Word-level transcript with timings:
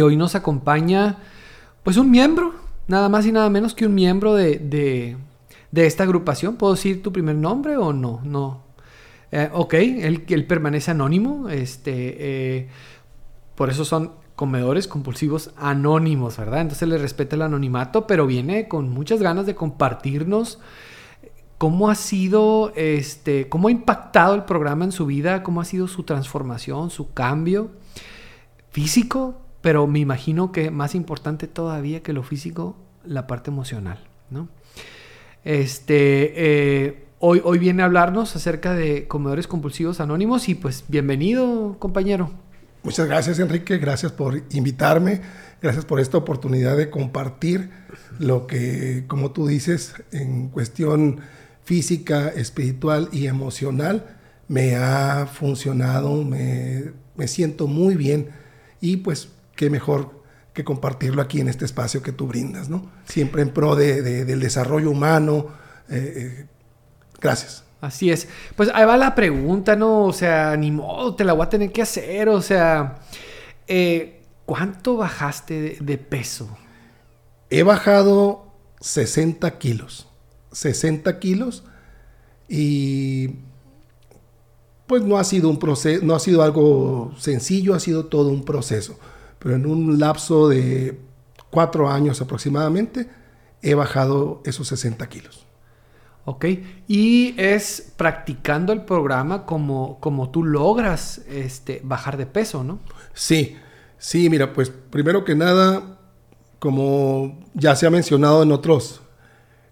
Hoy 0.00 0.16
nos 0.16 0.36
acompaña 0.36 1.16
pues 1.82 1.96
un 1.96 2.08
miembro, 2.08 2.54
nada 2.86 3.08
más 3.08 3.26
y 3.26 3.32
nada 3.32 3.50
menos 3.50 3.74
que 3.74 3.84
un 3.84 3.96
miembro 3.96 4.36
de, 4.36 5.16
esta 5.74 6.04
agrupación. 6.04 6.54
¿Puedo 6.54 6.74
decir 6.74 7.02
tu 7.02 7.10
primer 7.12 7.34
nombre 7.34 7.76
o 7.76 7.92
no? 7.92 8.20
No. 8.22 8.62
Eh, 9.32 9.50
ok, 9.52 9.74
él, 9.74 10.24
él, 10.28 10.46
permanece 10.46 10.92
anónimo. 10.92 11.48
Este, 11.48 11.90
eh, 12.16 12.68
por 13.56 13.70
eso 13.70 13.84
son 13.84 14.12
comedores 14.36 14.86
compulsivos 14.86 15.50
anónimos, 15.56 16.36
¿verdad? 16.36 16.60
Entonces 16.60 16.88
le 16.88 16.98
respeta 16.98 17.34
el 17.34 17.42
anonimato, 17.42 18.06
pero 18.06 18.24
viene 18.24 18.68
con 18.68 18.90
muchas 18.90 19.20
ganas 19.20 19.46
de 19.46 19.56
compartirnos 19.56 20.60
cómo 21.58 21.90
ha 21.90 21.96
sido, 21.96 22.72
este, 22.76 23.48
cómo 23.48 23.66
ha 23.66 23.72
impactado 23.72 24.36
el 24.36 24.44
programa 24.44 24.84
en 24.84 24.92
su 24.92 25.06
vida, 25.06 25.42
cómo 25.42 25.60
ha 25.60 25.64
sido 25.64 25.88
su 25.88 26.04
transformación, 26.04 26.90
su 26.90 27.12
cambio 27.14 27.72
físico, 28.70 29.47
pero 29.60 29.86
me 29.86 29.98
imagino 29.98 30.52
que 30.52 30.70
más 30.70 30.94
importante 30.94 31.46
todavía 31.46 32.02
que 32.02 32.12
lo 32.12 32.22
físico, 32.22 32.76
la 33.04 33.26
parte 33.26 33.50
emocional, 33.50 33.98
¿no? 34.30 34.48
Este, 35.44 36.32
eh, 36.36 37.04
hoy, 37.18 37.40
hoy 37.44 37.58
viene 37.58 37.82
a 37.82 37.86
hablarnos 37.86 38.36
acerca 38.36 38.74
de 38.74 39.06
comedores 39.08 39.46
compulsivos 39.46 40.00
anónimos 40.00 40.48
y 40.48 40.54
pues 40.54 40.84
bienvenido, 40.88 41.76
compañero. 41.78 42.30
Muchas 42.82 43.06
gracias, 43.06 43.38
Enrique. 43.38 43.78
Gracias 43.78 44.12
por 44.12 44.42
invitarme. 44.50 45.20
Gracias 45.60 45.84
por 45.84 45.98
esta 46.00 46.18
oportunidad 46.18 46.76
de 46.76 46.90
compartir 46.90 47.70
lo 48.18 48.46
que, 48.46 49.04
como 49.08 49.32
tú 49.32 49.48
dices, 49.48 49.94
en 50.12 50.48
cuestión 50.48 51.20
física, 51.64 52.28
espiritual 52.28 53.08
y 53.12 53.26
emocional, 53.26 54.16
me 54.46 54.76
ha 54.76 55.26
funcionado, 55.26 56.24
me, 56.24 56.92
me 57.16 57.28
siento 57.28 57.66
muy 57.66 57.94
bien 57.96 58.30
y 58.80 58.98
pues 58.98 59.28
qué 59.58 59.68
mejor 59.68 60.22
que 60.54 60.64
compartirlo 60.64 61.20
aquí 61.20 61.40
en 61.40 61.48
este 61.48 61.64
espacio 61.64 62.00
que 62.00 62.12
tú 62.12 62.28
brindas, 62.28 62.68
¿no? 62.68 62.90
Siempre 63.04 63.42
en 63.42 63.50
pro 63.50 63.74
de, 63.74 64.24
del 64.24 64.40
desarrollo 64.40 64.90
humano. 64.90 65.48
Eh, 65.90 66.12
eh, 66.16 66.46
gracias. 67.20 67.64
Así 67.80 68.10
es. 68.10 68.28
Pues 68.56 68.70
ahí 68.72 68.84
va 68.84 68.96
la 68.96 69.14
pregunta, 69.14 69.74
¿no? 69.74 70.04
O 70.04 70.12
sea, 70.12 70.56
ni 70.56 70.70
modo, 70.70 71.14
te 71.16 71.24
la 71.24 71.32
voy 71.32 71.44
a 71.44 71.48
tener 71.48 71.72
que 71.72 71.82
hacer. 71.82 72.28
O 72.28 72.40
sea, 72.40 73.00
eh, 73.66 74.22
¿cuánto 74.46 74.96
bajaste 74.96 75.78
de, 75.80 75.98
peso? 75.98 76.56
He 77.50 77.64
bajado 77.64 78.52
60 78.80 79.58
kilos. 79.58 80.08
60 80.52 81.18
kilos 81.18 81.64
y 82.48 83.40
pues 84.86 85.02
no 85.02 85.18
ha 85.18 85.24
sido 85.24 85.50
un 85.50 85.58
proceso, 85.58 86.04
no 86.04 86.14
ha 86.14 86.20
sido 86.20 86.42
algo 86.42 87.12
sencillo, 87.18 87.74
ha 87.74 87.80
sido 87.80 88.06
todo 88.06 88.30
un 88.30 88.44
proceso 88.44 88.98
pero 89.38 89.54
en 89.54 89.66
un 89.66 89.98
lapso 89.98 90.48
de 90.48 90.98
cuatro 91.50 91.88
años 91.88 92.20
aproximadamente 92.20 93.08
he 93.62 93.74
bajado 93.74 94.42
esos 94.44 94.68
60 94.68 95.08
kilos. 95.08 95.46
Ok, 96.24 96.44
y 96.86 97.34
es 97.38 97.92
practicando 97.96 98.74
el 98.74 98.82
programa 98.84 99.46
como, 99.46 99.98
como 99.98 100.30
tú 100.30 100.44
logras 100.44 101.22
este, 101.26 101.80
bajar 101.82 102.18
de 102.18 102.26
peso, 102.26 102.62
¿no? 102.62 102.80
Sí, 103.14 103.56
sí, 103.96 104.28
mira, 104.28 104.52
pues 104.52 104.70
primero 104.90 105.24
que 105.24 105.34
nada, 105.34 105.98
como 106.58 107.40
ya 107.54 107.74
se 107.76 107.86
ha 107.86 107.90
mencionado 107.90 108.42
en 108.42 108.52
otros, 108.52 109.00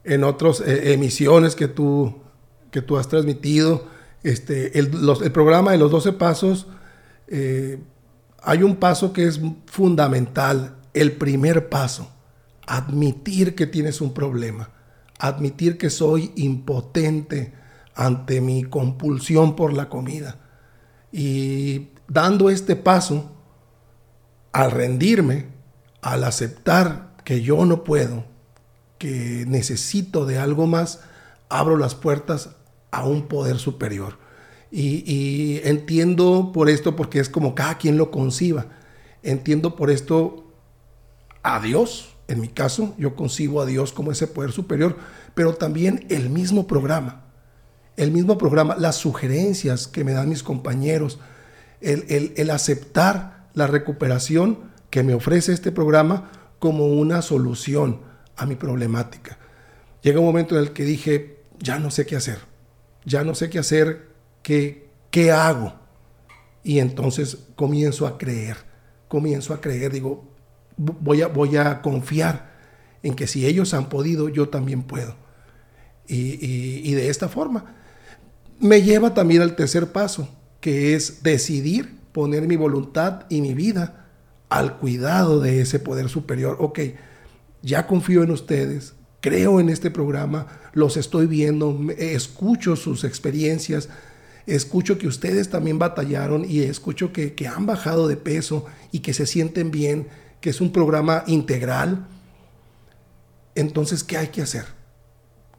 en 0.02 0.24
otras 0.24 0.60
eh, 0.60 0.94
emisiones 0.94 1.54
que 1.54 1.68
tú, 1.68 2.22
que 2.70 2.80
tú 2.80 2.96
has 2.96 3.06
transmitido, 3.08 3.86
este, 4.22 4.78
el, 4.78 4.90
programa 5.32 5.72
de 5.72 5.78
los 5.78 5.90
12 5.90 6.14
pasos 6.14 6.68
eh, 7.28 7.80
hay 8.42 8.62
un 8.62 8.76
paso 8.76 9.12
que 9.12 9.26
es 9.26 9.40
fundamental, 9.66 10.76
el 10.94 11.12
primer 11.12 11.68
paso, 11.68 12.10
admitir 12.66 13.54
que 13.54 13.66
tienes 13.66 14.00
un 14.00 14.14
problema, 14.14 14.70
admitir 15.18 15.78
que 15.78 15.90
soy 15.90 16.32
impotente 16.36 17.52
ante 17.94 18.40
mi 18.40 18.64
compulsión 18.64 19.56
por 19.56 19.72
la 19.72 19.88
comida. 19.88 20.38
Y 21.12 21.88
dando 22.08 22.50
este 22.50 22.76
paso, 22.76 23.32
al 24.52 24.70
rendirme, 24.70 25.46
al 26.00 26.24
aceptar 26.24 27.14
que 27.24 27.42
yo 27.42 27.64
no 27.64 27.84
puedo, 27.84 28.24
que 28.98 29.44
necesito 29.46 30.24
de 30.24 30.38
algo 30.38 30.66
más, 30.66 31.00
abro 31.48 31.76
las 31.76 31.94
puertas 31.94 32.50
a 32.90 33.04
un 33.04 33.28
poder 33.28 33.58
superior. 33.58 34.18
Y, 34.70 35.60
entiendo 35.64 36.50
por 36.52 36.68
esto, 36.68 36.96
porque 36.96 37.20
es 37.20 37.28
como 37.28 37.54
cada 37.54 37.78
quien 37.78 37.96
lo 37.96 38.10
conciba. 38.10 38.66
Entiendo 39.22 39.76
por 39.76 39.90
esto 39.90 40.44
a 41.42 41.60
Dios, 41.60 42.16
en 42.28 42.40
mi 42.40 42.48
caso, 42.48 42.94
yo 42.98 43.14
concibo 43.14 43.60
a 43.60 43.66
Dios 43.66 43.92
como 43.92 44.12
ese 44.12 44.26
poder 44.26 44.52
superior, 44.52 44.96
pero 45.34 45.54
también 45.54 46.06
el 46.08 46.28
mismo 46.30 46.66
programa, 46.66 47.24
el 47.96 48.10
mismo 48.10 48.36
programa, 48.36 48.76
las 48.76 48.96
sugerencias 48.96 49.86
que 49.86 50.04
me 50.04 50.12
dan 50.12 50.28
mis 50.28 50.42
compañeros, 50.42 51.18
el, 51.80 52.32
el 52.36 52.50
aceptar 52.50 53.48
la 53.54 53.66
recuperación 53.66 54.58
que 54.90 55.02
me 55.02 55.14
ofrece 55.14 55.52
este 55.52 55.72
programa 55.72 56.30
como 56.58 56.86
una 56.86 57.22
solución 57.22 58.00
a 58.36 58.46
mi 58.46 58.56
problemática. 58.56 59.38
Llega 60.02 60.20
un 60.20 60.26
momento 60.26 60.56
en 60.56 60.62
el 60.62 60.72
que 60.72 60.84
dije, 60.84 61.38
ya 61.58 61.78
no 61.78 61.90
sé 61.90 62.06
qué 62.06 62.16
hacer, 62.16 62.38
ya 63.04 63.24
no 63.24 63.34
sé 63.34 63.50
qué 63.50 63.58
hacer, 63.58 64.15
¿qué, 65.10 65.32
hago? 65.32 65.74
Y 66.62 66.78
entonces 66.78 67.38
comienzo 67.56 68.06
a 68.06 68.18
creer, 68.18 68.56
comienzo 69.08 69.52
a 69.52 69.60
creer, 69.60 69.92
digo, 69.92 70.24
voy 70.76 71.22
a, 71.22 71.28
voy 71.28 71.56
a 71.56 71.82
confiar 71.82 72.54
en 73.02 73.14
que 73.14 73.26
si 73.26 73.46
ellos 73.46 73.74
han 73.74 73.88
podido, 73.88 74.28
yo 74.28 74.48
también 74.48 74.82
puedo. 74.82 75.16
Y, 76.08 76.92
de 76.94 77.08
esta 77.08 77.28
forma 77.28 77.74
me 78.60 78.80
lleva 78.80 79.12
también 79.12 79.42
al 79.42 79.56
tercer 79.56 79.90
paso, 79.90 80.28
que 80.60 80.94
es 80.94 81.24
decidir 81.24 81.98
poner 82.12 82.46
mi 82.46 82.54
voluntad 82.54 83.26
y 83.28 83.40
mi 83.40 83.54
vida 83.54 84.06
al 84.48 84.78
cuidado 84.78 85.40
de 85.40 85.60
ese 85.60 85.80
poder 85.80 86.08
superior. 86.08 86.56
Ok, 86.60 86.80
ya 87.62 87.86
confío 87.86 88.22
en 88.22 88.30
ustedes, 88.30 88.94
creo 89.20 89.58
en 89.60 89.68
este 89.68 89.90
programa, 89.90 90.46
los 90.72 90.96
estoy 90.96 91.26
viendo, 91.26 91.78
escucho 91.98 92.76
sus 92.76 93.02
experiencias, 93.04 93.88
escucho 94.46 94.98
que 94.98 95.06
ustedes 95.06 95.50
también 95.50 95.78
batallaron 95.78 96.44
y 96.48 96.60
escucho 96.60 97.12
que, 97.12 97.34
han 97.48 97.66
bajado 97.66 98.08
de 98.08 98.16
peso 98.16 98.66
y 98.92 99.00
que 99.00 99.12
se 99.12 99.26
sienten 99.26 99.70
bien, 99.70 100.08
que 100.40 100.50
es 100.50 100.60
un 100.60 100.72
programa 100.72 101.24
integral. 101.26 102.06
Entonces, 103.54 104.04
¿qué 104.04 104.16
hay 104.16 104.28
que 104.28 104.42
hacer? 104.42 104.66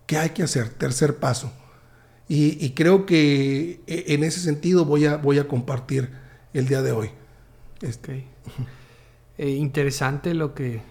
¿Qué 0.05 0.17
hay 0.17 0.29
que 0.29 0.43
hacer? 0.43 0.69
Tercer 0.69 1.17
paso. 1.17 1.51
Y, 2.29 2.71
creo 2.71 3.05
que 3.05 3.81
e, 3.87 4.13
en 4.13 4.23
ese 4.23 4.41
sentido 4.41 4.83
voy 4.83 5.05
a, 5.05 5.17
voy 5.17 5.39
a 5.39 5.47
compartir 5.47 6.09
el 6.53 6.67
día 6.67 6.81
de 6.81 6.91
hoy. 6.91 7.11
Este. 7.81 8.25
Eh, 9.37 9.51
interesante 9.51 10.33
lo 10.33 10.53
que, 10.55 10.81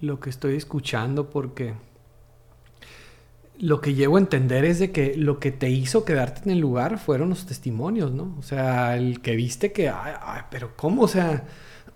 lo 0.00 0.18
que 0.18 0.28
estoy 0.28 0.56
escuchando 0.56 1.30
porque 1.30 1.74
lo 3.58 3.80
que 3.80 3.94
llego 3.94 4.16
a 4.16 4.20
entender 4.20 4.64
es 4.64 4.78
de 4.78 4.90
que 4.90 5.14
lo 5.16 5.38
que 5.38 5.52
te 5.52 5.70
hizo 5.70 6.04
quedarte 6.04 6.42
en 6.44 6.50
el 6.50 6.58
lugar 6.58 6.98
fueron 6.98 7.30
los 7.30 7.46
testimonios, 7.46 8.12
¿no? 8.12 8.34
O 8.38 8.42
sea, 8.42 8.96
el 8.96 9.20
que 9.20 9.36
viste 9.36 9.72
que, 9.72 9.92
pero 10.50 10.76
¿cómo? 10.76 11.02
O 11.02 11.08
sea, 11.08 11.44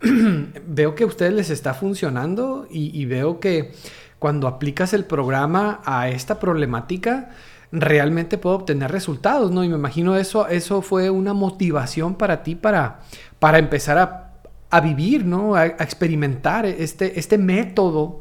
veo 0.67 0.95
que 0.95 1.05
a 1.05 1.07
ustedes 1.07 1.33
les 1.33 1.51
está 1.51 1.75
funcionando 1.75 2.67
y, 2.71 3.05
veo 3.07 3.41
que 3.41 3.73
cuando 4.19 4.47
aplicas 4.47 4.93
el 4.95 5.05
programa 5.05 5.81
a 5.85 6.09
esta 6.09 6.39
problemática, 6.39 7.31
realmente 7.73 8.39
puedo 8.39 8.57
obtener 8.57 8.93
resultados, 8.93 9.51
¿no? 9.51 9.65
Y 9.65 9.69
me 9.69 9.77
imagino 9.77 10.17
eso, 10.17 10.47
eso 10.47 10.81
fue 10.81 11.11
una 11.11 11.35
motivación 11.35 12.15
para 12.15 12.43
ti 12.43 12.55
para, 12.55 13.01
para 13.41 13.59
empezar 13.59 13.99
a, 13.99 14.81
vivir, 14.81 15.25
¿no? 15.25 15.57
A, 15.57 15.63
a, 15.63 15.67
experimentar 15.67 16.67
este, 16.67 17.19
este 17.19 17.37
método 17.37 18.21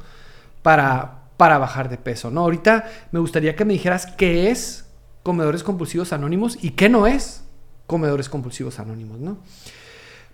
para, 0.64 1.17
para 1.38 1.60
bajar 1.60 1.90
de 1.90 1.98
peso, 1.98 2.32
¿no? 2.32 2.42
Ahorita 2.42 2.86
me 3.12 3.20
gustaría 3.20 3.56
que 3.56 3.64
me 3.64 3.74
dijeras 3.74 4.08
qué 4.18 4.50
es 4.50 4.86
comedores 5.24 5.64
compulsivos 5.64 6.14
anónimos 6.14 6.58
y 6.62 6.72
qué 6.72 6.90
no 6.90 7.06
es 7.08 7.44
comedores 7.86 8.28
compulsivos 8.28 8.80
anónimos, 8.80 9.20
¿no? 9.20 9.38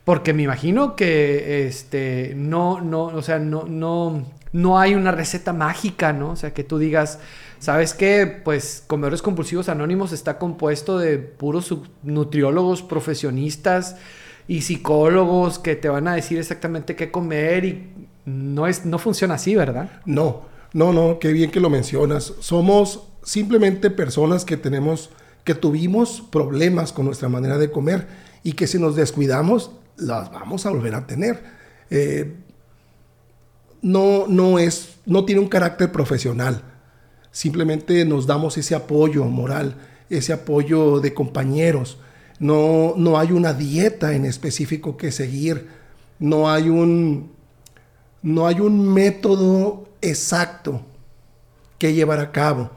Porque 0.06 0.34
me 0.34 0.44
imagino 0.44 0.96
que 0.96 1.68
este 1.68 2.34
no 2.36 2.82
no, 2.82 3.06
o 3.06 3.22
sea, 3.22 3.40
no 3.40 3.66
no 3.66 4.26
no 4.54 4.80
hay 4.80 4.96
una 4.96 5.12
receta 5.12 5.52
mágica, 5.52 6.14
¿no? 6.14 6.32
O 6.32 6.36
sea, 6.36 6.54
que 6.54 6.64
tú 6.64 6.78
digas, 6.78 7.20
¿sabes 7.60 7.94
qué? 7.94 8.28
Pues 8.28 8.84
Comedores 8.86 9.22
Compulsivos 9.22 9.68
Anónimos 9.68 10.12
está 10.12 10.38
compuesto 10.38 11.00
de 11.00 11.18
puros 11.18 11.74
nutriólogos 12.04 12.84
profesionistas 12.84 13.98
y 14.48 14.62
psicólogos 14.62 15.58
que 15.58 15.76
te 15.76 15.90
van 15.90 16.08
a 16.08 16.16
decir 16.16 16.38
exactamente 16.38 16.96
qué 16.96 17.10
comer 17.12 17.66
y 17.66 17.94
no 18.26 18.68
es 18.68 18.86
no 18.86 19.00
funciona 19.00 19.36
así, 19.36 19.56
¿verdad? 19.56 19.90
No. 20.06 20.53
No, 20.74 20.92
no, 20.92 21.20
qué 21.20 21.32
bien 21.32 21.52
que 21.52 21.60
lo 21.60 21.70
mencionas. 21.70 22.34
Somos 22.40 23.08
simplemente 23.24 23.92
personas 23.92 24.44
que 24.44 24.58
tenemos, 24.58 25.12
que 25.44 25.54
tuvimos 25.54 26.24
problemas 26.32 26.92
con 26.92 27.06
nuestra 27.06 27.30
manera 27.30 27.58
de 27.58 27.72
comer 27.72 28.08
y 28.44 28.54
que 28.54 28.68
si 28.68 28.80
nos 28.80 28.96
descuidamos, 28.96 29.72
las 29.98 30.32
vamos 30.32 30.66
a 30.66 30.72
volver 30.72 30.96
a 30.96 31.06
tener. 31.06 31.44
Eh, 31.92 32.36
no, 33.84 34.26
no, 34.28 34.58
es, 34.58 34.96
no 35.06 35.26
tiene 35.26 35.42
un 35.42 35.48
carácter 35.48 35.92
profesional. 35.92 36.64
Simplemente 37.32 38.04
nos 38.06 38.26
damos 38.26 38.58
ese 38.58 38.74
apoyo 38.74 39.26
moral, 39.26 39.76
ese 40.10 40.34
apoyo 40.34 41.00
de 41.00 41.14
compañeros. 41.14 42.00
No, 42.40 42.96
no 42.98 43.20
hay 43.20 43.32
una 43.32 43.54
dieta 43.54 44.14
en 44.16 44.26
específico 44.26 44.98
que 44.98 45.12
seguir. 45.12 45.68
No 46.18 46.50
hay 46.50 46.70
un, 46.70 47.32
no 48.22 48.48
hay 48.48 48.60
un 48.60 48.92
método 48.92 49.93
exacto 50.04 50.82
que 51.80 51.94
llevar 51.94 52.20
a 52.20 52.32
cabo. 52.32 52.70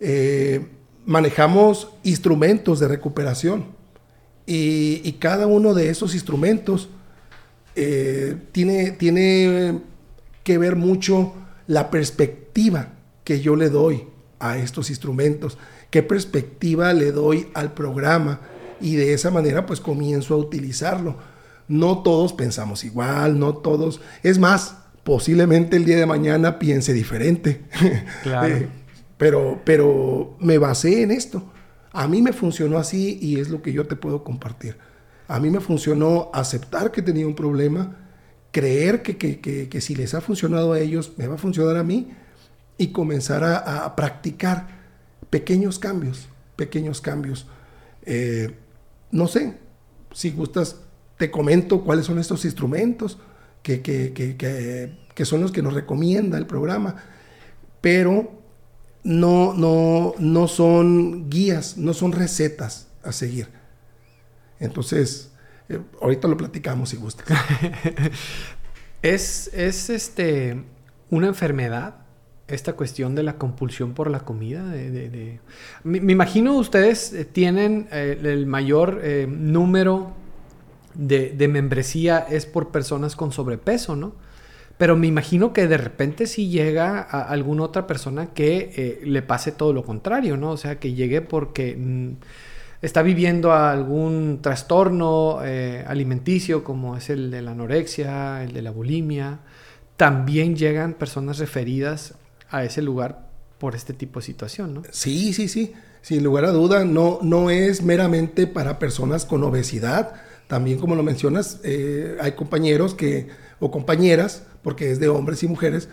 Eh, 0.00 0.66
manejamos 1.06 1.88
instrumentos 2.02 2.80
de 2.80 2.88
recuperación 2.88 3.66
y, 4.46 5.12
cada 5.12 5.46
uno 5.46 5.74
de 5.74 5.90
esos 5.90 6.14
instrumentos 6.14 6.88
eh, 7.74 8.36
tiene, 8.52 8.90
tiene 8.92 9.80
que 10.44 10.58
ver 10.58 10.76
mucho 10.76 11.32
la 11.66 11.90
perspectiva 11.90 12.90
que 13.24 13.40
yo 13.40 13.56
le 13.56 13.70
doy 13.70 14.06
a 14.38 14.58
estos 14.58 14.90
instrumentos, 14.90 15.58
qué 15.90 16.02
perspectiva 16.02 16.92
le 16.92 17.12
doy 17.12 17.48
al 17.54 17.72
programa 17.72 18.40
y 18.80 18.96
de 18.96 19.12
esa 19.12 19.30
manera 19.30 19.66
pues 19.66 19.80
comienzo 19.80 20.34
a 20.34 20.38
utilizarlo. 20.38 21.16
No 21.66 22.02
todos 22.02 22.32
pensamos 22.32 22.84
igual, 22.84 23.38
no 23.38 23.56
todos, 23.56 24.00
es 24.22 24.38
más, 24.38 24.76
posiblemente 25.08 25.78
el 25.78 25.86
día 25.86 25.96
de 25.96 26.04
mañana 26.04 26.58
piense 26.58 26.92
diferente. 26.92 27.62
Claro. 28.22 28.54
Eh, 28.54 28.68
pero, 29.16 29.62
pero 29.64 30.36
me 30.38 30.58
basé 30.58 31.02
en 31.02 31.10
esto. 31.10 31.50
A 31.92 32.06
mí 32.06 32.20
me 32.20 32.34
funcionó 32.34 32.76
así 32.76 33.18
y 33.22 33.40
es 33.40 33.48
lo 33.48 33.62
que 33.62 33.72
yo 33.72 33.86
te 33.86 33.96
puedo 33.96 34.22
compartir. 34.22 34.76
A 35.26 35.40
mí 35.40 35.48
me 35.48 35.60
funcionó 35.60 36.30
aceptar 36.34 36.92
que 36.92 37.00
tenía 37.00 37.26
un 37.26 37.34
problema, 37.34 37.96
creer 38.52 39.00
que, 39.00 39.16
que, 39.16 39.40
que 39.40 39.80
si 39.80 39.94
les 39.94 40.12
ha 40.12 40.20
funcionado 40.20 40.74
a 40.74 40.78
ellos, 40.78 41.14
me 41.16 41.26
va 41.26 41.36
a 41.36 41.38
funcionar 41.38 41.78
a 41.78 41.82
mí 41.82 42.08
y 42.76 42.88
comenzar 42.88 43.42
a, 43.44 43.96
practicar 43.96 44.68
pequeños 45.30 45.78
cambios, 45.78 46.28
pequeños 46.54 47.00
cambios. 47.00 47.46
Eh, 48.04 48.54
no 49.10 49.26
sé, 49.26 49.56
si 50.12 50.32
gustas, 50.32 50.76
te 51.16 51.30
comento 51.30 51.82
cuáles 51.82 52.04
son 52.04 52.18
estos 52.18 52.44
instrumentos 52.44 53.18
que, 53.62 53.82
que, 53.82 55.24
son 55.24 55.42
los 55.42 55.52
que 55.52 55.62
nos 55.62 55.74
recomienda 55.74 56.38
el 56.38 56.46
programa, 56.46 56.96
pero 57.80 58.32
no, 59.04 59.54
no, 59.54 60.14
no 60.18 60.48
son 60.48 61.28
guías, 61.28 61.76
no 61.76 61.94
son 61.94 62.12
recetas 62.12 62.88
a 63.02 63.12
seguir. 63.12 63.48
Entonces, 64.60 65.30
eh, 65.68 65.80
ahorita 66.00 66.28
lo 66.28 66.36
platicamos 66.36 66.90
si 66.90 66.96
gustas. 66.96 67.26
es, 69.02 69.50
es 69.54 69.90
este, 69.90 70.64
una 71.10 71.28
enfermedad 71.28 71.96
esta 72.48 72.72
cuestión 72.72 73.14
de 73.14 73.22
la 73.22 73.36
compulsión 73.36 73.92
por 73.92 74.10
la 74.10 74.20
comida. 74.20 74.66
De, 74.66 75.38
Me, 75.84 75.98
imagino 75.98 76.56
ustedes 76.56 77.12
eh, 77.12 77.26
tienen 77.26 77.88
eh, 77.92 78.18
el 78.22 78.46
mayor 78.46 79.02
número 79.28 80.14
de, 80.98 81.48
membresía 81.48 82.18
es 82.18 82.44
por 82.44 82.70
personas 82.70 83.16
con 83.16 83.32
sobrepeso, 83.32 83.96
¿no? 83.96 84.14
Pero 84.76 84.96
me 84.96 85.06
imagino 85.06 85.52
que 85.52 85.66
de 85.66 85.76
repente 85.76 86.26
si 86.26 86.48
llega 86.48 87.00
a 87.00 87.22
alguna 87.22 87.64
otra 87.64 87.86
persona 87.86 88.26
que 88.34 89.00
le 89.02 89.22
pase 89.22 89.50
todo 89.50 89.72
lo 89.72 89.84
contrario, 89.84 90.36
¿no? 90.36 90.50
O 90.50 90.56
sea, 90.56 90.78
que 90.78 90.92
llegue 90.92 91.20
porque 91.20 91.74
mm, 91.76 92.12
está 92.82 93.02
viviendo 93.02 93.52
algún 93.52 94.38
trastorno 94.40 95.40
alimenticio 95.86 96.62
como 96.62 96.96
es 96.96 97.10
el 97.10 97.30
de 97.32 97.42
la 97.42 97.52
anorexia, 97.52 98.44
el 98.44 98.52
de 98.52 98.62
la 98.62 98.70
bulimia. 98.70 99.40
También 99.96 100.54
llegan 100.54 100.94
personas 100.94 101.38
referidas 101.38 102.14
a 102.50 102.62
ese 102.62 102.82
lugar 102.82 103.28
por 103.58 103.74
este 103.74 103.92
tipo 103.92 104.20
de 104.20 104.26
situación, 104.26 104.74
¿no? 104.74 104.82
Sí, 104.90 105.32
sí, 105.32 105.48
sí. 105.48 105.72
Sin 106.02 106.22
lugar 106.22 106.44
a 106.44 106.52
duda, 106.52 106.84
no, 106.84 107.18
no 107.22 107.50
es 107.50 107.82
meramente 107.82 108.46
para 108.46 108.78
personas 108.78 109.24
con 109.24 109.42
obesidad. 109.42 110.14
También, 110.48 110.78
como 110.78 110.96
lo 110.96 111.02
mencionas, 111.02 111.60
eh, 111.62 112.16
hay 112.20 112.32
compañeros 112.32 112.94
que, 112.94 113.28
o 113.60 113.70
compañeras, 113.70 114.42
porque 114.62 114.90
es 114.90 114.98
de 114.98 115.08
hombres 115.08 115.42
y 115.42 115.46
mujeres, 115.46 115.88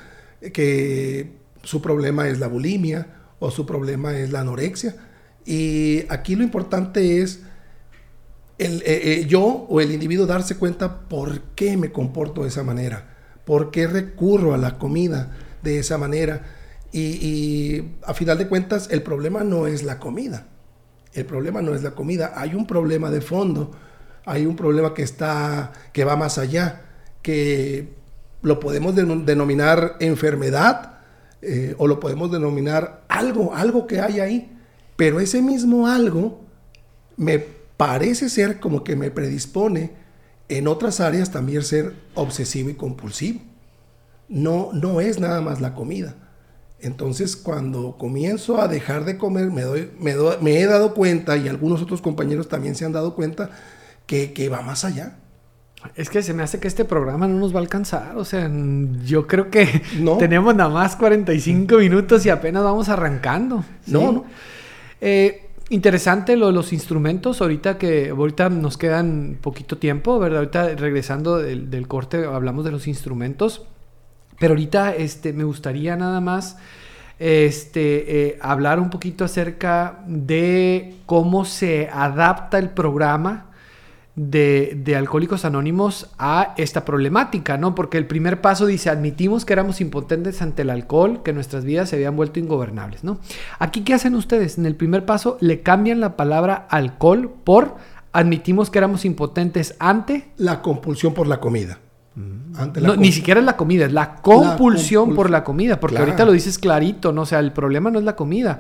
que 0.54 1.34
su 1.62 1.82
problema 1.82 2.28
es 2.28 2.40
la 2.40 2.48
bulimia 2.48 3.08
o 3.40 3.52
su 3.52 3.66
problema 3.66 4.18
es 4.18 4.32
la 4.32 4.40
anorexia. 4.40 4.96
Y 5.46 6.06
aquí 6.10 6.36
lo 6.36 6.44
importante 6.44 7.22
es 7.22 7.42
el, 8.58 8.82
eh, 8.84 8.84
eh, 8.86 9.26
yo 9.28 9.44
o 9.44 9.82
el 9.82 9.92
individuo 9.92 10.26
darse 10.26 10.56
cuenta 10.56 11.02
por 11.02 11.42
qué 11.56 11.76
me 11.78 11.92
comporto 11.92 12.44
de 12.44 12.48
esa 12.48 12.64
manera, 12.64 13.14
por 13.44 13.72
qué 13.72 13.88
recurro 13.88 14.54
a 14.54 14.58
la 14.58 14.78
comida 14.78 15.36
de 15.62 15.80
esa 15.80 15.98
manera. 15.98 16.44
Y, 16.92 17.84
a 18.04 18.14
final 18.14 18.38
de 18.38 18.48
cuentas, 18.48 18.88
el 18.90 19.04
problema 19.04 19.44
no 19.44 19.68
es 19.68 19.84
la 19.84 20.00
comida. 20.00 20.48
El 21.14 21.26
problema 21.26 21.62
no 21.62 21.76
es 21.76 21.84
la 21.84 21.92
comida. 21.92 22.32
Hay 22.36 22.56
un 22.56 22.66
problema 22.66 23.12
de 23.12 23.20
fondo. 23.20 23.72
Hay 24.26 24.46
un 24.46 24.56
problema 24.56 24.94
que 24.94 25.04
está, 25.04 25.74
que 25.94 26.04
va 26.04 26.16
más 26.16 26.38
allá, 26.38 26.84
que 27.22 27.94
lo 28.42 28.60
podemos 28.60 28.96
denominar 28.96 29.98
enfermedad 30.00 31.00
eh, 31.42 31.76
o 31.78 31.88
lo 31.88 32.00
podemos 32.00 32.32
denominar 32.32 33.04
algo, 33.08 33.54
algo 33.54 33.88
que 33.88 34.00
hay 34.00 34.20
ahí. 34.20 34.52
Pero 34.96 35.20
ese 35.20 35.42
mismo 35.42 35.88
algo 35.88 36.42
me 37.18 37.40
parece 37.78 38.30
ser 38.30 38.60
como 38.60 38.84
que 38.84 38.96
me 38.96 39.12
predispone 39.12 39.92
en 40.48 40.68
otras 40.68 41.00
áreas 41.00 41.32
también 41.32 41.64
ser 41.64 41.94
obsesivo 42.14 42.70
y 42.70 42.76
compulsivo 42.76 43.42
no, 44.28 44.72
no 44.74 45.02
es 45.02 45.20
nada 45.20 45.42
más 45.42 45.62
la 45.62 45.74
comida. 45.76 46.16
Entonces, 46.80 47.36
cuando 47.36 47.98
comienzo 47.98 48.62
a 48.62 48.68
dejar 48.68 49.06
de 49.06 49.18
comer, 49.18 49.50
me, 49.50 49.62
doy, 49.62 49.90
me, 50.00 50.60
he 50.60 50.66
dado 50.66 50.94
cuenta, 50.94 51.38
y 51.38 51.48
algunos 51.48 51.82
otros 51.82 52.02
compañeros 52.02 52.48
también 52.48 52.76
se 52.76 52.86
han 52.86 52.92
dado 52.92 53.16
cuenta, 53.16 53.50
que, 54.06 54.50
va 54.50 54.62
más 54.62 54.86
allá. 54.86 55.18
Es 55.96 56.10
que 56.10 56.24
se 56.24 56.34
me 56.34 56.42
hace 56.42 56.60
que 56.60 56.68
este 56.68 56.86
programa 56.86 57.28
no 57.28 57.38
nos 57.38 57.54
va 57.54 57.60
a 57.60 57.62
alcanzar. 57.62 58.18
O 58.18 58.26
sea, 58.26 58.50
yo 59.04 59.28
creo 59.28 59.50
que 59.50 59.84
tenemos 60.20 60.56
nada 60.56 60.70
más 60.70 60.96
45 60.96 61.78
minutos 61.78 62.26
y 62.26 62.30
apenas 62.30 62.64
vamos 62.64 62.90
arrancando. 62.90 63.64
No, 63.88 64.12
no. 64.12 64.26
Eh, 65.02 65.50
interesante 65.70 66.38
lo 66.38 66.48
de 66.48 66.54
los 66.54 66.74
instrumentos. 66.74 67.42
Ahorita 67.42 67.78
que 67.78 68.10
ahorita 68.10 68.50
nos 68.50 68.78
quedan 68.78 69.38
poquito 69.42 69.78
tiempo, 69.78 70.18
¿verdad? 70.18 70.40
Ahorita 70.40 70.76
regresando 70.76 71.38
del, 71.38 71.70
del 71.70 71.88
corte 71.88 72.26
hablamos 72.26 72.66
de 72.66 72.72
los 72.72 72.88
instrumentos. 72.88 73.68
Pero 74.40 74.54
ahorita 74.54 74.96
este, 74.96 75.34
me 75.34 75.44
gustaría 75.44 75.96
nada 75.96 76.20
más 76.20 76.58
este, 77.20 78.28
eh, 78.28 78.40
hablar 78.42 78.80
un 78.80 78.90
poquito 78.90 79.24
acerca 79.24 80.04
de 80.06 80.96
cómo 81.06 81.46
se 81.46 81.90
adapta 81.92 82.60
el 82.60 82.70
programa 82.70 83.52
de, 84.16 84.80
de, 84.84 84.96
Alcohólicos 84.96 85.46
Anónimos 85.46 86.10
a 86.18 86.54
esta 86.58 86.86
problemática, 86.86 87.58
¿no? 87.58 87.76
Porque 87.76 87.98
el 87.98 88.08
primer 88.08 88.42
paso 88.42 88.66
dice, 88.66 88.90
admitimos 88.90 89.46
que 89.46 89.54
éramos 89.54 89.82
impotentes 89.82 90.42
ante 90.42 90.62
el 90.62 90.70
alcohol, 90.70 91.22
que 91.24 91.34
nuestras 91.34 91.66
vidas 91.66 91.90
se 91.90 91.98
habían 91.98 92.16
vuelto 92.16 92.40
ingobernables, 92.40 93.04
¿no? 93.04 93.20
Aquí, 93.60 93.84
¿qué 93.84 93.94
hacen 93.94 94.16
ustedes? 94.16 94.58
En 94.58 94.66
el 94.66 94.76
primer 94.76 95.06
paso 95.06 95.38
le 95.42 95.62
cambian 95.62 96.00
la 96.00 96.16
palabra 96.16 96.68
alcohol 96.70 97.34
por 97.44 97.76
admitimos 98.14 98.70
que 98.70 98.78
éramos 98.78 99.04
impotentes 99.04 99.76
ante... 99.80 100.32
La 100.38 100.62
compulsión 100.62 101.14
por 101.14 101.28
la 101.28 101.42
comida 101.42 101.80
ni 102.16 103.12
siquiera 103.12 103.40
es 103.42 103.46
la 103.46 103.58
comida, 103.58 103.86
es 103.86 103.92
la 103.92 104.16
compulsión, 104.16 105.16
por 105.16 105.30
la 105.30 105.44
comida, 105.44 105.80
porque 105.80 105.98
ahorita 105.98 106.26
lo 106.26 106.32
dices 106.32 106.58
clarito, 106.58 107.12
¿no? 107.12 107.24
O 107.24 107.26
sea, 107.26 107.40
el 107.40 107.52
problema 107.52 107.92
no 107.92 108.00
es 108.00 108.06
la 108.06 108.16
comida. 108.16 108.60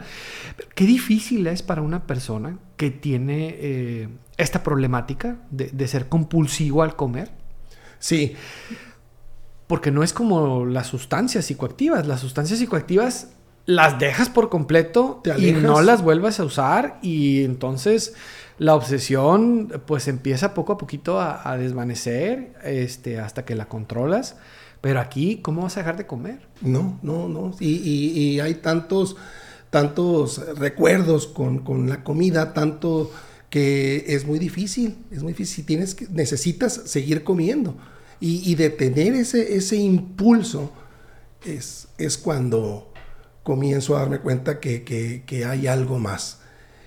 Qué 0.73 0.85
difícil 0.85 1.47
es 1.47 1.63
para 1.63 1.81
una 1.81 2.05
persona 2.05 2.57
que 2.75 2.91
tiene 2.91 3.55
eh, 3.57 4.09
esta 4.37 4.61
problemática 4.61 5.37
de, 5.51 5.87
ser 5.87 6.09
compulsivo 6.09 6.83
al 6.83 6.95
comer. 6.95 7.31
Sí. 7.99 8.35
Porque 9.67 9.89
no 9.89 10.03
es 10.03 10.11
como 10.11 10.65
las 10.65 10.87
sustancias 10.87 11.45
psicoactivas. 11.45 12.07
Las 12.07 12.19
sustancias 12.19 12.59
psicoactivas 12.59 13.29
las 13.65 13.97
dejas 13.97 14.29
por 14.29 14.49
completo 14.49 15.23
y 15.37 15.51
no 15.53 15.81
las 15.81 16.03
vuelves 16.03 16.39
a 16.39 16.45
usar 16.45 16.99
y 17.01 17.43
entonces 17.43 18.13
la 18.57 18.75
obsesión 18.75 19.81
pues 19.85 20.07
empieza 20.07 20.53
poco 20.53 20.73
a 20.73 20.77
poquito 20.77 21.19
a, 21.19 21.57
desvanecer 21.57 22.53
este, 22.63 23.19
hasta 23.19 23.43
que 23.45 23.55
la 23.55 23.67
controlas. 23.67 24.35
Pero 24.81 24.99
aquí, 24.99 25.37
¿cómo 25.41 25.63
vas 25.63 25.77
a 25.77 25.79
dejar 25.81 25.97
de 25.97 26.05
comer? 26.05 26.47
No, 26.61 26.99
no, 27.01 27.27
no. 27.27 27.55
Y, 27.59 28.39
hay 28.39 28.55
tantos, 28.55 29.17
tantos 29.69 30.41
recuerdos 30.57 31.27
con, 31.27 31.89
la 31.89 32.03
comida, 32.03 32.53
tanto 32.53 33.11
que 33.49 34.05
es 34.07 34.25
muy 34.25 34.37
difícil, 34.37 34.97
es 35.11 35.23
muy 35.23 35.33
difícil. 35.33 35.65
Tienes 35.65 35.95
que, 35.95 36.07
necesitas 36.09 36.73
seguir 36.85 37.23
comiendo. 37.23 37.75
Y, 38.21 38.55
detener 38.55 39.15
ese, 39.15 39.55
ese 39.55 39.75
impulso 39.75 40.71
es, 41.43 41.89
es 41.97 42.17
cuando 42.17 42.91
comienzo 43.43 43.97
a 43.97 43.99
darme 43.99 44.19
cuenta 44.19 44.59
que, 44.59 44.83
que 44.83 45.45
hay 45.45 45.67
algo 45.67 45.99
más 45.99 46.44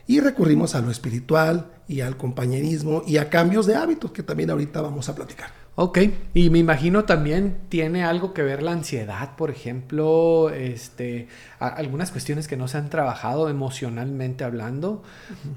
y 0.09 0.21
recurrimos 0.21 0.75
a 0.75 0.81
lo 0.81 0.91
espiritual 0.91 1.71
y 1.87 2.01
al 2.01 2.17
compañerismo 2.17 3.03
y 3.07 3.19
a 3.19 3.29
cambios 3.29 3.67
de 3.67 3.77
hábitos 3.77 4.11
que 4.11 4.23
también 4.23 4.51
ahorita 4.51 4.81
vamos 4.81 5.09
a 5.09 5.15
platicar. 5.15 5.51
Ok, 5.81 5.99
y 6.35 6.51
me 6.51 6.59
imagino 6.59 7.05
también 7.05 7.59
tiene 7.69 8.03
algo 8.03 8.35
que 8.35 8.43
ver 8.43 8.65
la 8.65 8.73
ansiedad, 8.73 9.37
por 9.37 9.49
ejemplo, 9.49 10.51
este, 10.51 11.29
algunas 11.61 12.11
cuestiones 12.11 12.49
que 12.49 12.57
no 12.57 12.67
se 12.67 12.79
han 12.79 12.91
trabajado 12.91 13.49
emocionalmente 13.49 14.43
hablando, 14.43 15.05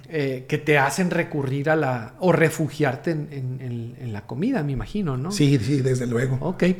eh, 0.10 0.46
que 0.48 0.60
te 0.60 0.78
hacen 0.78 1.10
recurrir 1.10 1.72
a 1.72 1.76
la, 1.76 2.14
o 2.20 2.32
refugiarte 2.32 3.10
en, 3.10 4.14
la 4.14 4.28
comida, 4.28 4.62
me 4.62 4.74
imagino, 4.74 5.18
¿no? 5.18 5.32
Sí, 5.32 5.58
sí, 5.58 5.82
desde 5.82 6.06
luego. 6.06 6.38
Ok, 6.42 6.64
eh, 6.64 6.78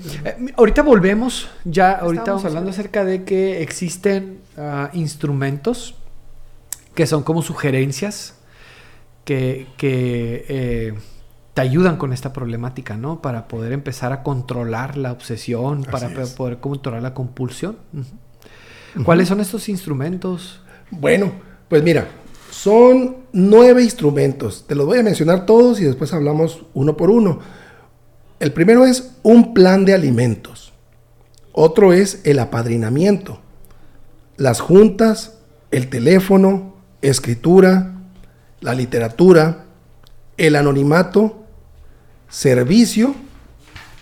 ahorita 0.56 0.84
volvemos, 0.84 1.50
ya, 1.64 1.94
ahorita 1.94 2.22
estamos 2.22 2.46
hablando 2.46 2.70
acerca 2.70 3.06
de 3.06 3.24
que 3.24 3.64
existen 3.64 4.42
ah, 4.56 4.92
instrumentos 4.94 5.96
que 6.96 7.06
son 7.08 7.24
como 7.24 7.42
sugerencias 7.42 8.36
que, 9.26 9.68
que 9.78 10.46
eh, 10.50 10.94
te 11.54 11.62
ayudan 11.62 11.98
con 11.98 12.14
esta 12.14 12.34
problemática, 12.34 12.96
¿no? 12.96 13.22
Para 13.22 13.48
poder 13.48 13.74
empezar 13.74 14.14
a 14.14 14.24
controlar 14.24 14.98
la 14.98 15.12
obsesión, 15.12 15.84
para 15.84 16.10
poder 16.38 16.60
controlar 16.60 17.02
la 17.02 17.14
compulsión. 17.14 17.78
¿Cuáles 19.04 19.28
son 19.28 19.40
estos 19.40 19.70
instrumentos? 19.70 20.62
Bueno, 20.90 21.32
pues 21.68 21.84
mira, 21.84 22.08
son 22.50 23.18
nueve 23.34 23.84
instrumentos. 23.84 24.66
Te 24.68 24.76
los 24.76 24.86
voy 24.86 25.00
a 25.00 25.04
mencionar 25.04 25.46
todos 25.46 25.80
y 25.80 25.86
después 25.86 26.14
hablamos 26.14 26.64
uno 26.74 26.98
por 26.98 27.10
uno. 27.10 27.40
El 28.40 28.54
primero 28.54 28.86
es 28.86 29.14
un 29.24 29.54
plan 29.54 29.86
de 29.86 29.94
alimentos. 29.94 30.74
Otro 31.52 31.94
es 31.94 32.22
el 32.24 32.40
apadrinamiento. 32.40 33.40
Las 34.38 34.62
juntas, 34.62 35.38
el 35.70 35.90
teléfono, 35.90 36.76
escritura, 37.02 37.94
la 38.60 38.74
literatura, 38.74 39.66
el 40.38 40.56
anonimato 40.56 41.46
servicio 42.30 43.16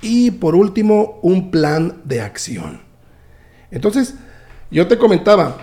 y 0.02 0.32
por 0.32 0.56
último 0.56 1.20
un 1.22 1.52
plan 1.52 2.02
de 2.06 2.22
acción. 2.22 2.82
Entonces, 3.72 4.16
yo 4.72 4.88
te 4.88 4.98
comentaba, 4.98 5.58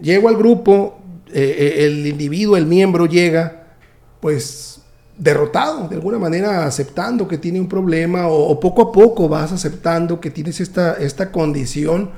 llego 0.00 0.28
al 0.28 0.36
grupo, 0.36 0.98
eh, 1.32 1.56
eh, 1.58 1.86
el 1.86 2.06
individuo, 2.06 2.56
el 2.56 2.66
miembro 2.66 3.06
llega, 3.06 3.76
pues 4.20 4.80
derrotado, 5.16 5.88
de 5.88 5.94
alguna 5.94 6.18
manera 6.18 6.66
aceptando 6.66 7.28
que 7.28 7.38
tiene 7.38 7.60
un 7.60 7.68
problema 7.68 8.26
o, 8.28 8.58
poco 8.58 8.82
a 8.82 8.92
poco 8.92 9.28
vas 9.28 9.52
aceptando 9.52 10.20
que 10.20 10.30
tienes 10.30 10.60
esta, 10.60 10.94
esta 10.94 11.30
condición. 11.30 12.10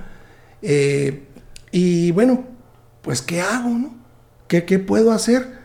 Eh, 0.62 1.24
y 1.70 2.10
bueno, 2.12 2.44
pues 3.02 3.20
¿qué 3.20 3.40
hago? 3.40 3.68
No? 3.70 4.05
¿Qué, 4.48 4.62
puedo 4.78 5.12
hacer? 5.12 5.56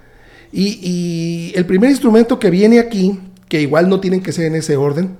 y 0.53 1.53
el 1.55 1.65
primer 1.65 1.89
instrumento 1.89 2.37
que 2.37 2.49
viene 2.49 2.77
aquí 2.79 3.17
que 3.51 3.59
igual 3.59 3.89
no 3.89 3.99
tienen 3.99 4.23
que 4.23 4.31
ser 4.31 4.45
en 4.45 4.55
ese 4.55 4.77
orden, 4.77 5.17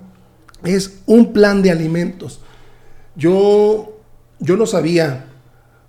es 0.63 1.01
un 1.06 1.34
plan 1.34 1.62
de 1.62 1.70
alimentos. 1.70 2.39
Yo, 3.13 4.00
yo 4.39 4.56
no 4.56 4.65
sabía 4.65 5.25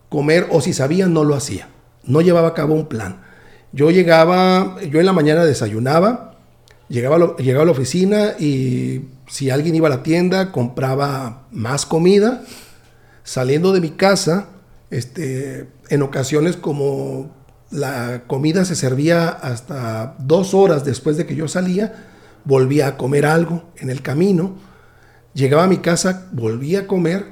comer, 0.08 0.48
o 0.50 0.60
si 0.60 0.72
sabía, 0.72 1.06
no 1.06 1.22
lo 1.22 1.36
hacía. 1.36 1.68
No 2.02 2.20
llevaba 2.20 2.48
a 2.48 2.54
cabo 2.54 2.74
un 2.74 2.86
plan. 2.86 3.22
Yo 3.70 3.92
llegaba, 3.92 4.76
yo 4.90 4.98
en 4.98 5.06
la 5.06 5.12
mañana 5.12 5.44
desayunaba, 5.44 6.34
llegaba 6.88 7.14
a, 7.14 7.36
llegaba 7.36 7.62
a 7.62 7.66
la 7.66 7.70
oficina 7.70 8.32
y 8.40 9.02
si 9.28 9.50
alguien 9.50 9.76
iba 9.76 9.86
a 9.86 9.90
la 9.90 10.02
tienda, 10.02 10.50
compraba 10.50 11.46
más 11.52 11.86
comida. 11.86 12.42
Saliendo 13.22 13.72
de 13.72 13.80
mi 13.80 13.90
casa, 13.90 14.48
este, 14.90 15.68
en 15.90 16.02
ocasiones 16.02 16.56
como 16.56 17.30
la 17.72 18.24
comida 18.26 18.64
se 18.64 18.76
servía 18.76 19.28
hasta 19.28 20.14
dos 20.18 20.54
horas 20.54 20.84
después 20.84 21.16
de 21.16 21.26
que 21.26 21.34
yo 21.34 21.48
salía, 21.48 22.06
volvía 22.44 22.86
a 22.86 22.96
comer 22.96 23.24
algo 23.24 23.64
en 23.76 23.88
el 23.88 24.02
camino, 24.02 24.56
llegaba 25.32 25.64
a 25.64 25.68
mi 25.68 25.78
casa, 25.78 26.28
volvía 26.32 26.80
a 26.80 26.86
comer, 26.86 27.26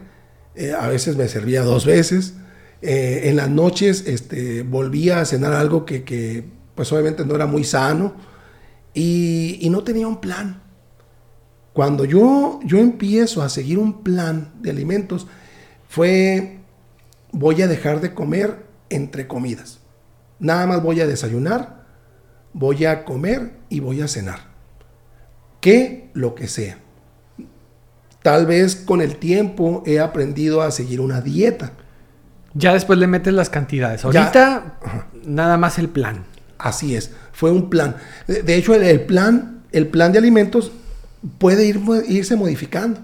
eh, 0.54 0.72
a 0.72 0.88
veces 0.88 1.16
me 1.16 1.28
servía 1.28 1.62
dos 1.62 1.84
veces, 1.84 2.34
eh, 2.82 3.22
en 3.24 3.36
las 3.36 3.50
noches 3.50 4.04
este, 4.06 4.62
volvía 4.62 5.20
a 5.20 5.26
cenar 5.26 5.52
algo 5.52 5.84
que, 5.84 6.48
pues 6.74 6.90
obviamente 6.92 7.26
no 7.26 7.34
era 7.34 7.44
muy 7.44 7.64
sano 7.64 8.14
y, 8.94 9.68
no 9.70 9.84
tenía 9.84 10.08
un 10.08 10.20
plan. 10.20 10.62
Cuando 11.74 12.04
yo, 12.04 12.60
yo 12.64 12.78
empiezo 12.78 13.42
a 13.42 13.50
seguir 13.50 13.78
un 13.78 14.02
plan 14.02 14.52
de 14.62 14.70
alimentos, 14.70 15.26
fue 15.88 16.56
voy 17.32 17.62
a 17.62 17.68
dejar 17.68 18.00
de 18.00 18.14
comer 18.14 18.64
entre 18.88 19.28
comidas. 19.28 19.79
Nada 20.40 20.66
más 20.66 20.82
voy 20.82 21.00
a 21.00 21.06
desayunar, 21.06 21.84
voy 22.52 22.84
a 22.86 23.04
comer 23.04 23.52
y 23.68 23.80
voy 23.80 24.00
a 24.00 24.08
cenar 24.08 24.50
que 25.60 26.10
lo 26.14 26.34
que 26.34 26.48
sea. 26.48 26.78
Tal 28.22 28.46
vez 28.46 28.76
con 28.76 29.00
el 29.00 29.16
tiempo 29.16 29.82
he 29.86 30.00
aprendido 30.00 30.62
a 30.62 30.70
seguir 30.70 31.00
una 31.00 31.20
dieta. 31.20 31.72
Ya 32.54 32.72
después 32.72 32.98
le 32.98 33.06
metes 33.06 33.32
las 33.32 33.48
cantidades. 33.48 34.04
Ahorita 34.04 34.78
nada 35.24 35.56
más 35.56 35.78
el 35.78 35.88
plan. 35.88 36.24
Así 36.58 36.94
es, 36.94 37.12
fue 37.32 37.50
un 37.50 37.70
plan. 37.70 37.96
De, 38.26 38.54
hecho, 38.54 38.74
el, 38.74 39.00
plan, 39.02 39.62
el 39.72 39.88
plan 39.88 40.12
de 40.12 40.18
alimentos 40.18 40.72
puede 41.38 41.64
ir, 41.64 41.80
irse 42.08 42.36
modificando. 42.36 43.00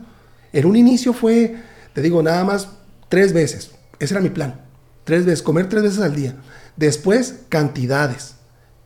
En 0.52 0.66
un 0.66 0.76
inicio 0.76 1.12
fue, 1.12 1.56
te 1.94 2.02
digo, 2.02 2.22
nada 2.22 2.44
más 2.44 2.68
tres 3.08 3.32
veces. 3.32 3.70
Ese 3.98 4.12
era 4.12 4.20
mi 4.20 4.28
plan. 4.28 4.60
Tres 5.04 5.24
veces, 5.24 5.42
comer 5.42 5.68
tres 5.68 5.84
veces 5.84 6.00
al 6.00 6.14
día. 6.14 6.34
Después, 6.76 7.40
cantidades. 7.48 8.36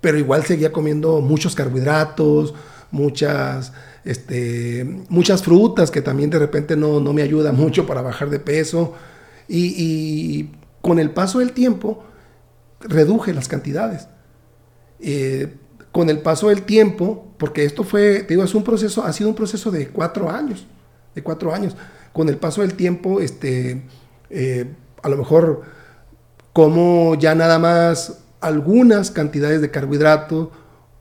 Pero 0.00 0.18
igual 0.18 0.44
seguía 0.44 0.72
comiendo 0.72 1.20
muchos 1.20 1.54
carbohidratos, 1.54 2.54
muchas, 2.90 3.72
este, 4.04 4.84
muchas 5.08 5.42
frutas 5.42 5.90
que 5.90 6.00
también 6.00 6.30
de 6.30 6.38
repente 6.38 6.76
no, 6.76 7.00
me 7.00 7.22
ayuda 7.22 7.52
mucho 7.52 7.86
para 7.86 8.00
bajar 8.02 8.30
de 8.30 8.40
peso. 8.40 8.94
Y, 9.48 10.50
con 10.80 10.98
el 10.98 11.10
paso 11.10 11.40
del 11.40 11.52
tiempo 11.52 12.02
reduje 12.80 13.34
las 13.34 13.48
cantidades. 13.48 14.08
Eh, 15.00 15.56
con 15.92 16.08
el 16.08 16.20
paso 16.20 16.48
del 16.48 16.62
tiempo, 16.62 17.34
porque 17.36 17.64
esto 17.64 17.84
fue, 17.84 18.22
digo, 18.22 18.44
es 18.44 18.54
un 18.54 18.64
proceso, 18.64 19.04
ha 19.04 19.12
sido 19.12 19.28
un 19.28 19.34
proceso 19.34 19.70
de 19.70 19.88
cuatro 19.88 20.30
años, 20.30 20.66
de 21.14 21.22
cuatro 21.22 21.52
años. 21.52 21.76
Con 22.14 22.28
el 22.30 22.38
paso 22.38 22.62
del 22.62 22.74
tiempo, 22.74 23.20
este, 23.20 23.82
eh, 24.30 24.72
a 25.02 25.08
lo 25.08 25.16
mejor 25.18 25.62
como 26.60 27.14
ya 27.14 27.34
nada 27.34 27.58
más 27.58 28.18
algunas 28.38 29.10
cantidades 29.10 29.62
de 29.62 29.70
carbohidrato, 29.70 30.52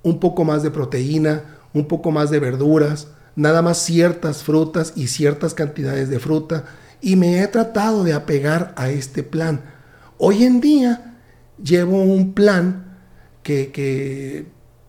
un 0.04 0.18
poco 0.22 0.46
más 0.46 0.64
de 0.64 0.72
proteína, 0.72 1.58
un 1.74 1.86
poco 1.86 2.12
más 2.12 2.30
de 2.30 2.40
verduras, 2.40 3.10
nada 3.36 3.62
más 3.62 3.78
ciertas 3.80 4.42
frutas 4.42 4.94
y 4.96 5.08
ciertas 5.08 5.54
cantidades 5.54 6.10
de 6.10 6.18
fruta 6.20 6.64
y 7.02 7.18
me 7.18 7.42
he 7.42 7.48
tratado 7.50 8.06
de 8.06 8.14
apegar 8.14 8.74
a 8.78 8.90
este 8.90 9.22
plan. 9.22 9.60
Hoy 10.18 10.46
en 10.46 10.62
día 10.62 11.18
llevo 11.62 12.04
un 12.04 12.34
plan 12.34 12.98
que, 13.44 13.70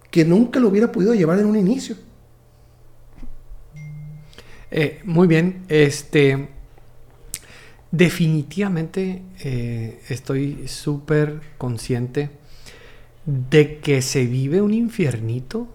que, 0.08 0.24
nunca 0.24 0.60
lo 0.60 0.68
hubiera 0.68 0.92
podido 0.92 1.14
llevar 1.14 1.40
en 1.40 1.46
un 1.46 1.56
inicio. 1.56 1.96
Eh, 4.70 5.00
muy 5.02 5.26
bien, 5.26 5.64
este 5.66 6.59
definitivamente 7.90 9.22
eh, 9.40 10.00
estoy 10.08 10.68
súper 10.68 11.40
consciente 11.58 12.30
de 13.26 13.78
que 13.78 14.02
se 14.02 14.26
vive 14.26 14.62
un 14.62 14.72
infiernito 14.72 15.68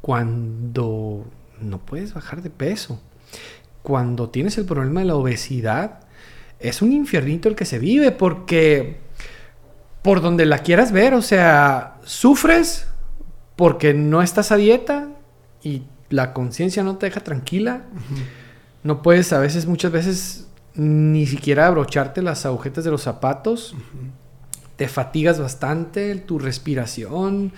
cuando 0.00 1.24
no 1.60 1.78
puedes 1.78 2.14
bajar 2.14 2.42
de 2.42 2.50
peso, 2.50 3.00
cuando 3.82 4.30
tienes 4.30 4.58
el 4.58 4.64
problema 4.64 5.00
de 5.00 5.06
la 5.06 5.16
obesidad, 5.16 6.00
es 6.58 6.82
un 6.82 6.92
infiernito 6.92 7.48
el 7.48 7.56
que 7.56 7.64
se 7.64 7.78
vive 7.78 8.10
porque 8.10 8.98
por 10.02 10.20
donde 10.20 10.44
la 10.46 10.58
quieras 10.58 10.92
ver, 10.92 11.14
o 11.14 11.22
sea, 11.22 11.96
sufres 12.04 12.86
porque 13.56 13.94
no 13.94 14.22
estás 14.22 14.52
a 14.52 14.56
dieta 14.56 15.08
y 15.62 15.82
la 16.10 16.32
conciencia 16.32 16.82
no 16.82 16.96
te 16.96 17.06
deja 17.06 17.20
tranquila. 17.20 17.82
No 18.82 19.02
puedes 19.02 19.32
a 19.32 19.38
veces, 19.38 19.66
muchas 19.66 19.92
veces, 19.92 20.46
ni 20.74 21.26
siquiera 21.26 21.66
abrocharte 21.66 22.22
las 22.22 22.46
agujetas 22.46 22.84
de 22.84 22.90
los 22.90 23.02
zapatos. 23.02 23.74
Te 24.76 24.88
fatigas 24.88 25.38
bastante, 25.38 26.14
tu 26.16 26.38
respiración. 26.38 27.52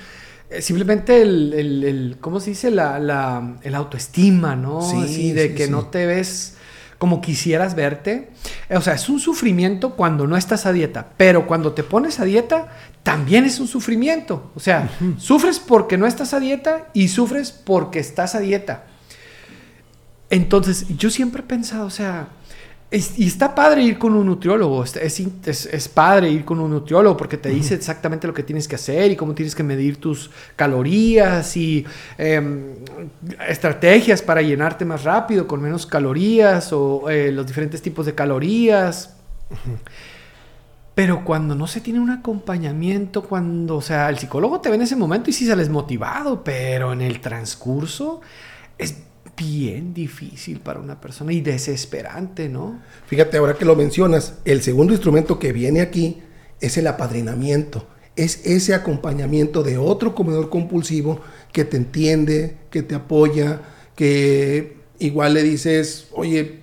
Eh, 0.50 0.62
simplemente 0.62 1.23
el, 1.23 1.52
el, 1.54 2.18
¿cómo 2.20 2.40
se 2.40 2.50
dice? 2.50 2.70
La, 2.70 2.99
la 2.99 3.56
el 3.62 3.75
autoestima, 3.75 4.54
¿no? 4.54 4.82
Sí, 4.82 5.32
de 5.32 5.54
que 5.54 5.68
no 5.68 5.87
te 5.87 6.06
ves 6.06 6.56
como 6.99 7.20
quisieras 7.20 7.75
verte. 7.75 8.30
O 8.70 8.80
sea, 8.80 8.94
es 8.94 9.08
un 9.08 9.20
sufrimiento 9.20 9.94
cuando 9.96 10.26
no 10.26 10.37
estás 10.37 10.66
a 10.66 10.73
dieta, 10.73 11.08
pero 11.16 11.46
cuando 11.46 11.73
te 11.73 11.82
pones 11.82 12.20
a 12.20 12.25
dieta, 12.25 12.68
también 13.02 13.44
es 13.44 13.61
un 13.61 13.68
sufrimiento. 13.68 14.50
O 14.54 14.61
sea, 14.61 14.90
sufres 15.18 15.58
porque 15.58 15.99
no 15.99 16.06
estás 16.06 16.35
a 16.35 16.40
dieta 16.40 16.88
y 16.92 17.08
sufres 17.08 17.52
porque 17.52 17.99
estás 17.99 18.35
a 18.35 18.40
dieta. 18.40 18.85
Entonces, 20.30 20.87
yo 20.96 21.11
siempre 21.11 21.42
he 21.42 21.46
pensado, 21.46 21.87
o 21.87 21.90
sea, 21.90 22.28
y 22.88 23.26
está 23.26 23.52
padre 23.52 23.83
ir 23.83 23.99
con 23.99 24.14
un 24.14 24.26
nutriólogo, 24.26 24.85
es, 24.85 24.97
es, 24.97 25.88
padre 25.88 26.31
ir 26.31 26.45
con 26.45 26.61
un 26.61 26.71
nutriólogo 26.71 27.16
porque 27.16 27.37
te 27.37 27.49
dice 27.49 27.75
exactamente 27.75 28.28
lo 28.28 28.35
que 28.35 28.45
tienes 28.45 28.69
que 28.69 28.76
hacer 28.76 29.11
y 29.11 29.16
cómo 29.16 29.35
tienes 29.35 29.57
que 29.57 29.64
medir 29.64 29.97
tus 29.97 30.31
calorías 30.55 31.57
y 31.57 31.85
em, 32.16 32.76
estrategias 33.49 34.23
para 34.23 34.40
llenarte 34.40 34.85
más 34.85 35.02
rápido 35.02 35.49
con 35.49 35.61
menos 35.61 35.85
calorías 35.85 36.73
o 36.73 37.11
eh, 37.11 37.33
los 37.33 37.45
diferentes 37.47 37.83
tipos 37.83 38.07
de 38.07 38.14
calorías. 38.14 39.16
Pero 40.95 41.25
cuando 41.25 41.57
no 41.57 41.66
se 41.66 41.81
tiene 41.81 41.99
un 41.99 42.11
acompañamiento, 42.11 43.25
cuando, 43.25 43.76
o 43.76 43.83
sea, 43.83 44.09
el 44.09 44.19
psicólogo 44.19 44.61
te 44.61 44.71
ve 44.71 44.76
en 44.76 44.83
ese 44.83 44.97
momento 44.97 45.28
y 45.28 45.33
sí 45.33 45.45
sales 45.47 45.69
motivado, 45.69 46.43
pero 46.45 46.93
en 46.93 47.02
el 47.02 47.21
transcurso 47.21 48.21
es 48.78 48.97
bien 49.37 49.93
difícil 49.93 50.61
para 50.61 50.81
una 50.81 51.00
persona 51.00 51.33
y 51.33 51.40
desesperante, 51.40 52.49
¿no? 52.49 52.81
Fíjate, 53.07 53.37
ahora 53.37 53.55
que 53.55 53.64
lo 53.64 53.76
mencionas, 53.76 54.35
el 54.45 54.62
segundo 54.62 54.93
instrumento 54.93 55.38
que 55.38 55.52
viene 55.52 55.81
aquí 55.81 56.23
es 56.61 56.76
el 56.78 56.87
apadrinamiento. 56.87 57.87
Es 58.16 58.47
ese 58.47 58.75
acompañamiento 58.75 59.62
de 59.62 59.76
otro 59.76 60.14
comedor 60.14 60.49
compulsivo 60.49 61.21
que 61.52 61.64
te 61.64 61.76
entiende, 61.76 62.57
que 62.71 62.83
te 62.83 62.95
apoya, 62.95 63.61
que 63.95 64.76
igual 64.99 65.35
le 65.35 65.43
dices, 65.43 66.09
oye, 66.12 66.61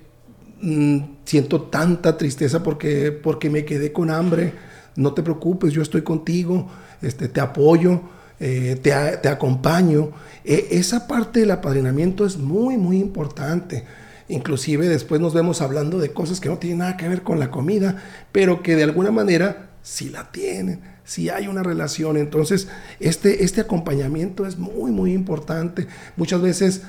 mm, 0.60 0.98
siento 1.24 1.62
tanta 1.62 2.18
tristeza 2.18 2.62
porque, 2.62 3.12
porque 3.12 3.50
me 3.50 3.64
quedé 3.64 3.92
con 3.92 4.10
hambre, 4.10 4.52
no 4.96 5.14
te 5.14 5.22
preocupes, 5.22 5.72
yo 5.72 5.82
estoy 5.82 6.02
contigo, 6.02 6.68
este, 7.02 7.28
te 7.28 7.40
apoyo, 7.40 8.02
eh, 8.40 8.78
te, 8.82 9.28
acompaño 9.28 10.10
e, 10.44 10.68
esa 10.72 11.06
parte 11.06 11.40
del 11.40 11.50
apadrinamiento 11.52 12.26
es 12.26 12.36
muy, 12.36 12.76
muy 12.76 12.98
importante. 12.98 13.84
Inclusive 14.28 14.88
después 14.88 15.20
nos 15.20 15.34
vemos 15.34 15.60
hablando 15.60 15.98
de 15.98 16.12
cosas 16.12 16.40
que 16.40 16.48
no 16.48 16.58
tienen 16.58 16.78
nada 16.78 16.96
que 16.96 17.08
ver 17.08 17.22
con 17.22 17.38
la 17.38 17.50
comida, 17.50 18.02
pero 18.32 18.62
que 18.62 18.76
de 18.76 18.84
alguna 18.84 19.10
manera 19.10 19.70
sí 19.82 20.08
la 20.08 20.32
tienen, 20.32 20.80
sí 21.04 21.28
hay 21.28 21.46
una 21.46 21.62
relación. 21.62 22.16
Entonces, 22.16 22.68
este, 23.00 23.44
este 23.44 23.60
acompañamiento 23.60 24.46
es 24.46 24.58
muy, 24.58 24.90
muy 24.90 25.12
importante. 25.12 25.86
Muchas 26.16 26.40
veces, 26.40 26.82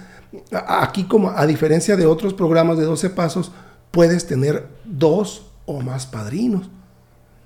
aquí 0.51 1.03
como 1.03 1.31
a 1.31 1.45
diferencia 1.45 1.95
de 1.97 2.05
otros 2.05 2.33
programas 2.33 2.77
de 2.77 2.85
12 2.85 3.09
pasos, 3.11 3.51
puedes 3.91 4.25
tener 4.27 4.67
dos 4.85 5.51
o 5.65 5.81
más 5.81 6.05
padrinos. 6.05 6.69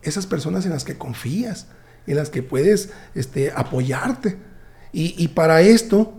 Esas 0.01 0.27
personas 0.27 0.65
en 0.65 0.71
las 0.71 0.85
que 0.85 0.97
confías, 0.97 1.67
en 2.07 2.15
las 2.15 2.29
que 2.29 2.43
puedes 2.43 2.89
este, 3.15 3.51
apoyarte. 3.55 4.37
Y, 4.91 5.27
para 5.29 5.61
esto 5.61 6.13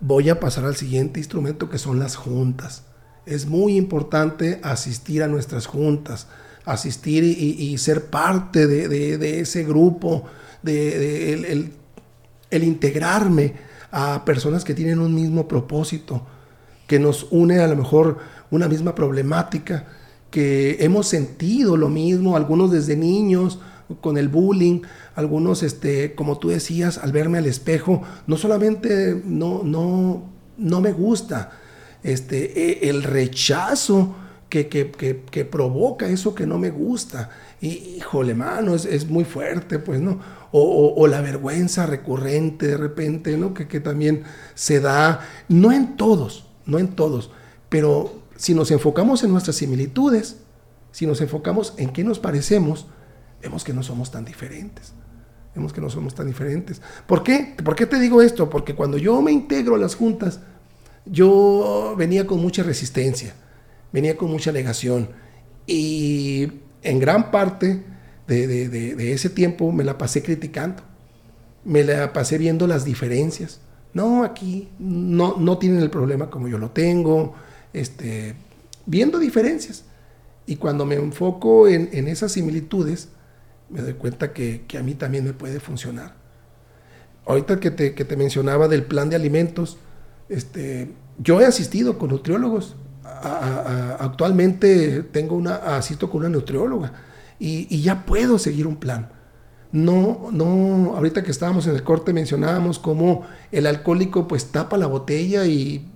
voy 0.00 0.28
a 0.28 0.38
pasar 0.38 0.66
al 0.66 0.76
siguiente 0.76 1.18
instrumento 1.18 1.70
que 1.70 1.78
son 1.78 1.98
las 1.98 2.14
juntas. 2.14 2.82
Es 3.24 3.46
muy 3.46 3.76
importante 3.76 4.60
asistir 4.62 5.22
a 5.22 5.28
nuestras 5.28 5.66
juntas, 5.66 6.26
asistir 6.66 7.24
y, 7.24 7.78
ser 7.78 8.06
parte 8.06 8.66
de, 8.66 9.40
ese 9.40 9.64
grupo, 9.64 10.24
de, 10.62 11.32
el, 11.32 11.72
el, 12.50 12.64
integrarme 12.64 13.54
a 13.90 14.24
personas 14.26 14.62
que 14.62 14.74
tienen 14.74 14.98
un 14.98 15.14
mismo 15.14 15.48
propósito, 15.48 16.26
que 16.86 16.98
nos 16.98 17.28
une 17.30 17.60
a 17.60 17.66
lo 17.66 17.76
mejor 17.76 18.18
una 18.50 18.68
misma 18.68 18.94
problemática, 18.94 19.86
que 20.30 20.76
hemos 20.80 21.06
sentido 21.08 21.76
lo 21.76 21.88
mismo, 21.88 22.36
algunos 22.36 22.70
desde 22.70 22.96
niños, 22.96 23.58
con 24.00 24.18
el 24.18 24.28
bullying, 24.28 24.82
algunos, 25.14 25.62
este, 25.62 26.14
como 26.14 26.38
tú 26.38 26.48
decías, 26.48 26.98
al 26.98 27.12
verme 27.12 27.38
al 27.38 27.46
espejo, 27.46 28.02
no 28.26 28.36
solamente 28.36 29.20
no, 29.24 29.62
no, 29.62 30.24
no 30.56 30.80
me 30.80 30.92
gusta, 30.92 31.52
este, 32.02 32.86
e, 32.86 32.90
el 32.90 33.02
rechazo 33.02 34.14
que, 34.48 34.68
que, 34.68 35.44
provoca 35.44 36.08
eso 36.08 36.34
que 36.34 36.46
no 36.46 36.58
me 36.58 36.70
gusta. 36.70 37.30
Y, 37.60 37.96
híjole, 37.98 38.34
mano, 38.34 38.74
es, 38.74 38.84
es 38.84 39.08
muy 39.08 39.24
fuerte, 39.24 39.78
pues, 39.78 40.00
¿no? 40.00 40.20
O, 40.52 40.94
o, 40.96 41.06
la 41.06 41.20
vergüenza 41.20 41.84
recurrente 41.86 42.68
de 42.68 42.76
repente, 42.76 43.36
¿no? 43.36 43.52
Que, 43.52 43.68
que 43.68 43.80
también 43.80 44.22
se 44.54 44.80
da, 44.80 45.20
no 45.48 45.72
en 45.72 45.96
todos, 45.96 46.46
no 46.64 46.78
en 46.78 46.88
todos, 46.88 47.30
pero 47.68 48.22
si 48.36 48.54
nos 48.54 48.70
enfocamos 48.70 49.22
en 49.24 49.32
nuestras 49.32 49.56
similitudes, 49.56 50.38
si 50.92 51.06
nos 51.06 51.20
enfocamos 51.20 51.74
en 51.76 51.92
qué 51.92 52.04
nos 52.04 52.18
parecemos, 52.18 52.86
vemos 53.46 53.62
que 53.62 53.72
no 53.72 53.84
somos 53.84 54.10
tan 54.10 54.24
diferentes. 54.24 54.92
Vemos 55.54 55.72
que 55.72 55.80
no 55.80 55.88
somos 55.88 56.16
tan 56.16 56.26
diferentes. 56.26 56.82
¿Por 57.06 57.22
qué? 57.22 57.54
¿Por 57.64 57.76
qué 57.76 57.86
te 57.86 58.00
digo 58.00 58.20
esto? 58.20 58.50
Porque 58.50 58.74
cuando 58.74 58.98
yo 58.98 59.22
me 59.22 59.30
integro 59.30 59.76
a 59.76 59.78
las 59.78 59.94
juntas, 59.94 60.40
yo 61.04 61.94
venía 61.96 62.26
con 62.26 62.40
mucha 62.40 62.64
resistencia, 62.64 63.34
venía 63.92 64.16
con 64.16 64.32
mucha 64.32 64.50
negación. 64.50 65.08
Y 65.64 66.48
en 66.82 66.98
gran 66.98 67.30
parte 67.30 67.84
de, 68.26 69.12
ese 69.12 69.30
tiempo 69.30 69.70
me 69.70 69.84
la 69.84 69.96
pasé 69.96 70.24
criticando. 70.24 70.82
Me 71.64 71.84
la 71.84 72.12
pasé 72.12 72.38
viendo 72.38 72.66
las 72.66 72.84
diferencias. 72.84 73.60
No, 73.94 74.24
aquí 74.24 74.68
no, 74.80 75.36
no 75.38 75.56
tienen 75.58 75.80
el 75.80 75.90
problema 75.90 76.30
como 76.30 76.48
yo 76.48 76.58
lo 76.58 76.70
tengo. 76.70 77.34
Este, 77.72 78.34
viendo 78.86 79.20
diferencias. 79.20 79.84
Y 80.46 80.56
cuando 80.56 80.84
me 80.84 80.96
enfoco 80.96 81.68
en, 81.68 81.88
en 81.92 82.08
esas 82.08 82.32
similitudes, 82.32 83.08
me 83.68 83.82
doy 83.82 83.94
cuenta 83.94 84.32
que, 84.32 84.64
a 84.78 84.82
mí 84.82 84.94
también 84.94 85.24
me 85.24 85.32
puede 85.32 85.60
funcionar. 85.60 86.14
Ahorita 87.26 87.58
que 87.58 87.70
te, 87.70 87.94
que 87.94 88.04
te, 88.04 88.16
mencionaba 88.16 88.68
del 88.68 88.84
plan 88.84 89.10
de 89.10 89.16
alimentos, 89.16 89.78
este, 90.28 90.92
yo 91.18 91.40
he 91.40 91.46
asistido 91.46 91.98
con 91.98 92.10
nutriólogos. 92.10 92.76
actualmente 93.04 95.02
tengo 95.02 95.36
una, 95.36 95.56
asisto 95.76 96.10
con 96.10 96.20
una 96.20 96.28
nutrióloga 96.28 96.92
y, 97.38 97.80
ya 97.82 98.04
puedo 98.06 98.38
seguir 98.38 98.66
un 98.66 98.76
plan. 98.76 99.10
No, 99.72 100.28
no, 100.32 100.94
ahorita 100.96 101.22
que 101.22 101.30
estábamos 101.30 101.66
en 101.66 101.74
el 101.74 101.82
corte 101.82 102.12
mencionábamos 102.12 102.78
cómo 102.78 103.26
el 103.50 103.66
alcohólico 103.66 104.28
pues 104.28 104.46
tapa 104.46 104.78
la 104.78 104.86
botella 104.86 105.44
y 105.44 105.90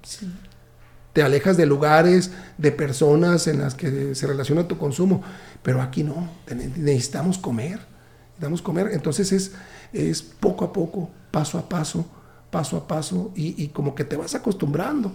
te 1.12 1.22
alejas 1.22 1.56
de 1.56 1.66
lugares, 1.66 2.30
de 2.58 2.72
personas 2.72 3.46
en 3.46 3.60
las 3.60 3.74
que 3.74 4.14
se 4.14 4.26
relaciona 4.26 4.68
tu 4.68 4.78
consumo. 4.78 5.22
Pero 5.62 5.82
aquí 5.82 6.04
no, 6.04 6.28
necesitamos 6.76 7.38
comer, 7.38 7.80
necesitamos 8.28 8.62
comer. 8.62 8.90
Entonces 8.92 9.32
es, 9.32 9.52
es 9.92 10.22
poco 10.22 10.64
a 10.64 10.72
poco, 10.72 11.10
paso 11.30 11.58
a 11.58 11.68
paso, 11.68 12.04
paso 12.50 12.76
a 12.76 12.86
paso, 12.86 13.32
y, 13.34 13.68
como 13.68 13.94
que 13.94 14.04
te 14.04 14.16
vas 14.16 14.34
acostumbrando. 14.34 15.12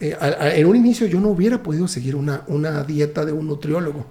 Eh, 0.00 0.16
en 0.54 0.66
un 0.66 0.76
inicio 0.76 1.06
yo 1.06 1.20
no 1.20 1.28
hubiera 1.28 1.62
podido 1.62 1.86
seguir 1.86 2.16
una, 2.16 2.44
una 2.46 2.82
dieta 2.84 3.24
de 3.24 3.32
un 3.32 3.46
nutriólogo. 3.46 4.06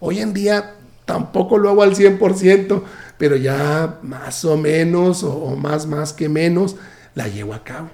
Hoy 0.00 0.20
en 0.20 0.32
día 0.32 0.76
tampoco 1.04 1.58
lo 1.58 1.68
hago 1.68 1.82
al 1.82 1.94
100%, 1.94 2.82
pero 3.18 3.36
ya 3.36 3.98
más 4.02 4.44
o 4.44 4.56
menos, 4.56 5.22
o 5.22 5.54
más, 5.56 5.86
más 5.86 6.12
que 6.12 6.28
menos, 6.28 6.76
la 7.14 7.28
llevo 7.28 7.54
a 7.54 7.62
cabo. 7.62 7.90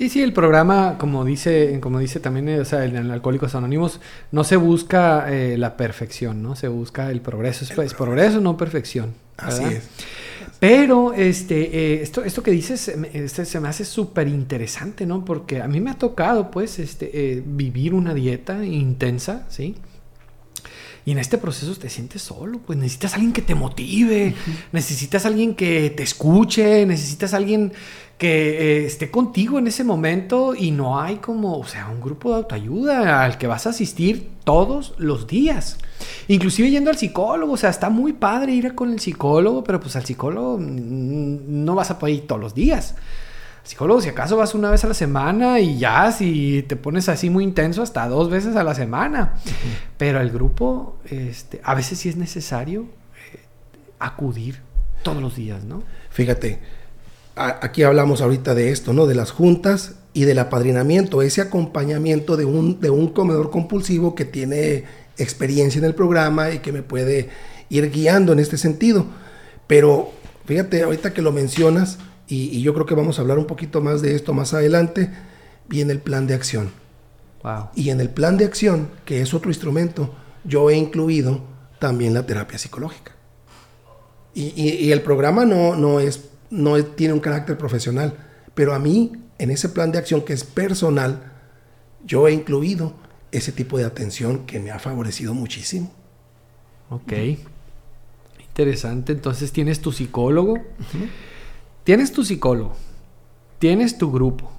Sí, 0.00 0.08
sí, 0.08 0.22
el 0.22 0.32
programa, 0.32 0.96
como 0.96 1.26
dice, 1.26 1.78
como 1.78 1.98
dice 1.98 2.20
también, 2.20 2.48
eh, 2.48 2.60
o 2.60 2.64
sea, 2.64 2.86
en 2.86 3.10
Alcohólicos 3.10 3.54
Anónimos, 3.54 4.00
no 4.32 4.44
se 4.44 4.56
busca 4.56 5.30
eh, 5.30 5.58
la 5.58 5.76
perfección, 5.76 6.42
¿no? 6.42 6.56
Se 6.56 6.68
busca 6.68 7.10
el 7.10 7.20
progreso. 7.20 7.66
Es, 7.82 7.92
progreso, 7.92 8.40
no 8.40 8.56
perfección. 8.56 9.12
Así 9.36 9.62
es. 9.62 9.82
Pero 10.58 11.12
este, 11.12 11.64
eh, 11.76 12.02
esto, 12.02 12.24
esto 12.24 12.42
que 12.42 12.50
dices 12.50 12.88
este, 13.12 13.44
se 13.44 13.60
me 13.60 13.68
hace 13.68 13.84
súper 13.84 14.26
interesante, 14.26 15.04
¿no? 15.04 15.22
Porque 15.22 15.60
a 15.60 15.68
mí 15.68 15.80
me 15.80 15.90
ha 15.90 15.98
tocado, 15.98 16.50
pues, 16.50 16.78
este, 16.78 17.42
vivir 17.44 17.92
una 17.92 18.14
dieta 18.14 18.64
intensa, 18.64 19.44
¿sí? 19.50 19.76
Y 21.04 21.12
en 21.12 21.18
este 21.18 21.38
proceso 21.38 21.74
te 21.76 21.88
sientes 21.88 22.22
solo, 22.22 22.58
pues 22.58 22.78
necesitas 22.78 23.14
alguien 23.14 23.32
que 23.32 23.42
te 23.42 23.54
motive, 23.54 24.34
necesitas 24.72 25.24
alguien 25.26 25.54
que 25.54 25.90
te 25.90 26.02
escuche, 26.02 26.84
necesitas 26.86 27.34
alguien 27.34 27.72
que 28.20 28.82
eh, 28.82 28.84
esté 28.84 29.10
contigo 29.10 29.58
en 29.58 29.66
ese 29.66 29.82
momento 29.82 30.54
y 30.54 30.72
no 30.72 31.00
hay 31.00 31.16
como, 31.16 31.58
o 31.58 31.66
sea, 31.66 31.88
un 31.88 32.02
grupo 32.02 32.28
de 32.28 32.36
autoayuda 32.36 33.24
al 33.24 33.38
que 33.38 33.46
vas 33.46 33.66
a 33.66 33.70
asistir 33.70 34.28
todos 34.44 34.92
los 34.98 35.26
días. 35.26 35.78
Inclusive 36.28 36.70
yendo 36.70 36.90
al 36.90 36.98
psicólogo, 36.98 37.54
o 37.54 37.56
sea, 37.56 37.70
está 37.70 37.88
muy 37.88 38.12
padre 38.12 38.52
ir 38.52 38.74
con 38.74 38.92
el 38.92 39.00
psicólogo, 39.00 39.64
pero 39.64 39.80
pues 39.80 39.96
al 39.96 40.04
psicólogo 40.04 40.58
no 40.60 41.74
vas 41.74 41.90
a 41.90 41.98
poder 41.98 42.16
ir 42.16 42.26
todos 42.26 42.42
los 42.42 42.54
días. 42.54 42.94
Psicólogo, 43.62 44.00
si 44.00 44.08
acaso 44.08 44.36
vas 44.36 44.54
una 44.54 44.70
vez 44.70 44.84
a 44.84 44.88
la 44.88 44.94
semana 44.94 45.60
y 45.60 45.78
ya, 45.78 46.10
si 46.12 46.64
te 46.68 46.76
pones 46.76 47.08
así 47.08 47.30
muy 47.30 47.44
intenso, 47.44 47.82
hasta 47.82 48.08
dos 48.08 48.30
veces 48.30 48.56
a 48.56 48.64
la 48.64 48.74
semana. 48.74 49.34
Pero 49.96 50.20
el 50.20 50.30
grupo, 50.30 50.98
este, 51.06 51.60
a 51.64 51.74
veces 51.74 51.98
sí 51.98 52.08
es 52.08 52.16
necesario 52.16 52.82
eh, 53.32 53.40
acudir 53.98 54.60
todos 55.02 55.22
los 55.22 55.36
días, 55.36 55.64
¿no? 55.64 55.82
Fíjate, 56.10 56.60
aquí 57.36 57.82
hablamos 57.82 58.20
ahorita 58.20 58.54
de 58.54 58.70
esto, 58.70 58.92
¿no? 58.92 59.06
De 59.06 59.14
las 59.14 59.30
juntas 59.30 59.96
y 60.12 60.24
del 60.24 60.38
apadrinamiento, 60.38 61.22
ese 61.22 61.40
acompañamiento 61.40 62.36
de 62.36 62.44
un, 62.44 62.80
de 62.80 62.90
un 62.90 63.08
comedor 63.08 63.50
compulsivo 63.50 64.14
que 64.14 64.24
tiene 64.24 64.84
experiencia 65.16 65.78
en 65.78 65.84
el 65.84 65.94
programa 65.94 66.50
y 66.50 66.58
que 66.58 66.72
me 66.72 66.82
puede 66.82 67.28
ir 67.68 67.90
guiando 67.90 68.32
en 68.32 68.40
este 68.40 68.58
sentido. 68.58 69.06
Pero 69.66 70.10
fíjate, 70.46 70.82
ahorita 70.82 71.14
que 71.14 71.22
lo 71.22 71.32
mencionas, 71.32 71.98
y, 72.30 72.62
yo 72.62 72.72
creo 72.74 72.86
que 72.86 72.94
vamos 72.94 73.18
a 73.18 73.22
hablar 73.22 73.38
un 73.38 73.46
poquito 73.46 73.80
más 73.80 74.02
de 74.02 74.14
esto 74.14 74.32
más 74.32 74.54
adelante, 74.54 75.10
viene 75.68 75.92
el 75.92 76.00
plan 76.00 76.26
de 76.26 76.34
acción. 76.34 76.70
Y 77.74 77.90
en 77.90 78.00
el 78.00 78.10
plan 78.10 78.36
de 78.36 78.44
acción, 78.44 78.90
que 79.04 79.20
es 79.20 79.34
otro 79.34 79.50
instrumento, 79.50 80.14
yo 80.44 80.70
he 80.70 80.76
incluido 80.76 81.42
también 81.78 82.14
la 82.14 82.26
terapia 82.26 82.58
psicológica. 82.58 83.12
Y, 84.34 84.92
el 84.92 85.02
programa 85.02 85.44
no, 85.44 85.74
no, 85.74 85.98
es, 85.98 86.30
no 86.50 86.82
tiene 86.84 87.14
un 87.14 87.20
carácter 87.20 87.58
profesional, 87.58 88.16
pero 88.54 88.74
a 88.74 88.78
mí, 88.78 89.12
en 89.38 89.50
ese 89.50 89.68
plan 89.68 89.90
de 89.90 89.98
acción 89.98 90.22
que 90.22 90.32
es 90.32 90.44
personal, 90.44 91.32
yo 92.04 92.28
he 92.28 92.32
incluido 92.32 92.94
ese 93.32 93.52
tipo 93.52 93.76
de 93.78 93.84
atención 93.84 94.46
que 94.46 94.60
me 94.60 94.70
ha 94.70 94.78
favorecido 94.78 95.34
muchísimo. 95.34 95.92
Ok. 96.90 97.12
Interesante. 98.38 99.12
Entonces 99.12 99.52
tienes 99.52 99.80
tu 99.80 99.92
psicólogo. 99.92 100.58
Tienes 101.84 102.12
tu 102.12 102.24
psicólogo. 102.24 102.74
Tienes 103.58 103.98
tu 103.98 104.10
grupo. 104.10 104.50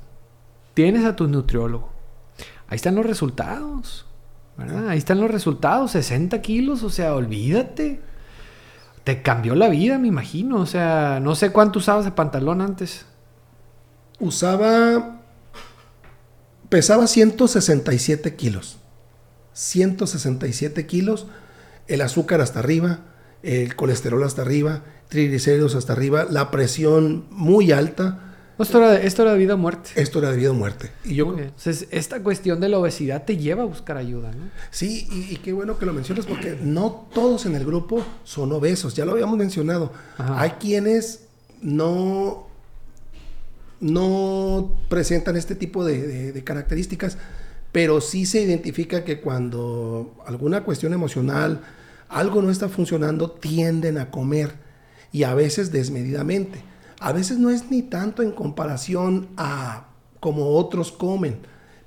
Tienes 0.73 1.05
a 1.05 1.15
tu 1.15 1.27
nutriólogo. 1.27 1.89
Ahí 2.67 2.75
están 2.75 2.95
los 2.95 3.05
resultados. 3.05 4.05
Ahí 4.87 4.97
están 4.97 5.19
los 5.19 5.31
resultados. 5.31 5.91
60 5.91 6.41
kilos. 6.41 6.83
O 6.83 6.89
sea, 6.89 7.15
olvídate. 7.15 8.01
Te 9.03 9.21
cambió 9.21 9.55
la 9.55 9.69
vida, 9.69 9.97
me 9.97 10.07
imagino. 10.07 10.57
O 10.57 10.65
sea, 10.65 11.19
no 11.21 11.35
sé 11.35 11.51
cuánto 11.51 11.79
usabas 11.79 12.05
de 12.05 12.11
pantalón 12.11 12.61
antes. 12.61 13.05
Usaba. 14.19 15.19
Pesaba 16.69 17.07
167 17.07 18.35
kilos. 18.35 18.77
167 19.53 20.85
kilos. 20.85 21.27
El 21.87 22.01
azúcar 22.01 22.39
hasta 22.41 22.59
arriba. 22.59 22.99
El 23.43 23.75
colesterol 23.75 24.23
hasta 24.23 24.41
arriba. 24.41 24.83
Triglicéridos 25.09 25.75
hasta 25.75 25.93
arriba. 25.93 26.25
La 26.29 26.51
presión 26.51 27.25
muy 27.31 27.71
alta 27.71 28.31
esto 28.63 28.77
era, 28.77 28.91
de, 28.91 29.07
esto 29.07 29.23
era 29.23 29.33
vida 29.33 29.55
o 29.55 29.57
muerte. 29.57 29.89
Esto 29.95 30.19
era 30.19 30.31
de 30.31 30.37
vida 30.37 30.51
o 30.51 30.53
muerte. 30.53 30.91
Y 31.03 31.15
yo, 31.15 31.35
Entonces, 31.37 31.87
esta 31.91 32.21
cuestión 32.21 32.59
de 32.59 32.69
la 32.69 32.77
obesidad 32.77 33.25
te 33.25 33.37
lleva 33.37 33.63
a 33.63 33.65
buscar 33.65 33.97
ayuda, 33.97 34.31
¿no? 34.31 34.49
Sí, 34.69 35.07
y, 35.11 35.37
qué 35.37 35.53
bueno 35.53 35.77
que 35.77 35.85
lo 35.85 35.93
mencionas 35.93 36.25
porque 36.25 36.57
no 36.61 37.07
todos 37.13 37.45
en 37.45 37.55
el 37.55 37.65
grupo 37.65 38.05
son 38.23 38.51
obesos, 38.51 38.95
ya 38.95 39.05
lo 39.05 39.13
habíamos 39.13 39.37
mencionado. 39.37 39.91
Hay 40.17 40.51
quienes 40.51 41.25
no, 41.61 42.47
no 43.79 44.75
presentan 44.89 45.37
este 45.37 45.55
tipo 45.55 45.83
de, 45.83 46.41
características, 46.43 47.17
pero 47.71 48.01
sí 48.01 48.25
se 48.25 48.41
identifica 48.41 49.03
que 49.03 49.21
cuando 49.21 50.15
alguna 50.25 50.63
cuestión 50.63 50.93
emocional, 50.93 51.61
algo 52.11 52.41
no 52.41 52.51
está 52.51 52.69
funcionando, 52.69 53.31
tienden 53.31 53.97
a 53.97 54.11
comer 54.11 54.53
y 55.11 55.23
a 55.23 55.33
veces 55.33 55.71
desmedidamente 55.71 56.71
a 57.01 57.13
veces 57.13 57.39
no 57.39 57.49
es 57.49 57.71
ni 57.71 57.81
tanto 57.81 58.21
en 58.21 58.31
comparación 58.31 59.27
a 59.35 59.87
como 60.19 60.49
otros 60.55 60.91
comen, 60.91 61.39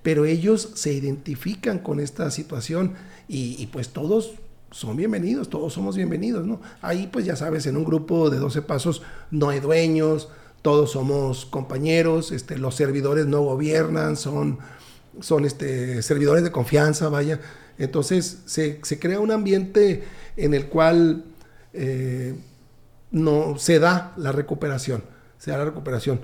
pero 0.03 0.25
ellos 0.25 0.73
se 0.75 0.93
identifican 0.93 1.79
con 1.79 2.01
esta 2.01 2.33
situación 2.33 2.95
y, 3.29 3.65
pues 3.69 3.91
todos 3.91 4.33
son 4.73 4.97
bienvenidos, 4.97 5.49
todos 5.49 5.73
somos 5.73 5.95
bienvenidos, 5.95 6.45
¿no? 6.45 6.61
Ahí 6.83 7.09
pues 7.13 7.25
ya 7.25 7.37
sabes, 7.37 7.67
en 7.67 7.77
un 7.77 7.85
grupo 7.85 8.29
de 8.29 8.39
12 8.39 8.63
pasos 8.63 9.03
no 9.31 9.51
hay 9.51 9.61
dueños, 9.61 10.31
todos 10.63 10.91
somos 10.91 11.47
compañeros, 11.47 12.33
este, 12.33 12.59
los 12.59 12.75
servidores 12.75 13.27
no 13.27 13.41
gobiernan, 13.41 14.17
son, 14.17 14.59
son 15.20 15.44
este, 15.44 16.03
servidores 16.03 16.44
de 16.44 16.50
confianza, 16.50 17.09
vaya. 17.09 17.40
Entonces 17.79 18.42
se, 18.46 18.79
crea 18.98 19.20
un 19.20 19.31
ambiente 19.31 20.05
en 20.37 20.55
el 20.55 20.66
cual 20.66 21.24
eh, 21.72 22.35
no 23.11 23.59
se 23.59 23.79
da 23.79 24.12
la 24.16 24.33
recuperación, 24.33 25.05
se 25.38 25.50
da 25.50 25.59
la 25.59 25.64
recuperación. 25.64 26.20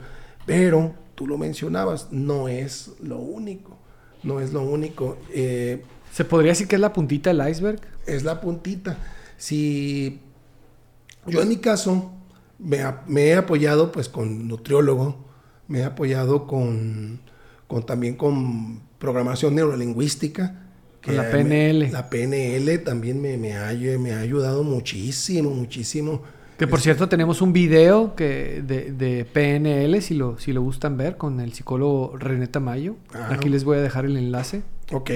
Pero 0.46 0.94
tú 1.14 1.26
lo 1.26 1.38
mencionabas, 1.38 2.08
no 2.10 2.48
es 2.48 2.92
lo 3.00 3.18
único, 3.18 3.76
no 4.22 4.40
es 4.40 4.52
lo 4.52 4.62
único. 4.62 5.18
Eh, 5.32 5.82
¿Se 6.12 6.24
podría 6.24 6.52
decir 6.52 6.66
que 6.66 6.76
es 6.76 6.80
la 6.80 6.92
puntita 6.92 7.32
del 7.32 7.48
iceberg? 7.48 7.80
Es 8.06 8.24
la 8.24 8.40
puntita. 8.40 8.96
Si 9.36 10.20
yo 11.26 11.42
en 11.42 11.48
mi 11.48 11.58
caso 11.58 12.10
me, 12.58 13.26
he 13.26 13.34
apoyado 13.34 13.92
pues 13.92 14.08
con 14.08 14.48
nutriólogo, 14.48 15.16
me 15.68 15.80
he 15.80 15.84
apoyado 15.84 16.46
con, 16.46 17.20
con 17.70 17.86
también 17.86 18.16
con 18.16 18.80
programación 18.98 19.54
neurolingüística. 19.54 20.66
Con 21.04 21.16
la 21.16 21.30
PNL. 21.30 21.90
la 21.92 22.10
PNL 22.10 22.78
también 22.84 23.22
me, 23.22 23.38
me, 23.38 23.56
ha, 23.56 23.72
me 23.72 24.12
ha 24.12 24.18
ayudado 24.18 24.64
muchísimo, 24.64 25.48
muchísimo 25.50 26.22
que 26.58 26.66
por 26.66 26.82
cierto 26.82 27.08
tenemos 27.08 27.40
un 27.40 27.54
video 27.54 28.14
que 28.14 28.62
de, 28.62 29.24
PNL, 29.24 30.02
si 30.02 30.12
lo, 30.12 30.38
si 30.38 30.52
lo 30.52 30.60
gustan 30.60 30.98
ver, 30.98 31.16
con 31.16 31.40
el 31.40 31.54
psicólogo 31.54 32.18
René 32.18 32.48
Tamayo. 32.48 32.96
Ah. 33.14 33.30
Aquí 33.30 33.48
les 33.48 33.64
voy 33.64 33.78
a 33.78 33.80
dejar 33.80 34.04
el 34.04 34.14
enlace. 34.18 34.62
Ok, 34.92 35.10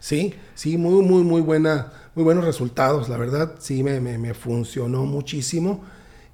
sí, 0.00 0.32
sí, 0.54 0.78
muy, 0.78 1.04
muy, 1.04 1.22
muy 1.22 1.42
buena, 1.42 1.92
muy 2.14 2.24
buenos 2.24 2.46
resultados, 2.46 3.10
la 3.10 3.18
verdad, 3.18 3.56
sí 3.58 3.82
me, 3.82 4.00
me, 4.00 4.32
funcionó 4.32 5.04
muchísimo. 5.04 5.84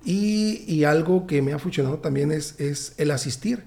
Y, 0.04 0.84
algo 0.84 1.26
que 1.26 1.42
me 1.42 1.52
ha 1.52 1.58
funcionado 1.58 1.98
también 1.98 2.30
es, 2.30 2.60
es 2.60 2.94
el 2.98 3.10
asistir 3.10 3.64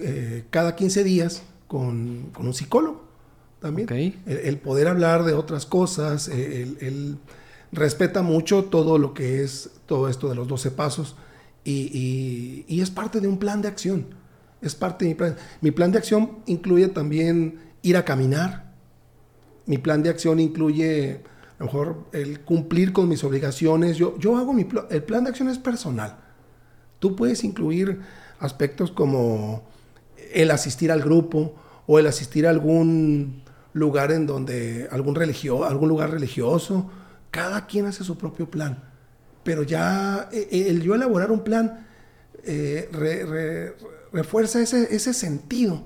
eh, 0.00 0.44
cada 0.50 0.76
15 0.76 1.04
días 1.04 1.42
con, 1.68 2.30
un 2.38 2.54
psicólogo 2.54 3.04
también. 3.60 3.88
El, 4.26 4.58
poder 4.58 4.88
hablar 4.88 5.24
de 5.24 5.34
otras 5.34 5.66
cosas, 5.66 6.28
el 6.28 7.18
respeta 7.72 8.22
mucho 8.22 8.64
todo 8.64 8.98
lo 8.98 9.14
que 9.14 9.42
es 9.42 9.70
todo 9.86 10.08
esto 10.08 10.28
de 10.28 10.34
los 10.34 10.46
12 10.46 10.70
pasos 10.72 11.16
y, 11.64 12.64
es 12.68 12.90
parte 12.90 13.20
de 13.20 13.28
un 13.28 13.38
plan 13.38 13.62
de 13.62 13.68
acción. 13.68 14.06
Es 14.60 14.74
parte 14.74 15.04
de 15.04 15.10
mi 15.10 15.14
plan. 15.14 15.36
Mi 15.60 15.70
plan 15.70 15.90
de 15.90 15.98
acción 15.98 16.38
incluye 16.46 16.88
también 16.88 17.60
ir 17.82 17.96
a 17.96 18.04
caminar. 18.04 18.72
Mi 19.66 19.78
plan 19.78 20.02
de 20.02 20.10
acción 20.10 20.40
incluye, 20.40 21.20
a 21.58 21.60
lo 21.60 21.66
mejor, 21.66 22.04
el 22.12 22.40
cumplir 22.40 22.92
con 22.92 23.08
mis 23.08 23.24
obligaciones. 23.24 23.96
Yo, 23.96 24.18
yo 24.18 24.36
hago 24.36 24.52
mi 24.52 24.64
plan. 24.64 24.86
El 24.90 25.02
plan 25.02 25.24
de 25.24 25.30
acción 25.30 25.48
es 25.48 25.58
personal. 25.58 26.18
Tú 26.98 27.16
puedes 27.16 27.42
incluir 27.44 28.00
aspectos 28.38 28.90
como 28.90 29.64
el 30.34 30.50
asistir 30.50 30.90
al 30.92 31.02
grupo 31.02 31.54
o 31.86 31.98
el 31.98 32.06
asistir 32.06 32.46
a 32.46 32.50
algún 32.50 33.42
lugar 33.72 34.12
en 34.12 34.26
donde, 34.26 34.88
algún, 34.90 35.14
religio, 35.14 35.64
algún 35.64 35.88
lugar 35.88 36.10
religioso 36.10 36.90
cada 37.30 37.66
quien 37.66 37.86
hace 37.86 38.04
su 38.04 38.16
propio 38.18 38.50
plan. 38.50 38.84
Pero 39.42 39.62
ya 39.62 40.28
eh, 40.32 40.48
eh, 40.50 40.66
el 40.68 40.82
yo 40.82 40.94
elaborar 40.94 41.32
un 41.32 41.42
plan 41.42 41.86
eh, 42.44 42.88
refuerza 44.12 44.60
ese, 44.60 44.94
ese 44.94 45.14
sentido 45.14 45.84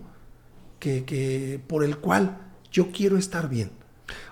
que, 0.78 1.60
por 1.66 1.84
el 1.84 1.98
cual 1.98 2.38
yo 2.70 2.92
quiero 2.92 3.16
estar 3.16 3.48
bien. 3.48 3.70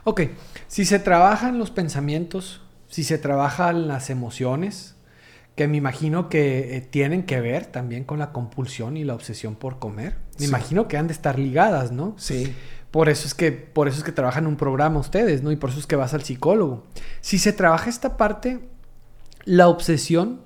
Ok, 0.05 0.23
si 0.69 0.85
se 0.85 0.99
trabajan 0.99 1.59
los 1.59 1.71
pensamientos, 1.71 2.61
si 2.89 3.03
se 3.03 3.19
trabajan 3.19 3.89
las 3.89 4.11
emociones, 4.11 4.94
que 5.55 5.69
me 5.69 5.77
imagino 5.77 6.29
que 6.29 6.87
tienen 6.91 7.25
que 7.25 7.41
ver 7.41 7.67
también 7.67 8.05
con 8.05 8.19
la 8.19 8.33
compulsión 8.33 8.97
y 8.97 9.05
la 9.05 9.15
obsesión 9.15 9.55
por 9.55 9.79
comer, 9.79 10.17
me 10.39 10.47
imagino 10.47 10.89
que 10.89 10.97
han 10.97 11.07
de 11.07 11.13
estar 11.13 11.39
ligadas, 11.39 11.93
¿no? 11.93 12.15
Sí. 12.19 12.53
Por 12.91 13.09
eso 13.09 13.27
es 13.27 13.35
que, 13.35 13.53
por 13.53 13.89
eso 13.89 13.99
es 13.99 14.05
que 14.05 14.13
trabajan 14.13 14.47
un 14.47 14.57
programa 14.57 15.01
ustedes, 15.01 15.43
¿no? 15.43 15.51
Y 15.53 15.57
por 15.57 15.71
eso 15.71 15.79
es 15.79 15.87
que 15.87 15.97
vas 15.97 16.15
al 16.15 16.23
psicólogo. 16.23 16.85
Si 17.21 17.39
se 17.39 17.53
trabaja 17.53 17.91
esta 17.91 18.17
parte, 18.17 18.61
la 19.45 19.69
obsesión 19.69 20.41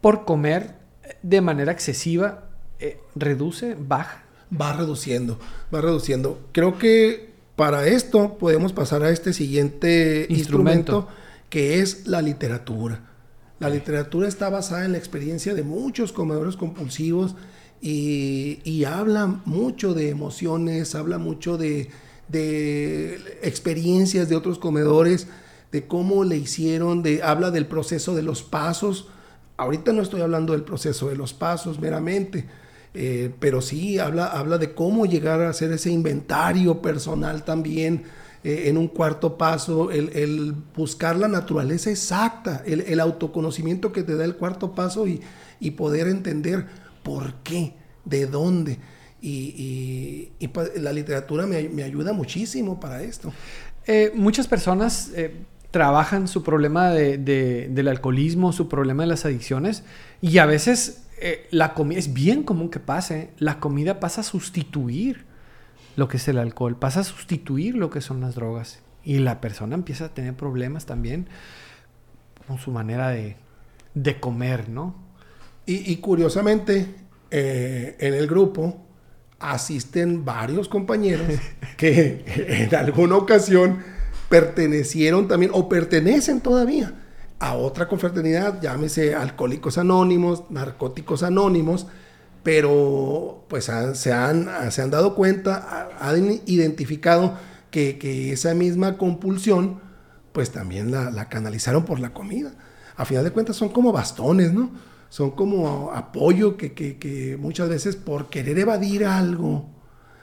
por 0.00 0.24
comer 0.24 0.74
de 1.22 1.40
manera 1.40 1.72
excesiva 1.72 2.44
eh, 2.78 3.00
reduce, 3.14 3.76
baja. 3.78 4.24
Va 4.60 4.72
reduciendo, 4.72 5.38
va 5.74 5.80
reduciendo. 5.80 6.40
Creo 6.52 6.78
que 6.78 7.32
para 7.56 7.86
esto 7.86 8.38
podemos 8.38 8.72
pasar 8.72 9.02
a 9.02 9.10
este 9.10 9.32
siguiente 9.32 10.26
instrumento 10.28 11.08
que 11.48 11.80
es 11.80 12.06
la 12.06 12.22
literatura. 12.22 13.00
La 13.58 13.70
literatura 13.70 14.28
está 14.28 14.50
basada 14.50 14.84
en 14.84 14.92
la 14.92 14.98
experiencia 14.98 15.54
de 15.54 15.62
muchos 15.62 16.12
comedores 16.12 16.56
compulsivos 16.56 17.34
y, 17.80 18.84
habla 18.84 19.40
mucho 19.44 19.94
de 19.94 20.10
emociones, 20.10 20.94
habla 20.94 21.18
mucho 21.18 21.56
de, 21.56 21.90
experiencias 23.42 24.28
de 24.28 24.36
otros 24.36 24.58
comedores, 24.58 25.28
de 25.72 25.86
cómo 25.86 26.24
le 26.24 26.36
hicieron, 26.36 27.02
de, 27.02 27.22
habla 27.22 27.50
del 27.50 27.66
proceso 27.66 28.14
de 28.14 28.22
los 28.22 28.42
pasos. 28.42 29.08
Ahorita 29.56 29.92
no 29.92 30.02
estoy 30.02 30.20
hablando 30.20 30.52
del 30.52 30.62
proceso 30.62 31.08
de 31.08 31.16
los 31.16 31.32
pasos 31.32 31.80
meramente, 31.80 32.46
eh, 32.92 33.32
pero 33.40 33.62
sí 33.62 33.98
habla, 33.98 34.26
habla 34.26 34.58
de 34.58 34.74
cómo 34.74 35.06
llegar 35.06 35.40
a 35.40 35.48
hacer 35.48 35.72
ese 35.72 35.90
inventario 35.90 36.82
personal 36.82 37.44
también. 37.44 38.04
Eh, 38.46 38.68
en 38.68 38.78
un 38.78 38.86
cuarto 38.86 39.36
paso, 39.36 39.90
el, 39.90 40.54
buscar 40.76 41.16
la 41.16 41.26
naturaleza 41.26 41.90
exacta, 41.90 42.62
el, 42.64 43.00
autoconocimiento 43.00 43.90
que 43.90 44.04
te 44.04 44.14
da 44.14 44.24
el 44.24 44.36
cuarto 44.36 44.72
paso 44.72 45.08
y, 45.08 45.20
y 45.58 45.72
poder 45.72 46.06
entender 46.06 46.64
por 47.02 47.34
qué, 47.42 47.74
de 48.04 48.26
dónde. 48.26 48.78
Y, 49.20 50.30
pues, 50.52 50.80
la 50.80 50.92
literatura 50.92 51.44
me, 51.44 51.82
ayuda 51.82 52.12
muchísimo 52.12 52.78
para 52.78 53.02
esto. 53.02 53.32
Eh, 53.84 54.12
muchas 54.14 54.46
personas 54.46 55.10
eh, 55.16 55.34
trabajan 55.72 56.28
su 56.28 56.44
problema 56.44 56.92
del 56.92 57.88
alcoholismo, 57.88 58.52
su 58.52 58.68
problema 58.68 59.02
de 59.02 59.08
las 59.08 59.24
adicciones, 59.24 59.82
y 60.20 60.38
a 60.38 60.46
veces 60.46 61.02
la 61.50 61.74
comida, 61.74 61.98
es 61.98 62.14
bien 62.14 62.44
común 62.44 62.70
que 62.70 62.78
pase, 62.78 63.30
la 63.38 63.58
comida 63.58 63.98
pasa 63.98 64.20
a 64.20 64.24
sustituir 64.24 65.25
lo 65.96 66.08
que 66.08 66.18
es 66.18 66.28
el 66.28 66.38
alcohol, 66.38 66.78
pasa 66.78 67.00
a 67.00 67.04
sustituir 67.04 67.74
lo 67.74 67.90
que 67.90 68.00
son 68.00 68.20
las 68.20 68.34
drogas. 68.34 68.80
Y 69.02 69.18
la 69.18 69.40
persona 69.40 69.74
empieza 69.74 70.06
a 70.06 70.14
tener 70.14 70.34
problemas 70.34 70.86
también 70.86 71.28
con 72.46 72.58
su 72.58 72.70
manera 72.70 73.08
de, 73.08 73.36
de 73.94 74.20
comer, 74.20 74.68
¿no? 74.68 74.94
Y, 75.68 75.96
curiosamente, 75.96 76.94
eh, 77.32 77.96
en 77.98 78.14
el 78.14 78.28
grupo 78.28 78.86
asisten 79.40 80.24
varios 80.24 80.68
compañeros 80.68 81.26
que 81.76 82.24
en 82.26 82.72
alguna 82.72 83.16
ocasión 83.16 83.82
pertenecieron 84.28 85.26
también 85.26 85.50
o 85.52 85.68
pertenecen 85.68 86.40
todavía 86.40 86.94
a 87.40 87.54
otra 87.54 87.88
confraternidad, 87.88 88.60
llámese 88.62 89.14
Alcohólicos 89.16 89.76
Anónimos, 89.76 90.44
Narcóticos 90.50 91.24
Anónimos, 91.24 91.88
pero 92.46 93.44
pues 93.48 93.64
se, 93.64 94.12
han, 94.12 94.70
se 94.70 94.80
han 94.80 94.90
dado 94.92 95.16
cuenta, 95.16 95.88
han 95.98 96.40
identificado 96.46 97.36
que, 97.72 98.30
esa 98.32 98.54
misma 98.54 98.98
compulsión, 98.98 99.80
pues 100.30 100.52
también 100.52 100.92
la, 100.92 101.28
canalizaron 101.28 101.84
por 101.84 101.98
la 101.98 102.14
comida. 102.14 102.52
A 102.94 103.04
final 103.04 103.24
de 103.24 103.32
cuentas 103.32 103.56
son 103.56 103.70
como 103.70 103.90
bastones, 103.90 104.52
¿no? 104.52 104.70
Son 105.08 105.32
como 105.32 105.90
apoyo 105.90 106.56
que, 106.56 106.72
que 106.72 107.36
muchas 107.36 107.68
veces 107.68 107.96
por 107.96 108.30
querer 108.30 108.60
evadir 108.60 109.06
algo, 109.06 109.68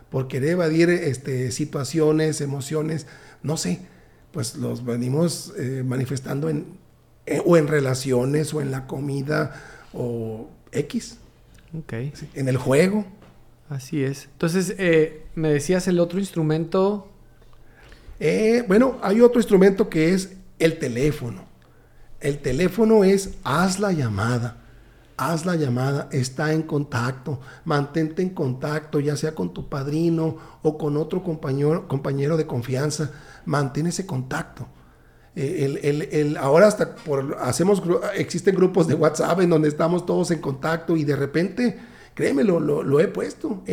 por 0.09 0.29
querer 0.29 0.51
evadir 0.51 0.91
este, 0.91 1.51
situaciones, 1.51 2.39
emociones, 2.39 3.05
no 3.41 3.57
sé, 3.57 3.81
pues 4.31 4.55
los 4.55 4.85
venimos 4.85 5.53
eh, 5.57 5.83
manifestando 5.85 6.47
en, 6.47 6.67
eh, 7.25 7.41
o 7.45 7.57
en 7.57 7.67
relaciones 7.67 8.53
o 8.53 8.61
en 8.61 8.71
la 8.71 8.87
comida 8.87 9.61
o 9.91 10.47
X. 10.71 11.17
Ok. 11.77 11.93
en 12.33 12.47
el 12.47 12.57
juego. 12.57 13.05
Así 13.69 14.03
es. 14.03 14.25
Entonces, 14.31 14.75
eh, 14.77 15.25
me 15.35 15.51
decías 15.51 15.87
el 15.87 15.99
otro 15.99 16.19
instrumento. 16.19 17.09
bueno, 18.67 18.99
hay 19.01 19.21
otro 19.21 19.39
instrumento 19.39 19.89
que 19.89 20.13
es 20.13 20.37
el 20.59 20.77
teléfono. 20.77 21.45
El 22.19 22.39
teléfono 22.39 23.03
es 23.03 23.35
haz 23.43 23.79
la 23.79 23.91
llamada 23.91 24.63
haz 25.17 25.45
la 25.45 25.55
llamada, 25.55 26.09
está 26.11 26.53
en 26.53 26.63
contacto, 26.63 27.39
mantente 27.65 28.21
en 28.21 28.29
contacto, 28.29 28.99
ya 28.99 29.15
sea 29.15 29.35
con 29.35 29.53
tu 29.53 29.69
padrino 29.69 30.37
o 30.61 30.77
con 30.77 30.97
otro 30.97 31.23
compañero, 31.23 31.87
compañero 31.87 32.37
de 32.37 32.47
confianza, 32.47 33.11
mantén 33.45 33.87
ese 33.87 34.05
contacto. 34.05 34.67
Eh, 35.35 36.09
el, 36.11 36.37
ahora 36.37 36.67
hasta 36.67 36.95
por, 36.95 37.37
hacemos, 37.41 37.81
existen 38.15 38.55
grupos 38.55 38.87
de 38.87 38.93
WhatsApp 38.93 39.41
en 39.41 39.49
donde 39.49 39.67
estamos 39.67 40.05
todos 40.05 40.29
en 40.31 40.39
contacto 40.39 40.95
y 40.95 41.03
de 41.03 41.15
repente, 41.15 41.79
créeme, 42.13 42.43
lo, 42.43 42.99
he 42.99 43.07
puesto 43.07 43.63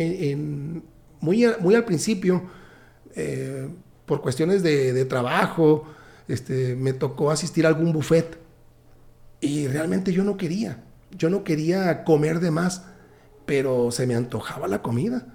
muy, 1.19 1.45
muy 1.59 1.75
al 1.75 1.85
principio, 1.85 2.43
eh, 3.15 3.69
por 4.05 4.21
cuestiones 4.21 4.63
de, 4.63 4.93
de 4.93 5.05
trabajo, 5.05 5.85
este, 6.27 6.75
me 6.75 6.93
tocó 6.93 7.29
asistir 7.29 7.65
a 7.65 7.69
algún 7.69 7.93
buffet 7.93 8.39
y 9.39 9.67
realmente 9.67 10.11
yo 10.11 10.23
no 10.23 10.37
quería 10.37 10.83
yo 11.17 11.29
no 11.29 11.43
quería 11.43 12.03
comer 12.03 12.39
de 12.39 12.51
más, 12.51 12.83
pero 13.45 13.91
se 13.91 14.07
me 14.07 14.15
antojaba 14.15 14.67
la 14.67 14.81
comida. 14.81 15.25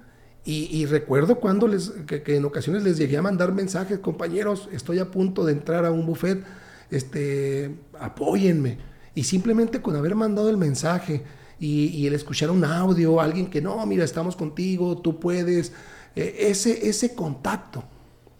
Y, 0.49 0.85
recuerdo 0.85 1.41
cuando 1.41 1.67
les, 1.67 1.89
que, 1.89 2.23
en 2.37 2.45
ocasiones 2.45 2.81
les 2.81 2.97
llegué 2.97 3.17
a 3.17 3.21
mandar 3.21 3.51
mensajes, 3.51 3.99
compañeros, 3.99 4.69
estoy 4.71 4.99
a 4.99 5.11
punto 5.11 5.43
de 5.43 5.51
entrar 5.51 5.83
a 5.83 5.91
un 5.91 6.05
buffet, 6.05 6.41
este, 6.89 7.75
apóyenme. 7.99 8.77
Y 9.13 9.25
simplemente 9.25 9.81
con 9.81 9.97
haber 9.97 10.15
mandado 10.15 10.49
el 10.49 10.55
mensaje 10.55 11.25
y, 11.59 12.07
el 12.07 12.13
escuchar 12.13 12.49
un 12.49 12.63
audio, 12.63 13.19
alguien 13.19 13.49
que 13.49 13.61
no, 13.61 13.85
mira, 13.85 14.05
estamos 14.05 14.37
contigo, 14.37 14.97
tú 15.01 15.19
puedes, 15.19 15.73
e, 16.15 16.47
ese, 16.49 16.87
ese 16.87 17.13
contacto, 17.13 17.83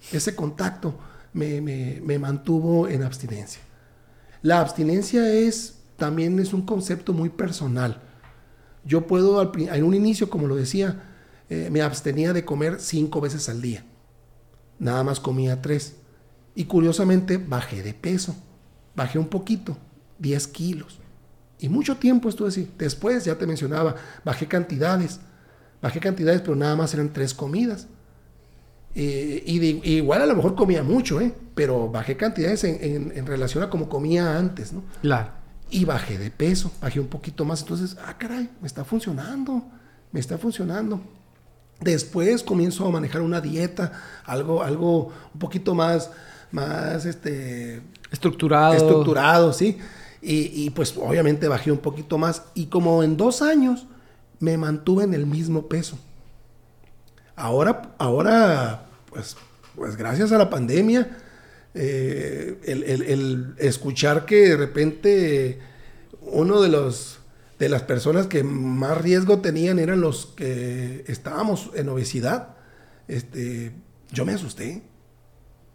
ese 0.10 0.34
contacto 0.34 0.98
me, 1.34 1.60
me 1.60 2.20
mantuvo 2.20 2.88
en 2.88 3.04
abstinencia. 3.04 3.62
La 4.42 4.62
abstinencia 4.62 5.30
es 5.34 5.80
también 5.98 6.40
es 6.40 6.54
un 6.54 6.62
concepto 6.62 7.12
muy 7.12 7.28
personal. 7.28 8.02
Yo 8.86 9.08
puedo, 9.08 9.42
en 9.58 9.84
un 9.84 9.94
inicio, 9.94 10.30
como 10.30 10.48
lo 10.48 10.56
decía, 10.56 11.07
eh, 11.50 11.70
me 11.72 11.82
abstenía 11.82 12.34
de 12.34 12.46
comer 12.46 12.80
cinco 12.80 13.22
veces 13.22 13.50
al 13.50 13.62
día. 13.62 13.84
Nada 14.80 15.04
más 15.04 15.20
comía 15.20 15.62
tres. 15.62 15.96
Y 16.56 16.66
curiosamente 16.66 17.38
bajé 17.38 17.84
de 17.84 17.94
peso. 17.94 18.36
Bajé 18.96 19.20
un 19.20 19.28
poquito, 19.28 19.78
10 20.20 20.48
kilos. 20.48 21.00
Y 21.60 21.70
mucho 21.70 21.98
tiempo 21.98 22.30
estuve 22.30 22.50
así. 22.50 22.72
Después, 22.78 23.26
ya 23.26 23.38
te 23.38 23.46
mencionaba, 23.48 23.96
bajé 24.24 24.48
cantidades. 24.48 25.20
Bajé 25.82 26.00
cantidades, 26.00 26.42
pero 26.42 26.56
nada 26.56 26.76
más 26.76 26.94
eran 26.94 27.14
tres 27.14 27.34
comidas. 27.34 27.88
Eh, 28.96 29.44
y 29.46 29.94
igual 29.96 30.24
a 30.24 30.26
lo 30.26 30.36
mejor 30.36 30.56
comía 30.56 30.82
mucho, 30.82 31.22
¿eh? 31.22 31.32
pero 31.54 31.90
bajé 31.90 32.18
cantidades 32.18 32.64
en, 32.64 33.12
en 33.16 33.26
relación 33.28 33.64
a 33.64 33.70
como 33.70 33.88
comía 33.88 34.38
antes. 34.38 34.74
¿no? 34.74 34.84
Claro 35.02 35.38
y 35.70 35.86
bajé 35.86 36.18
de 36.18 36.32
peso, 36.32 36.72
bajé 36.82 37.00
un 37.00 37.08
poquito 37.08 37.46
más. 37.46 37.62
Entonces, 37.62 37.98
ah, 38.06 38.18
caray, 38.18 38.50
me 38.62 38.68
está 38.68 38.86
funcionando, 38.86 39.64
me 40.12 40.20
está 40.20 40.38
funcionando. 40.38 41.02
Después 41.80 42.44
comienzo 42.44 42.88
a 42.88 42.92
manejar 42.92 43.22
una 43.22 43.40
dieta, 43.40 43.92
algo, 44.26 44.64
algo 44.64 45.12
un 45.34 45.40
poquito 45.40 45.76
más, 45.76 46.10
más 46.52 47.06
este, 47.06 47.82
estructurado. 48.12 48.74
Estructurado, 48.74 49.54
sí. 49.54 49.78
Y, 50.22 50.72
pues 50.72 50.94
obviamente 50.98 51.48
bajé 51.48 51.72
un 51.72 51.78
poquito 51.78 52.18
más. 52.18 52.44
Y 52.54 52.66
como 52.66 53.04
en 53.04 53.16
dos 53.16 53.42
años 53.42 53.86
me 54.40 54.58
mantuve 54.58 55.04
en 55.04 55.14
el 55.14 55.26
mismo 55.26 55.68
peso. 55.68 55.98
Ahora, 57.36 57.94
ahora, 57.98 58.88
pues, 59.10 59.38
pues 59.76 59.96
gracias 59.96 60.32
a 60.32 60.38
la 60.38 60.50
pandemia, 60.50 61.18
eh, 61.76 62.58
el, 62.66 63.54
escuchar 63.60 64.26
que 64.26 64.50
de 64.50 64.58
repente 64.58 65.60
uno 66.22 66.62
de 66.62 66.70
los 66.70 67.17
de 67.60 67.70
las 67.70 67.84
personas 67.84 68.28
que 68.28 68.44
más 68.44 68.98
riesgo 69.00 69.40
tenían 69.40 69.80
eran 69.80 70.02
los 70.02 70.28
que 70.28 71.04
estábamos 71.08 71.72
en 71.76 71.90
obesidad, 71.90 72.56
este, 73.08 73.72
yo 74.12 74.26
me 74.26 74.34
asusté. 74.34 74.84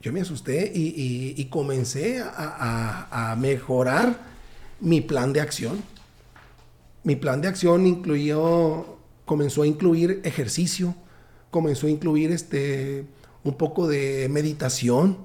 Yo 0.00 0.12
me 0.12 0.20
asusté 0.20 0.72
y, 0.74 1.44
comencé 1.44 2.20
a, 2.20 3.36
mejorar 3.38 4.18
mi 4.80 5.00
plan 5.00 5.32
de 5.32 5.40
acción. 5.40 5.80
Mi 7.04 7.14
plan 7.14 7.40
de 7.40 7.46
acción 7.46 7.86
incluyó, 7.86 8.98
comenzó 9.24 9.62
a 9.62 9.66
incluir 9.66 10.20
ejercicio, 10.24 10.96
comenzó 11.52 11.86
a 11.86 11.90
incluir 11.90 12.32
este, 12.32 13.06
un 13.44 13.56
poco 13.56 13.86
de 13.86 14.28
meditación, 14.28 15.18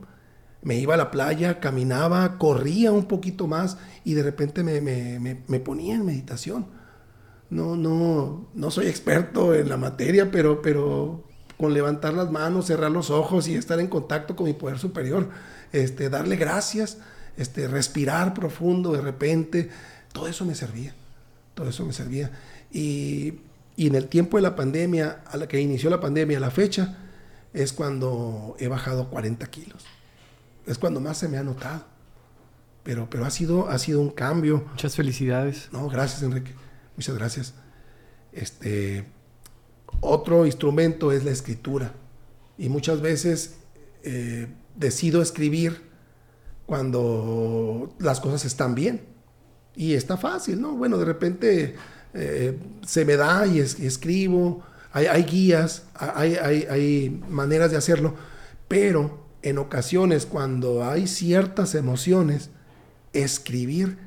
me 0.67 0.75
iba 0.75 0.95
a 0.95 0.97
la 0.97 1.11
playa, 1.11 1.61
caminaba, 1.61 2.37
corría 2.37 2.91
un 2.91 3.05
poquito 3.05 3.47
más 3.47 3.77
y 4.03 4.15
de 4.15 4.23
repente 4.23 4.63
me, 4.65 5.59
ponía 5.59 5.95
en 5.95 6.05
meditación. 6.05 6.65
No, 7.49 7.77
no, 7.77 8.49
no 8.53 8.69
soy 8.69 8.87
experto 8.87 9.55
en 9.55 9.69
la 9.69 9.77
materia, 9.77 10.29
pero, 10.29 10.61
pero 10.61 11.23
con 11.57 11.73
levantar 11.73 12.15
las 12.15 12.31
manos, 12.31 12.65
cerrar 12.65 12.91
los 12.91 13.11
ojos 13.11 13.47
y 13.47 13.55
estar 13.55 13.79
en 13.79 13.87
contacto 13.87 14.35
con 14.35 14.45
mi 14.45 14.51
poder 14.51 14.77
superior, 14.77 15.29
este, 15.71 16.09
darle 16.09 16.35
gracias, 16.35 16.97
este, 17.37 17.69
respirar 17.69 18.33
profundo 18.33 18.91
de 18.91 18.99
repente, 18.99 19.69
todo 20.11 20.27
eso 20.27 20.43
me 20.43 20.53
servía, 20.53 20.93
todo 21.53 21.69
eso 21.69 21.85
me 21.85 21.93
servía. 21.93 22.29
Y, 22.73 23.35
y 23.77 23.87
en 23.87 23.95
el 23.95 24.09
tiempo 24.09 24.35
de 24.35 24.43
la 24.43 24.57
pandemia, 24.57 25.21
a 25.27 25.37
la 25.37 25.47
que 25.47 25.61
inició 25.61 25.89
la 25.89 26.01
pandemia, 26.01 26.39
a 26.39 26.41
la 26.41 26.51
fecha, 26.51 26.97
es 27.53 27.71
cuando 27.71 28.57
he 28.59 28.67
bajado 28.67 29.09
40 29.09 29.47
kilos 29.47 29.85
es 30.67 30.77
cuando 30.77 30.99
más 30.99 31.17
se 31.17 31.27
me 31.27 31.37
ha 31.37 31.43
notado. 31.43 31.85
Pero, 32.83 33.09
pero 33.09 33.25
ha, 33.25 33.31
sido, 33.31 33.69
ha 33.69 33.79
sido 33.79 34.01
un 34.01 34.11
cambio. 34.11 34.63
Muchas 34.71 34.95
felicidades. 34.95 35.69
No, 35.71 35.89
gracias, 35.89 36.23
Enrique. 36.23 36.53
Muchas 36.95 37.15
gracias. 37.15 37.53
Este, 38.31 39.05
otro 39.99 40.45
instrumento 40.45 41.11
es 41.11 41.23
la 41.23 41.31
escritura. 41.31 41.93
Y 42.57 42.69
muchas 42.69 43.01
veces 43.01 43.55
eh, 44.03 44.47
decido 44.75 45.21
escribir 45.21 45.81
cuando 46.65 47.93
las 47.99 48.19
cosas 48.19 48.45
están 48.45 48.75
bien. 48.75 49.01
Y 49.75 49.93
está 49.93 50.17
fácil, 50.17 50.61
¿no? 50.61 50.73
Bueno, 50.73 50.97
de 50.97 51.05
repente 51.05 51.75
eh, 52.13 52.57
se 52.85 53.05
me 53.05 53.15
da 53.15 53.45
y, 53.47 53.59
escribo. 53.59 54.63
Hay, 54.91 55.23
guías, 55.23 55.83
hay, 55.93 56.35
hay, 56.35 56.65
hay 56.69 57.23
maneras 57.29 57.69
de 57.69 57.77
hacerlo. 57.77 58.15
Pero 58.67 59.26
en 59.41 59.57
ocasiones 59.57 60.25
cuando 60.25 60.83
hay 60.83 61.07
ciertas 61.07 61.75
emociones, 61.75 62.49
escribir 63.13 63.97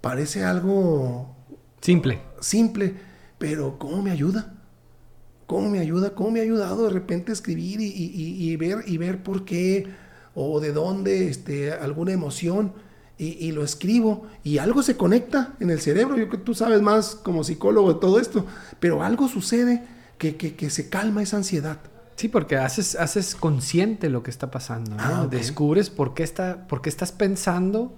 parece 0.00 0.44
algo 0.44 1.34
simple. 1.80 2.20
Simple, 2.40 2.94
pero 3.38 3.78
¿cómo 3.78 4.02
me 4.02 4.10
ayuda? 4.10 4.54
¿Cómo 5.46 5.68
me 5.68 5.78
ayuda? 5.78 6.14
¿Cómo 6.14 6.30
me 6.30 6.40
ha 6.40 6.44
ayudado 6.44 6.84
de 6.84 6.90
repente 6.90 7.32
escribir 7.32 7.80
y, 7.80 8.56
ver, 8.56 8.84
y 8.86 8.96
ver 8.96 9.22
por 9.22 9.44
qué 9.44 9.86
o 10.34 10.60
de 10.60 10.72
dónde 10.72 11.28
este, 11.28 11.72
alguna 11.72 12.12
emoción? 12.12 12.72
Y, 13.18 13.52
lo 13.52 13.62
escribo 13.62 14.26
y 14.42 14.58
algo 14.58 14.82
se 14.82 14.96
conecta 14.96 15.54
en 15.60 15.70
el 15.70 15.80
cerebro. 15.80 16.16
Yo 16.16 16.28
que 16.28 16.38
tú 16.38 16.54
sabes 16.54 16.82
más 16.82 17.14
como 17.14 17.44
psicólogo 17.44 17.94
de 17.94 18.00
todo 18.00 18.18
esto, 18.18 18.46
pero 18.80 19.04
algo 19.04 19.28
sucede 19.28 19.84
que, 20.18 20.36
que 20.36 20.70
se 20.70 20.88
calma 20.88 21.22
esa 21.22 21.36
ansiedad 21.36 21.78
Sí, 22.22 22.28
porque 22.28 22.56
haces, 22.56 22.94
haces 22.94 23.34
consciente 23.34 24.08
lo 24.08 24.22
que 24.22 24.30
está 24.30 24.48
pasando, 24.48 24.94
¿no? 24.94 25.02
Ah, 25.02 25.22
ok. 25.22 25.32
Descubres 25.32 25.90
por 25.90 26.14
qué, 26.14 26.22
está, 26.22 26.68
por 26.68 26.80
qué 26.80 26.88
estás 26.88 27.10
pensando 27.10 27.96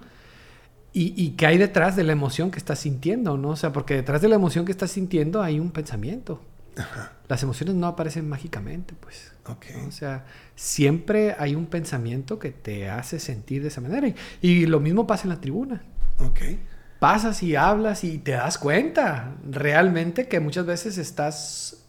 y, 0.93 1.13
y 1.15 1.33
qué 1.33 1.45
hay 1.45 1.59
detrás 1.59 1.95
de 1.95 2.03
la 2.03 2.13
emoción 2.13 2.49
que 2.49 2.57
estás 2.57 2.79
sintiendo, 2.79 3.37
¿no? 3.37 3.49
O 3.49 3.55
sea, 3.55 3.71
porque 3.71 3.93
detrás 3.93 4.23
de 4.23 4.29
la 4.29 4.33
emoción 4.33 4.65
que 4.65 4.71
estás 4.71 4.89
sintiendo 4.89 5.43
hay 5.43 5.59
un 5.59 5.69
pensamiento. 5.69 6.41
Las 7.27 7.43
emociones 7.43 7.75
no 7.75 7.85
aparecen 7.85 8.27
mágicamente, 8.27 8.95
pues. 8.99 9.31
Ok. 9.45 9.65
¿no? 9.79 9.89
O 9.89 9.91
sea, 9.91 10.25
siempre 10.55 11.35
hay 11.37 11.53
un 11.53 11.67
pensamiento 11.67 12.39
que 12.39 12.49
te 12.49 12.89
hace 12.89 13.19
sentir 13.19 13.61
de 13.61 13.67
esa 13.67 13.79
manera. 13.79 14.07
Y, 14.07 14.15
y 14.41 14.65
lo 14.65 14.79
mismo 14.79 15.05
pasa 15.05 15.25
en 15.25 15.29
la 15.29 15.39
tribuna. 15.39 15.83
Ok. 16.17 16.39
Pasas 16.97 17.43
y 17.43 17.55
hablas 17.55 18.03
y 18.03 18.17
te 18.17 18.31
das 18.31 18.57
cuenta 18.57 19.35
realmente 19.47 20.27
que 20.27 20.39
muchas 20.39 20.65
veces 20.65 20.97
estás 20.97 21.84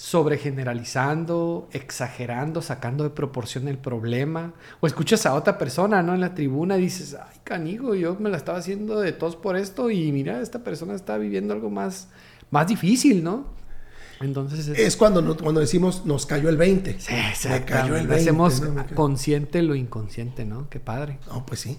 sobregeneralizando, 0.00 1.68
exagerando, 1.72 2.62
sacando 2.62 3.04
de 3.04 3.10
proporción 3.10 3.68
el 3.68 3.76
problema. 3.76 4.54
O 4.80 4.86
escuchas 4.86 5.26
a 5.26 5.34
otra 5.34 5.58
persona, 5.58 6.02
¿no? 6.02 6.14
En 6.14 6.20
la 6.22 6.34
tribuna 6.34 6.78
y 6.78 6.82
dices, 6.82 7.14
ay, 7.20 7.38
canigo, 7.44 7.94
yo 7.94 8.16
me 8.18 8.30
la 8.30 8.38
estaba 8.38 8.58
haciendo 8.58 9.00
de 9.00 9.12
tos 9.12 9.36
por 9.36 9.56
esto 9.56 9.90
y 9.90 10.10
mira, 10.10 10.40
esta 10.40 10.60
persona 10.60 10.94
está 10.94 11.18
viviendo 11.18 11.52
algo 11.52 11.68
más, 11.68 12.08
más 12.50 12.66
difícil, 12.66 13.22
¿no? 13.22 13.46
Entonces 14.22 14.68
es... 14.68 14.78
Es 14.78 14.96
cuando, 14.96 15.20
no- 15.20 15.36
cuando 15.36 15.60
decimos 15.60 16.06
nos 16.06 16.24
cayó 16.24 16.48
el 16.48 16.56
20. 16.56 16.98
Sí, 16.98 17.12
Me 17.12 17.16
cayó 17.16 17.24
el 17.26 17.30
exactamente. 17.32 18.06
20. 18.08 18.14
Hacemos 18.14 18.62
consciente 18.94 19.62
lo 19.62 19.74
inconsciente, 19.74 20.46
¿no? 20.46 20.68
Qué 20.70 20.80
padre. 20.80 21.18
No, 21.28 21.44
pues 21.44 21.60
sí. 21.60 21.78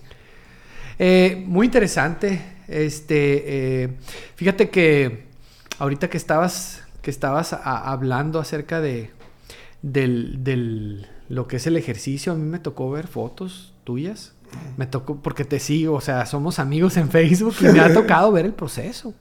Eh, 0.99 1.43
muy 1.47 1.65
interesante. 1.65 2.39
Este, 2.67 3.83
eh, 3.83 3.97
fíjate 4.35 4.69
que 4.69 5.25
ahorita 5.79 6.09
que 6.09 6.17
estabas, 6.17 6.81
que 7.01 7.11
estabas 7.11 7.53
a- 7.53 7.91
hablando 7.91 8.39
acerca 8.39 8.81
de 8.81 9.11
del, 9.81 10.43
del- 10.43 11.07
lo 11.29 11.47
que 11.47 11.55
es 11.57 11.65
el 11.67 11.77
ejercicio, 11.77 12.33
a 12.33 12.35
mí 12.35 12.43
me 12.43 12.59
tocó 12.59 12.91
ver 12.91 13.07
fotos 13.07 13.73
tuyas. 13.83 14.33
Me 14.75 14.85
tocó 14.85 15.15
porque 15.21 15.45
te 15.45 15.59
sigo, 15.59 15.95
o 15.95 16.01
sea, 16.01 16.25
somos 16.25 16.59
amigos 16.59 16.97
en 16.97 17.09
Facebook 17.09 17.55
y 17.61 17.65
me 17.65 17.79
ha 17.79 17.93
tocado 17.93 18.31
ver 18.33 18.45
el 18.45 18.53
proceso. 18.53 19.13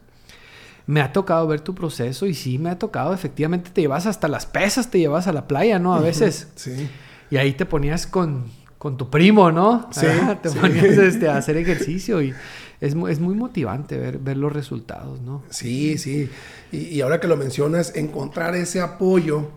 Me 0.86 1.00
ha 1.00 1.12
tocado 1.12 1.46
ver 1.46 1.60
tu 1.60 1.72
proceso 1.74 2.26
y 2.26 2.34
sí 2.34 2.58
me 2.58 2.68
ha 2.70 2.78
tocado, 2.80 3.14
efectivamente 3.14 3.70
te 3.70 3.80
llevas 3.82 4.06
hasta 4.06 4.26
las 4.26 4.44
pesas, 4.46 4.90
te 4.90 4.98
llevas 4.98 5.28
a 5.28 5.32
la 5.32 5.46
playa, 5.46 5.78
¿no? 5.78 5.94
A 5.94 6.00
veces. 6.00 6.48
Sí. 6.56 6.88
Y 7.30 7.36
ahí 7.36 7.52
te 7.52 7.64
ponías 7.64 8.08
con, 8.08 8.46
con 8.76 8.96
tu 8.96 9.08
primo, 9.08 9.52
¿no? 9.52 9.88
Sí, 9.92 10.06
Ah, 10.06 10.36
te 10.42 10.48
sí. 10.48 10.58
ponías 10.58 10.84
este, 10.98 11.28
a 11.28 11.36
hacer 11.36 11.56
ejercicio 11.58 12.20
y 12.20 12.34
es, 12.80 12.94
es 13.08 13.20
muy 13.20 13.34
motivante 13.34 13.98
ver, 13.98 14.18
ver 14.18 14.36
los 14.36 14.52
resultados, 14.52 15.20
¿no? 15.20 15.42
Sí, 15.50 15.98
sí. 15.98 16.28
Y, 16.72 16.78
y 16.78 17.00
ahora 17.02 17.20
que 17.20 17.26
lo 17.28 17.36
mencionas, 17.36 17.94
encontrar 17.96 18.54
ese 18.54 18.80
apoyo 18.80 19.50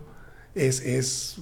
es, 0.54 0.80
es 0.80 1.38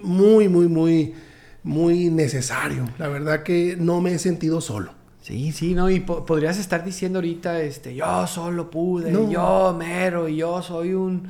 muy, 0.00 0.48
muy, 0.48 0.68
muy, 0.68 1.14
muy 1.62 2.08
necesario. 2.10 2.84
La 2.98 3.08
verdad 3.08 3.42
que 3.42 3.76
no 3.78 4.00
me 4.00 4.12
he 4.14 4.18
sentido 4.18 4.60
solo. 4.60 4.92
Sí, 5.20 5.52
sí, 5.52 5.74
¿no? 5.74 5.90
Y 5.90 6.00
po- 6.00 6.24
podrías 6.24 6.58
estar 6.58 6.84
diciendo 6.84 7.18
ahorita, 7.18 7.60
este, 7.60 7.94
yo 7.94 8.26
solo 8.26 8.70
pude, 8.70 9.10
No. 9.12 9.30
yo 9.30 9.76
mero, 9.78 10.28
y 10.28 10.36
yo 10.36 10.62
soy 10.62 10.94
un 10.94 11.28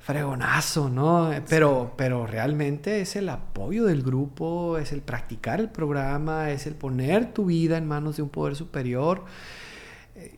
fregonazo, 0.00 0.88
¿no? 0.88 1.30
Pero, 1.48 1.92
pero 1.96 2.26
realmente 2.26 3.00
es 3.00 3.16
el 3.16 3.28
apoyo 3.28 3.84
del 3.84 4.02
grupo, 4.02 4.78
es 4.78 4.92
el 4.92 5.02
practicar 5.02 5.60
el 5.60 5.68
programa, 5.68 6.50
es 6.50 6.66
el 6.66 6.74
poner 6.74 7.32
tu 7.32 7.46
vida 7.46 7.76
en 7.76 7.86
manos 7.86 8.16
de 8.16 8.22
un 8.22 8.30
poder 8.30 8.56
superior. 8.56 9.24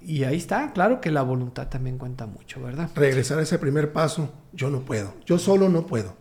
Y 0.01 0.25
ahí 0.25 0.37
está, 0.37 0.73
claro 0.73 1.01
que 1.01 1.11
la 1.11 1.23
voluntad 1.23 1.69
también 1.69 1.99
cuenta 1.99 2.27
mucho, 2.27 2.63
¿verdad? 2.63 2.91
Regresar 2.95 3.39
a 3.39 3.43
ese 3.43 3.59
primer 3.59 3.93
paso, 3.93 4.33
yo 4.53 4.71
no 4.71 4.81
puedo. 4.81 5.15
Yo 5.27 5.39
solo 5.39 5.69
no 5.69 5.87
puedo. 5.87 6.17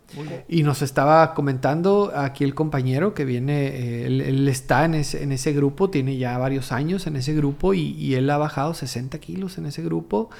Y 0.48 0.62
nos 0.62 0.82
estaba 0.82 1.34
comentando 1.34 2.12
aquí 2.14 2.44
el 2.44 2.54
compañero 2.54 3.14
que 3.14 3.24
viene, 3.24 3.66
eh, 3.66 4.06
él, 4.06 4.20
él 4.20 4.48
está 4.48 4.84
en 4.84 4.94
ese, 4.94 5.22
en 5.22 5.32
ese 5.32 5.52
grupo, 5.52 5.90
tiene 5.90 6.16
ya 6.16 6.38
varios 6.38 6.72
años 6.72 7.06
en 7.06 7.16
ese 7.16 7.34
grupo 7.34 7.74
y, 7.74 7.92
y 7.92 8.14
él 8.14 8.30
ha 8.30 8.38
bajado 8.38 8.74
60 8.74 9.18
kilos 9.18 9.58
en 9.58 9.66
ese 9.66 9.82
grupo. 9.82 10.30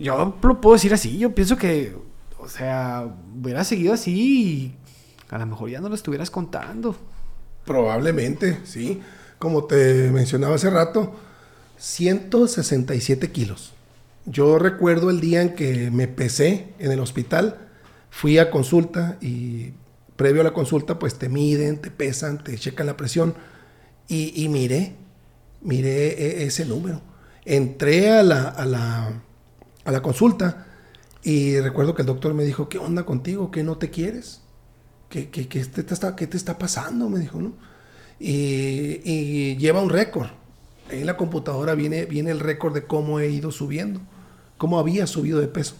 Yo 0.00 0.34
lo 0.42 0.60
puedo 0.60 0.74
decir 0.74 0.94
así, 0.94 1.18
yo 1.18 1.34
pienso 1.34 1.56
que, 1.56 1.94
o 2.38 2.48
sea, 2.48 3.06
hubiera 3.38 3.64
seguido 3.64 3.92
así 3.92 4.12
y 4.12 4.76
a 5.28 5.38
lo 5.38 5.46
mejor 5.46 5.68
ya 5.70 5.80
no 5.80 5.88
lo 5.88 5.94
estuvieras 5.94 6.30
contando. 6.30 6.96
Probablemente, 7.66 8.58
sí. 8.64 9.00
Como 9.38 9.64
te 9.64 10.10
mencionaba 10.10 10.54
hace 10.54 10.70
rato, 10.70 11.14
167 11.78 13.30
kilos. 13.30 13.72
Yo 14.26 14.58
recuerdo 14.58 15.10
el 15.10 15.20
día 15.20 15.42
en 15.42 15.54
que 15.54 15.90
me 15.90 16.08
pesé 16.08 16.74
en 16.78 16.92
el 16.92 17.00
hospital, 17.00 17.58
fui 18.10 18.38
a 18.38 18.50
consulta 18.50 19.18
y 19.20 19.72
previo 20.16 20.42
a 20.42 20.44
la 20.44 20.52
consulta 20.52 20.98
pues 20.98 21.18
te 21.18 21.28
miden, 21.28 21.78
te 21.80 21.90
pesan, 21.90 22.42
te 22.44 22.58
checan 22.58 22.86
la 22.86 22.96
presión 22.96 23.34
y, 24.08 24.44
y 24.44 24.48
miré, 24.48 24.94
miré 25.62 26.42
e- 26.42 26.44
ese 26.44 26.64
número. 26.66 27.00
Entré 27.44 28.10
a 28.10 28.22
la, 28.22 28.48
a, 28.48 28.66
la, 28.66 29.22
a 29.90 29.92
la 29.92 30.02
consulta 30.02 30.66
y 31.22 31.60
recuerdo 31.60 31.94
que 31.94 32.02
el 32.02 32.06
doctor 32.06 32.32
me 32.32 32.44
dijo, 32.44 32.68
¿qué 32.68 32.78
onda 32.78 33.04
contigo? 33.04 33.50
¿Qué 33.50 33.62
no 33.62 33.76
te 33.76 33.90
quieres? 33.90 34.40
¿Qué, 35.08 35.28
qué, 35.28 35.48
qué 35.48 35.64
te, 35.64 35.92
está, 35.92 36.16
qué 36.16 36.26
te 36.26 36.36
está 36.36 36.56
pasando? 36.56 37.08
Me 37.08 37.18
dijo, 37.18 37.40
¿no? 37.40 37.52
Y, 38.18 39.00
y 39.04 39.56
lleva 39.56 39.82
un 39.82 39.90
récord. 39.90 40.28
En 40.88 41.06
la 41.06 41.16
computadora 41.16 41.74
viene, 41.74 42.04
viene 42.06 42.30
el 42.30 42.40
récord 42.40 42.74
de 42.74 42.86
cómo 42.86 43.20
he 43.20 43.28
ido 43.28 43.52
subiendo, 43.52 44.00
cómo 44.56 44.78
había 44.78 45.06
subido 45.06 45.40
de 45.40 45.48
peso. 45.48 45.76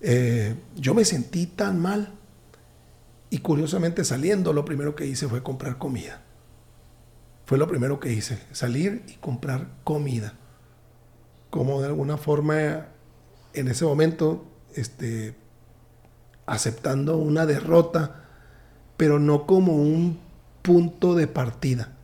Eh, 0.00 0.54
yo 0.76 0.94
me 0.94 1.04
sentí 1.04 1.46
tan 1.46 1.80
mal 1.80 2.12
y 3.30 3.38
curiosamente 3.38 4.04
saliendo 4.04 4.52
lo 4.52 4.64
primero 4.64 4.94
que 4.94 5.06
hice 5.06 5.28
fue 5.28 5.42
comprar 5.42 5.78
comida. 5.78 6.22
Fue 7.46 7.58
lo 7.58 7.66
primero 7.66 7.98
que 7.98 8.12
hice, 8.12 8.38
salir 8.52 9.02
y 9.08 9.14
comprar 9.14 9.68
comida. 9.82 10.34
Como 11.50 11.80
de 11.80 11.86
alguna 11.86 12.18
forma 12.18 12.88
en 13.58 13.68
ese 13.68 13.84
momento, 13.84 14.44
este, 14.74 15.34
aceptando 16.46 17.16
una 17.16 17.46
derrota, 17.46 18.24
pero 18.96 19.18
no 19.18 19.46
como 19.46 19.74
un 19.74 20.18
punto 20.62 21.14
de 21.14 21.26
partida, 21.26 21.96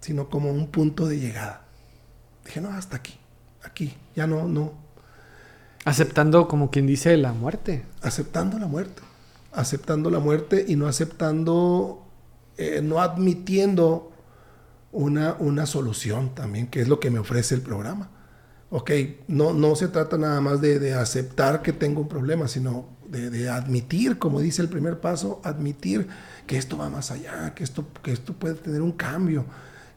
sino 0.00 0.28
como 0.28 0.50
un 0.50 0.68
punto 0.68 1.06
de 1.06 1.18
llegada. 1.18 1.64
Dije, 2.44 2.60
no, 2.60 2.70
hasta 2.70 2.96
aquí, 2.96 3.18
aquí, 3.62 3.94
ya 4.14 4.26
no, 4.26 4.48
no, 4.48 4.88
Aceptando 5.84 6.48
como 6.48 6.70
quien 6.70 6.86
dice 6.86 7.16
la 7.16 7.32
muerte. 7.32 7.84
aceptando 8.02 8.58
la 8.58 8.66
muerte, 8.66 9.00
aceptando 9.52 10.10
la 10.10 10.18
muerte 10.18 10.64
y 10.68 10.76
no 10.76 10.86
aceptando, 10.86 12.06
eh, 12.58 12.80
no 12.82 13.00
admitiendo 13.00 14.12
una, 14.92 15.36
una 15.38 15.64
solución 15.64 16.34
también, 16.34 16.66
que 16.66 16.82
es 16.82 16.88
lo 16.88 17.00
que 17.00 17.10
me 17.10 17.18
ofrece 17.18 17.54
el 17.54 17.62
programa. 17.62 18.10
Ok, 18.70 18.90
no, 19.28 19.52
no 19.54 19.74
se 19.76 19.88
trata 19.88 20.18
nada 20.18 20.40
más 20.40 20.60
de, 20.60 20.78
de 20.78 20.94
aceptar 20.94 21.62
que 21.62 21.72
tengo 21.72 22.02
un 22.02 22.08
problema, 22.08 22.48
sino 22.48 22.86
de, 23.08 23.30
de 23.30 23.48
admitir, 23.48 24.18
como 24.18 24.40
dice 24.40 24.60
el 24.60 24.68
primer 24.68 25.00
paso, 25.00 25.40
admitir 25.42 26.06
que 26.46 26.58
esto 26.58 26.76
va 26.76 26.90
más 26.90 27.10
allá, 27.10 27.54
que 27.54 27.64
esto, 27.64 27.86
que 28.02 28.12
esto 28.12 28.34
puede 28.34 28.54
tener 28.54 28.82
un 28.82 28.92
cambio, 28.92 29.44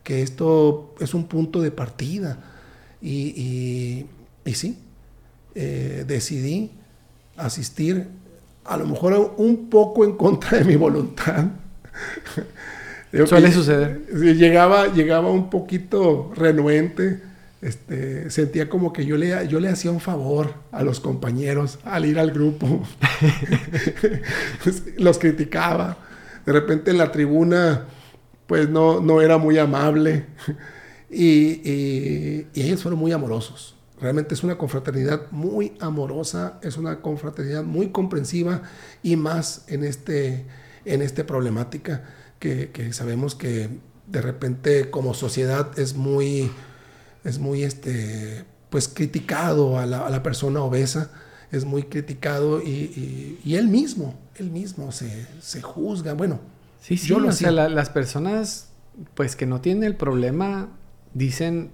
que 0.04 0.22
esto 0.22 0.96
es 1.00 1.14
un 1.14 1.28
punto 1.28 1.62
de 1.62 1.72
partida. 1.72 2.38
Y, 3.02 3.34
y, 3.36 4.06
y 4.46 4.54
sí, 4.54 4.78
eh, 5.56 6.06
decidí 6.08 6.72
asistir, 7.36 8.08
a 8.64 8.78
lo 8.78 8.86
mejor 8.88 9.34
un 9.38 9.70
poco 9.70 10.06
en 10.06 10.16
contra 10.16 10.60
de 10.60 10.64
mi 10.64 10.76
voluntad. 10.76 11.46
Suele 13.26 13.52
suceder. 13.52 14.06
Llegaba, 14.14 14.88
llegaba 14.88 15.30
un 15.30 15.50
poquito 15.50 16.32
renuente. 16.36 17.31
Este, 17.62 18.30
sentía 18.32 18.70
como 18.70 18.92
que 18.92 19.06
yo 19.06 19.18
le, 19.18 19.48
yo 19.48 19.60
le 19.60 19.70
hacía 19.70 19.92
un 19.92 20.00
favor 20.00 20.56
a 20.72 20.84
los 20.84 21.00
compañeros 21.00 21.78
al 21.84 22.06
ir 22.06 22.18
al 22.20 22.32
grupo. 22.32 22.84
los 24.98 25.18
criticaba. 25.20 25.98
De 26.46 26.52
repente 26.54 26.92
en 26.92 26.98
la 26.98 27.12
tribuna, 27.12 27.86
pues 28.48 28.70
no, 28.70 29.00
no 29.00 29.22
era 29.22 29.38
muy 29.38 29.58
amable. 29.58 30.26
Y, 31.10 31.62
y- 31.70 32.48
y 32.54 32.62
ellos 32.64 32.82
fueron 32.82 33.00
muy 33.00 33.12
amorosos. 33.12 33.76
Realmente 34.00 34.34
es 34.34 34.44
una 34.44 34.58
confraternidad 34.58 35.30
muy 35.30 35.74
amorosa, 35.80 36.60
es 36.64 36.78
una 36.78 37.02
confraternidad 37.02 37.64
muy 37.64 37.90
comprensiva 37.90 38.64
y 39.04 39.16
más 39.16 39.66
en 39.68 39.84
este, 39.84 40.46
en 40.86 41.04
esta 41.04 41.26
problemática 41.28 42.04
que, 42.40 42.72
que 42.72 42.94
sabemos 42.94 43.36
que 43.36 43.70
de 44.08 44.22
repente 44.22 44.90
como 44.90 45.14
sociedad 45.14 45.78
es 45.78 45.94
muy, 45.96 46.50
es 47.24 47.40
muy 47.40 47.64
este, 47.64 48.46
pues 48.70 48.88
criticado 48.88 49.78
a 49.80 49.86
la, 49.86 50.06
a 50.08 50.10
la 50.10 50.24
persona 50.24 50.62
obesa, 50.62 51.12
es 51.52 51.66
muy 51.66 51.84
criticado 51.84 52.62
y, 52.62 52.70
y- 52.70 53.40
y 53.44 53.56
él 53.56 53.68
mismo, 53.68 54.18
él 54.36 54.50
mismo 54.52 54.92
se, 54.92 55.28
se 55.42 55.62
juzga. 55.62 56.14
Bueno, 56.14 56.40
Sí, 56.82 56.98
sí, 56.98 57.08
Yo 57.08 57.20
lo 57.20 57.30
o 57.30 57.32
sea, 57.32 57.52
la- 57.52 57.70
las 57.70 57.90
personas, 57.92 58.70
pues 59.14 59.36
que 59.36 59.46
no 59.46 59.62
tienen 59.62 59.84
el 59.84 59.96
problema, 59.96 60.70
dicen 61.14 61.72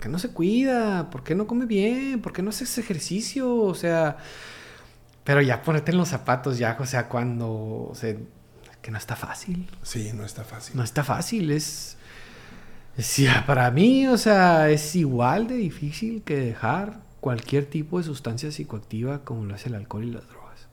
que 0.00 0.08
no 0.08 0.18
se 0.18 0.30
cuida, 0.30 1.10
por 1.10 1.22
qué 1.24 1.34
no 1.34 1.46
come 1.46 1.66
bien, 1.66 2.20
por 2.20 2.32
qué 2.32 2.42
no 2.42 2.50
hace 2.50 2.64
ejercicio, 2.80 3.54
o 3.54 3.74
sea, 3.74 4.18
Pero 5.24 5.42
ya 5.42 5.62
ponerte 5.62 5.92
en 5.92 5.98
los 5.98 6.08
zapatos 6.08 6.58
ya, 6.58 6.76
o 6.80 6.86
sea, 6.86 7.08
cuando... 7.08 7.48
O 7.90 7.94
sea, 7.94 8.16
que 8.82 8.90
no 8.90 8.96
está 8.98 9.14
fácil. 9.16 9.68
Sí, 9.82 10.10
no 10.14 10.24
está 10.24 10.42
fácil. 10.44 10.76
No 10.76 10.82
está 10.82 11.04
fácil, 11.04 11.50
es... 11.50 11.96
es 12.96 13.20
para 13.46 13.70
mí, 13.70 14.06
o 14.06 14.18
sea, 14.18 14.70
es 14.70 14.94
igual 14.96 15.46
de 15.46 15.54
difícil 15.54 16.22
que 16.22 16.36
dejar 16.36 17.00
cualquier 17.20 17.66
tipo 17.66 17.98
de 17.98 18.04
sustancia 18.04 18.50
psicoactiva 18.50 19.24
como 19.24 19.44
lo 19.44 19.54
hace 19.54 19.68
el 19.68 19.74
alcohol 19.74 20.04
y 20.04 20.10
las 20.10 20.28
drogas. 20.28 20.68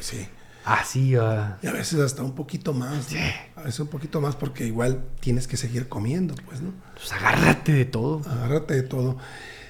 Sí. 0.00 0.26
Así, 0.64 1.14
ah. 1.16 1.58
Y 1.62 1.66
a 1.66 1.72
veces 1.72 2.00
hasta 2.00 2.22
un 2.22 2.34
poquito 2.34 2.74
más. 2.74 3.06
Sí. 3.06 3.18
A 3.56 3.62
veces 3.62 3.80
un 3.80 3.88
poquito 3.88 4.20
más 4.20 4.36
porque 4.36 4.66
igual 4.66 5.04
tienes 5.20 5.48
que 5.48 5.56
seguir 5.56 5.88
comiendo, 5.88 6.34
pues, 6.46 6.60
¿no? 6.60 6.72
Pues 6.94 7.12
agárrate 7.12 7.72
de 7.72 7.84
todo. 7.84 8.20
Agárrate 8.28 8.74
de 8.74 8.82
todo. 8.82 9.16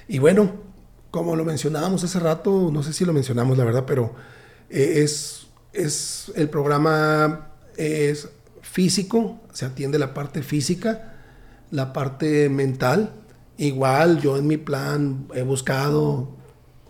Y 0.07 0.19
bueno, 0.19 0.55
como 1.11 1.35
lo 1.35 1.45
mencionábamos 1.45 2.03
hace 2.03 2.19
rato, 2.19 2.69
no 2.71 2.83
sé 2.83 2.93
si 2.93 3.05
lo 3.05 3.13
mencionamos, 3.13 3.57
la 3.57 3.63
verdad, 3.63 3.85
pero 3.85 4.13
eh, 4.69 5.03
es, 5.03 5.47
es 5.73 6.31
el 6.35 6.49
programa 6.49 7.49
es 7.77 8.27
físico, 8.61 9.39
se 9.53 9.65
atiende 9.65 9.97
la 9.97 10.13
parte 10.13 10.43
física, 10.43 11.18
la 11.71 11.93
parte 11.93 12.49
mental. 12.49 13.13
Igual 13.57 14.21
yo 14.21 14.37
en 14.37 14.47
mi 14.47 14.57
plan 14.57 15.27
he 15.33 15.43
buscado 15.43 16.29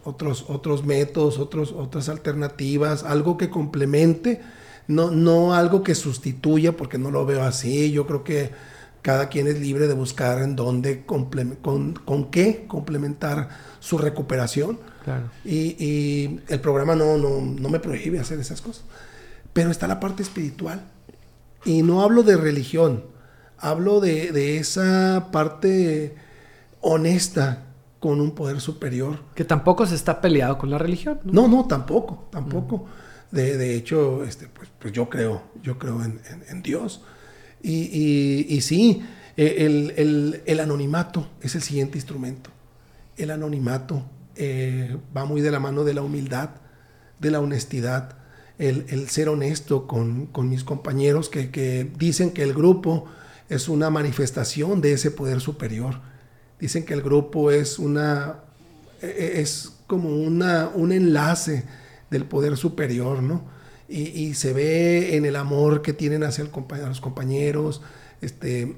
otros, 0.03 0.45
otros 0.47 0.86
métodos, 0.86 1.39
otros, 1.39 1.71
otras 1.71 2.09
alternativas, 2.09 3.03
algo 3.03 3.38
que 3.38 3.49
complemente, 3.49 4.41
no, 4.88 5.11
no 5.11 5.53
algo 5.53 5.84
que 5.84 5.95
sustituya, 5.95 6.75
porque 6.75 6.97
no 6.97 7.11
lo 7.11 7.25
veo 7.25 7.43
así. 7.43 7.91
Yo 7.91 8.05
creo 8.05 8.23
que 8.23 8.51
cada 9.01 9.30
quien 9.30 9.47
es 9.47 9.59
libre 9.59 9.88
de 9.88 9.93
buscar 9.93 10.41
en 10.41 10.55
dónde, 10.55 11.05
con, 11.05 11.30
con 11.93 12.32
qué 12.32 12.65
complementar 12.67 13.49
su 13.80 13.97
recuperación. 13.97 14.80
Y, 15.43 16.39
el 16.47 16.59
programa 16.59 16.93
no, 16.95 17.17
no, 17.17 17.41
no 17.41 17.69
me 17.69 17.80
prohíbe 17.80 18.19
hacer 18.19 18.39
esas 18.39 18.61
cosas. 18.61 18.84
Pero 19.53 19.71
está 19.71 19.88
la 19.88 19.99
parte 19.99 20.21
espiritual. 20.21 20.84
Y 21.65 21.82
no 21.82 22.01
hablo 22.01 22.23
de 22.23 22.38
religión, 22.38 23.03
hablo 23.60 23.99
de, 23.99 24.32
de 24.32 24.57
esa 24.57 25.30
parte 25.32 26.16
honesta 26.82 27.66
con 27.99 28.22
un 28.22 28.32
poder 28.32 28.62
superior. 28.62 29.20
Que 29.36 29.45
tampoco 29.45 29.86
se 29.86 29.95
está 29.95 30.22
peleado 30.22 30.57
con 30.57 30.70
la 30.70 30.78
religión. 30.78 31.20
No, 31.24 31.47
no, 31.47 31.68
tampoco, 31.68 32.28
tampoco. 32.32 32.86
De, 33.32 33.57
de, 33.57 33.76
hecho, 33.76 34.24
este, 34.24 34.47
pues, 34.47 34.70
pues, 34.80 34.93
yo 34.93 35.10
creo, 35.10 35.43
yo 35.62 35.78
creo 35.78 36.03
en, 36.03 36.20
en, 36.49 36.62
Dios. 36.64 37.03
Y, 37.62 37.89
y, 37.91 38.45
y 38.49 38.62
sí, 38.62 39.03
e, 39.38 39.66
el, 39.66 39.93
el, 39.97 40.41
el, 40.45 40.60
anonimato 40.60 41.28
es 41.41 41.55
el 41.55 41.62
siguiente 41.62 41.97
instrumento. 41.97 42.49
El 43.18 43.32
anonimato 43.32 44.03
eh, 44.36 44.97
va 45.16 45.26
muy 45.26 45.41
de 45.41 45.51
la 45.51 45.60
mano 45.60 45.84
de 45.84 45.93
la 45.93 46.01
humildad, 46.01 46.51
de 47.20 47.30
la 47.30 47.39
honestidad, 47.39 48.16
el, 48.57 48.86
el 48.89 49.10
ser 49.10 49.30
honesto 49.30 49.86
con, 49.86 50.26
con 50.28 50.49
mis 50.49 50.64
compañeros 50.64 51.30
que, 51.30 51.51
que 51.51 51.89
dicen 51.97 52.32
que 52.32 52.43
el 52.43 52.53
grupo 52.53 53.05
es 53.49 53.67
una 53.67 53.89
manifestación 53.89 54.79
de 54.79 54.93
ese 54.93 55.11
poder 55.11 55.41
superior 55.41 55.99
Dicen 56.59 56.83
que 56.83 56.93
el 56.93 57.01
grupo 57.01 57.51
es 57.51 57.79
una 57.79 58.41
e, 59.01 59.07
e, 59.07 59.41
es 59.41 59.71
como 59.87 60.09
una, 60.09 60.69
un 60.75 60.91
enlace 60.91 61.63
del 62.11 62.25
poder 62.25 62.57
superior, 62.57 63.23
¿no? 63.23 63.57
Y, 63.87 64.35
se 64.35 64.53
ve 64.53 65.15
en 65.15 65.25
el 65.25 65.35
amor 65.35 65.81
que 65.81 65.93
tienen 65.93 66.23
hacia 66.23 66.43
el, 66.43 66.51
los 66.85 67.01
compañeros, 67.01 67.81
este, 68.21 68.77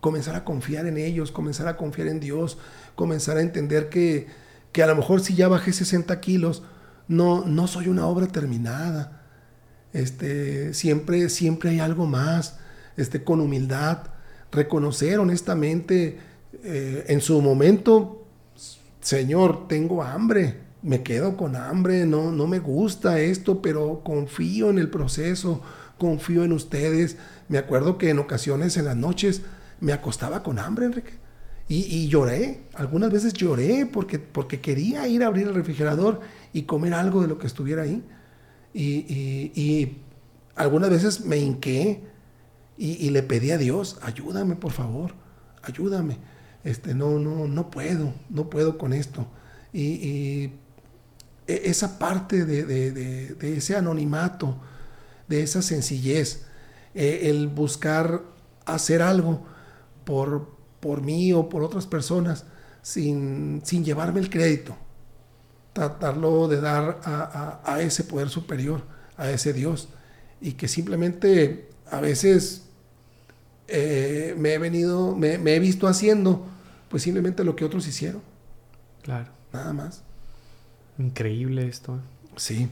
comenzar 0.00 0.34
a 0.34 0.44
confiar 0.44 0.86
en 0.86 0.96
ellos, 0.96 1.30
comenzar 1.30 1.68
a 1.68 1.76
confiar 1.76 2.08
en 2.08 2.20
Dios, 2.20 2.56
comenzar 2.94 3.36
a 3.36 3.42
entender 3.42 3.90
que, 3.90 4.28
que 4.72 4.82
a 4.82 4.86
lo 4.86 4.96
mejor 4.96 5.20
si 5.20 5.34
ya 5.34 5.48
bajé 5.48 5.74
60 5.74 6.18
kilos, 6.20 6.62
no, 7.06 7.44
no 7.44 7.66
soy 7.66 7.88
una 7.88 8.06
obra 8.06 8.28
terminada. 8.28 9.26
Este, 9.92 10.72
siempre, 10.72 11.28
siempre 11.28 11.70
hay 11.70 11.80
algo 11.80 12.06
más, 12.06 12.59
este, 13.00 13.24
con 13.24 13.40
humildad, 13.40 13.98
reconocer 14.52 15.18
honestamente 15.18 16.18
eh, 16.62 17.04
en 17.08 17.20
su 17.20 17.40
momento, 17.40 18.24
Señor, 19.00 19.68
tengo 19.68 20.02
hambre, 20.02 20.58
me 20.82 21.02
quedo 21.02 21.36
con 21.36 21.56
hambre, 21.56 22.06
no, 22.06 22.32
no 22.32 22.46
me 22.46 22.58
gusta 22.58 23.20
esto, 23.20 23.62
pero 23.62 24.02
confío 24.04 24.70
en 24.70 24.78
el 24.78 24.90
proceso, 24.90 25.62
confío 25.98 26.44
en 26.44 26.52
ustedes. 26.52 27.16
Me 27.48 27.58
acuerdo 27.58 27.98
que 27.98 28.10
en 28.10 28.18
ocasiones 28.18 28.76
en 28.76 28.86
las 28.86 28.96
noches 28.96 29.42
me 29.80 29.92
acostaba 29.92 30.42
con 30.42 30.58
hambre, 30.58 30.86
Enrique. 30.86 31.12
Y, 31.72 32.08
lloré, 32.08 32.62
algunas 32.74 33.12
veces 33.12 33.32
lloré 33.32 33.86
porque, 33.86 34.18
porque 34.18 34.60
quería 34.60 35.06
ir 35.06 35.22
a 35.22 35.28
abrir 35.28 35.46
el 35.46 35.54
refrigerador 35.54 36.18
y 36.52 36.62
comer 36.62 36.94
algo 36.94 37.22
de 37.22 37.28
lo 37.28 37.38
que 37.38 37.46
estuviera 37.46 37.82
ahí. 37.82 38.02
Y, 38.74 39.98
algunas 40.56 40.90
veces 40.90 41.24
me 41.24 41.36
hinqué 41.36 42.02
y, 42.82 43.10
le 43.10 43.22
pedí 43.22 43.50
a 43.50 43.58
Dios, 43.58 43.98
ayúdame 44.00 44.56
por 44.56 44.72
favor, 44.72 45.12
ayúdame 45.62 46.16
este, 46.64 46.94
no, 46.94 47.18
no, 47.18 47.46
no 47.46 47.70
puedo, 47.70 48.14
no 48.30 48.48
puedo 48.48 48.78
con 48.78 48.94
esto. 48.94 49.26
Y, 49.72 50.52
e, 51.46 51.62
esa 51.64 51.98
parte 51.98 52.46
de, 52.46 53.36
ese 53.40 53.76
anonimato, 53.76 54.58
de 55.28 55.42
esa 55.42 55.60
sencillez, 55.60 56.46
e, 56.94 57.28
el 57.28 57.48
buscar 57.48 58.22
hacer 58.64 59.02
algo 59.02 59.44
por, 60.04 60.56
por 60.80 61.02
mí 61.02 61.34
o 61.34 61.50
por 61.50 61.62
otras 61.62 61.86
personas 61.86 62.46
sin, 62.80 63.60
sin 63.62 63.84
llevarme 63.84 64.20
el 64.20 64.30
crédito, 64.30 64.74
tratarlo 65.74 66.48
de 66.48 66.62
dar 66.62 67.00
a 67.04 67.80
ese 67.82 68.04
poder 68.04 68.30
superior, 68.30 68.84
a 69.18 69.30
ese 69.30 69.52
Dios, 69.52 69.90
y 70.40 70.52
que 70.52 70.66
simplemente 70.66 71.68
a 71.90 72.00
veces 72.00 72.69
eh, 73.70 74.34
me 74.36 74.54
he 74.54 74.58
venido, 74.58 75.14
me, 75.14 75.34
he 75.34 75.58
visto 75.58 75.86
haciendo, 75.86 76.46
pues 76.88 77.02
simplemente 77.02 77.44
lo 77.44 77.56
que 77.56 77.64
otros 77.64 77.86
hicieron. 77.86 78.20
Claro. 79.02 79.30
Nada 79.52 79.72
más. 79.72 80.02
Increíble 80.98 81.66
esto. 81.66 81.98
Sí. 82.36 82.68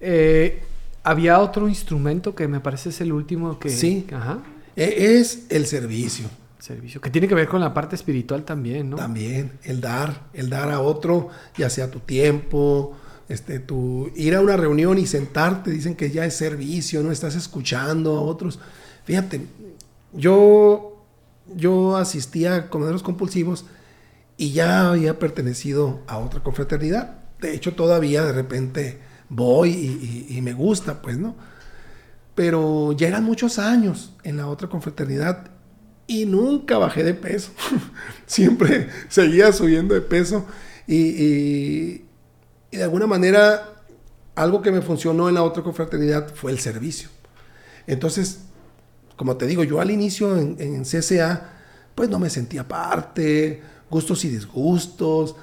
Eh, 0.00 0.62
había 1.02 1.38
otro 1.40 1.68
instrumento 1.68 2.34
que 2.34 2.48
me 2.48 2.60
parece 2.60 2.90
es 2.90 3.00
el 3.00 3.12
último 3.12 3.58
que... 3.58 3.70
Sí. 3.70 4.06
Ajá. 4.12 4.38
E, 4.76 5.18
es 5.18 5.46
el 5.48 5.66
servicio. 5.66 6.28
Servicio. 6.58 7.00
Que 7.00 7.10
tiene 7.10 7.26
que 7.26 7.34
ver 7.34 7.48
con 7.48 7.60
la 7.60 7.72
parte 7.72 7.96
espiritual 7.96 8.44
también, 8.44 8.90
¿no? 8.90 8.96
También. 8.96 9.52
El 9.62 9.80
dar. 9.80 10.28
El 10.34 10.50
dar 10.50 10.70
a 10.70 10.80
otro, 10.80 11.28
ya 11.56 11.70
sea 11.70 11.90
tu 11.90 12.00
tiempo, 12.00 12.96
este, 13.30 13.60
tu 13.60 14.10
ir 14.14 14.34
a 14.34 14.40
una 14.40 14.56
reunión 14.56 14.98
y 14.98 15.06
sentarte, 15.06 15.70
dicen 15.70 15.94
que 15.94 16.10
ya 16.10 16.26
es 16.26 16.36
servicio, 16.36 17.02
no 17.02 17.10
estás 17.10 17.34
escuchando 17.34 18.18
a 18.18 18.20
otros. 18.20 18.58
Fíjate, 19.04 19.46
yo, 20.12 21.04
yo 21.54 21.96
asistía 21.96 22.54
a 22.56 22.70
comederos 22.70 23.02
compulsivos 23.02 23.66
y 24.36 24.52
ya 24.52 24.90
había 24.90 25.18
pertenecido 25.18 26.00
a 26.06 26.18
otra 26.18 26.42
confraternidad. 26.42 27.18
De 27.40 27.54
hecho, 27.54 27.74
todavía 27.74 28.24
de 28.24 28.32
repente 28.32 29.00
voy 29.28 30.26
y, 30.28 30.40
me 30.42 30.52
gusta, 30.52 31.02
pues, 31.02 31.18
¿no? 31.18 31.36
Pero 32.34 32.92
ya 32.92 33.08
eran 33.08 33.24
muchos 33.24 33.58
años 33.58 34.14
en 34.22 34.36
la 34.36 34.46
otra 34.46 34.68
confraternidad 34.68 35.50
y 36.06 36.26
nunca 36.26 36.78
bajé 36.78 37.04
de 37.04 37.14
peso. 37.14 37.52
Siempre 38.26 38.88
seguía 39.08 39.52
subiendo 39.52 39.94
de 39.94 40.00
peso 40.00 40.46
y, 40.86 42.04
de 42.72 42.82
alguna 42.82 43.06
manera 43.06 43.84
algo 44.34 44.62
que 44.62 44.72
me 44.72 44.80
funcionó 44.80 45.28
en 45.28 45.34
la 45.34 45.42
otra 45.42 45.62
confraternidad 45.62 46.32
fue 46.34 46.50
el 46.50 46.60
servicio. 46.60 47.08
Entonces, 47.86 48.40
como 49.20 49.36
te 49.36 49.46
digo, 49.46 49.64
yo 49.64 49.82
al 49.82 49.90
inicio 49.90 50.34
en, 50.38 50.56
en 50.58 50.82
CCA, 50.82 51.52
pues 51.94 52.08
no 52.08 52.18
me 52.18 52.30
sentía 52.30 52.66
parte, 52.66 53.60
gustos 53.90 54.24
y 54.24 54.30
disgustos. 54.30 55.36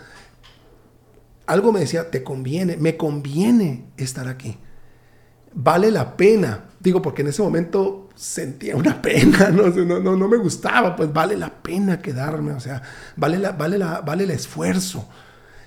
Algo 1.45 1.71
me 1.71 1.81
decía, 1.81 2.09
te 2.09 2.23
conviene, 2.23 2.75
me 2.77 2.97
conviene 2.97 3.85
estar 3.95 4.27
aquí. 4.29 4.57
Vale 5.53 5.91
la 5.91 6.17
pena. 6.17 6.69
Digo, 6.79 7.03
porque 7.03 7.21
en 7.21 7.27
ese 7.27 7.43
momento 7.43 8.09
sentía 8.15 8.75
una 8.75 8.99
pena, 9.03 9.49
no, 9.51 9.67
no, 9.67 10.15
no, 10.17 10.27
me 10.27 10.37
gustaba, 10.37 10.95
pues 10.95 11.13
vale 11.13 11.37
la 11.37 11.53
pena 11.53 12.01
quedarme, 12.01 12.53
o 12.53 12.59
sea, 12.59 12.81
vale, 13.15 13.37
la, 13.37 13.51
vale, 13.51 13.77
la, 13.77 14.01
vale 14.01 14.23
el 14.23 14.31
esfuerzo. 14.31 15.07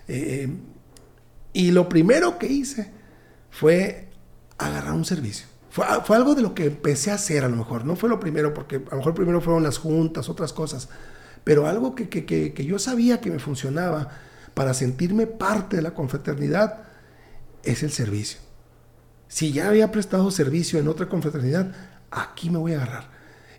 Eh, 0.08 0.52
y 1.52 1.70
lo 1.70 1.88
primero 1.88 2.40
que 2.40 2.48
hice 2.48 2.90
fue 3.50 4.08
agarrar 4.58 4.94
un 4.94 5.04
servicio. 5.04 5.49
Fue, 5.70 5.86
algo 6.16 6.34
de 6.34 6.42
lo 6.42 6.52
que 6.52 6.66
empecé 6.66 7.12
a 7.12 7.14
hacer 7.14 7.44
a 7.44 7.48
lo 7.48 7.56
mejor. 7.56 7.84
No 7.84 7.94
fue 7.94 8.08
lo 8.08 8.18
primero, 8.18 8.52
porque 8.52 8.76
a 8.76 8.90
lo 8.90 8.96
mejor 8.96 9.14
primero 9.14 9.40
fueron 9.40 9.62
las 9.62 9.78
juntas, 9.78 10.28
otras 10.28 10.52
cosas. 10.52 10.88
Pero 11.44 11.66
algo 11.66 11.94
que, 11.94 12.64
yo 12.66 12.78
sabía 12.80 13.20
que 13.20 13.30
me 13.30 13.38
funcionaba 13.38 14.08
para 14.52 14.74
sentirme 14.74 15.28
parte 15.28 15.76
de 15.76 15.82
la 15.82 15.94
confraternidad 15.94 16.82
es 17.62 17.84
el 17.84 17.92
servicio. 17.92 18.40
Si 19.28 19.52
ya 19.52 19.68
había 19.68 19.92
prestado 19.92 20.32
servicio 20.32 20.80
en 20.80 20.88
otra 20.88 21.08
confraternidad, 21.08 21.72
aquí 22.10 22.50
me 22.50 22.58
voy 22.58 22.72
a 22.72 22.82
agarrar. 22.82 23.04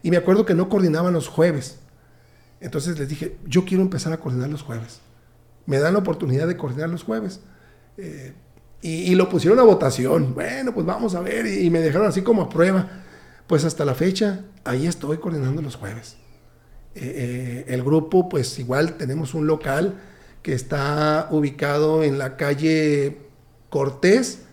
Y 0.03 0.12
me 0.12 0.18
acuerdo 0.18 0.45
que 0.45 0.53
no 0.53 0.68
coordinaban 0.68 1.14
los 1.14 1.30
jueves. 1.30 1.80
Entonces 2.59 2.99
les 2.99 3.07
dije, 3.07 3.38
yo 3.45 3.64
quiero 3.64 3.84
empezar 3.84 4.12
a 4.12 4.20
coordinar 4.20 4.49
los 4.49 4.64
jueves. 4.64 4.99
Me 5.66 5.80
dan 5.80 5.93
la 5.93 5.99
oportunidad 5.99 6.47
de 6.47 6.57
coordinar 6.57 6.89
los 6.89 7.03
jueves. 7.03 7.39
Eh, 7.95 8.34
Y, 8.82 9.13
lo 9.13 9.29
pusieron 9.29 9.59
a 9.59 9.63
votación. 9.63 10.34
Bueno, 10.34 10.73
pues 10.73 10.86
vamos 10.86 11.13
a 11.13 11.21
ver. 11.21 11.45
Y, 11.45 11.69
me 11.69 11.79
dejaron 11.79 12.07
así 12.07 12.21
como 12.23 12.43
a 12.43 12.49
prueba. 12.49 12.89
Pues 13.45 13.63
hasta 13.65 13.86
la 13.86 13.93
fecha, 13.93 14.45
ahí 14.63 14.88
estoy 14.88 15.17
coordinando 15.17 15.61
los 15.61 15.75
jueves. 15.75 16.17
Eh, 16.95 17.65
eh, 17.65 17.73
el 17.73 17.84
grupo, 17.84 18.27
pues 18.27 18.57
igual 18.59 18.97
tenemos 18.97 19.34
un 19.34 19.45
local 19.45 19.99
que 20.41 20.53
está 20.53 21.27
ubicado 21.32 22.03
en 22.03 22.17
la 22.17 22.38
calle 22.38 23.19
Cortés. 23.69 24.43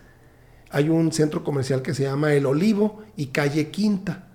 Hay 0.69 0.89
un 0.89 1.11
centro 1.11 1.43
comercial 1.43 1.81
que 1.81 1.95
se 1.95 2.03
llama 2.03 2.33
El 2.33 2.45
Olivo 2.45 3.01
y 3.15 3.27
calle 3.27 3.69
Quinta. 3.69 4.27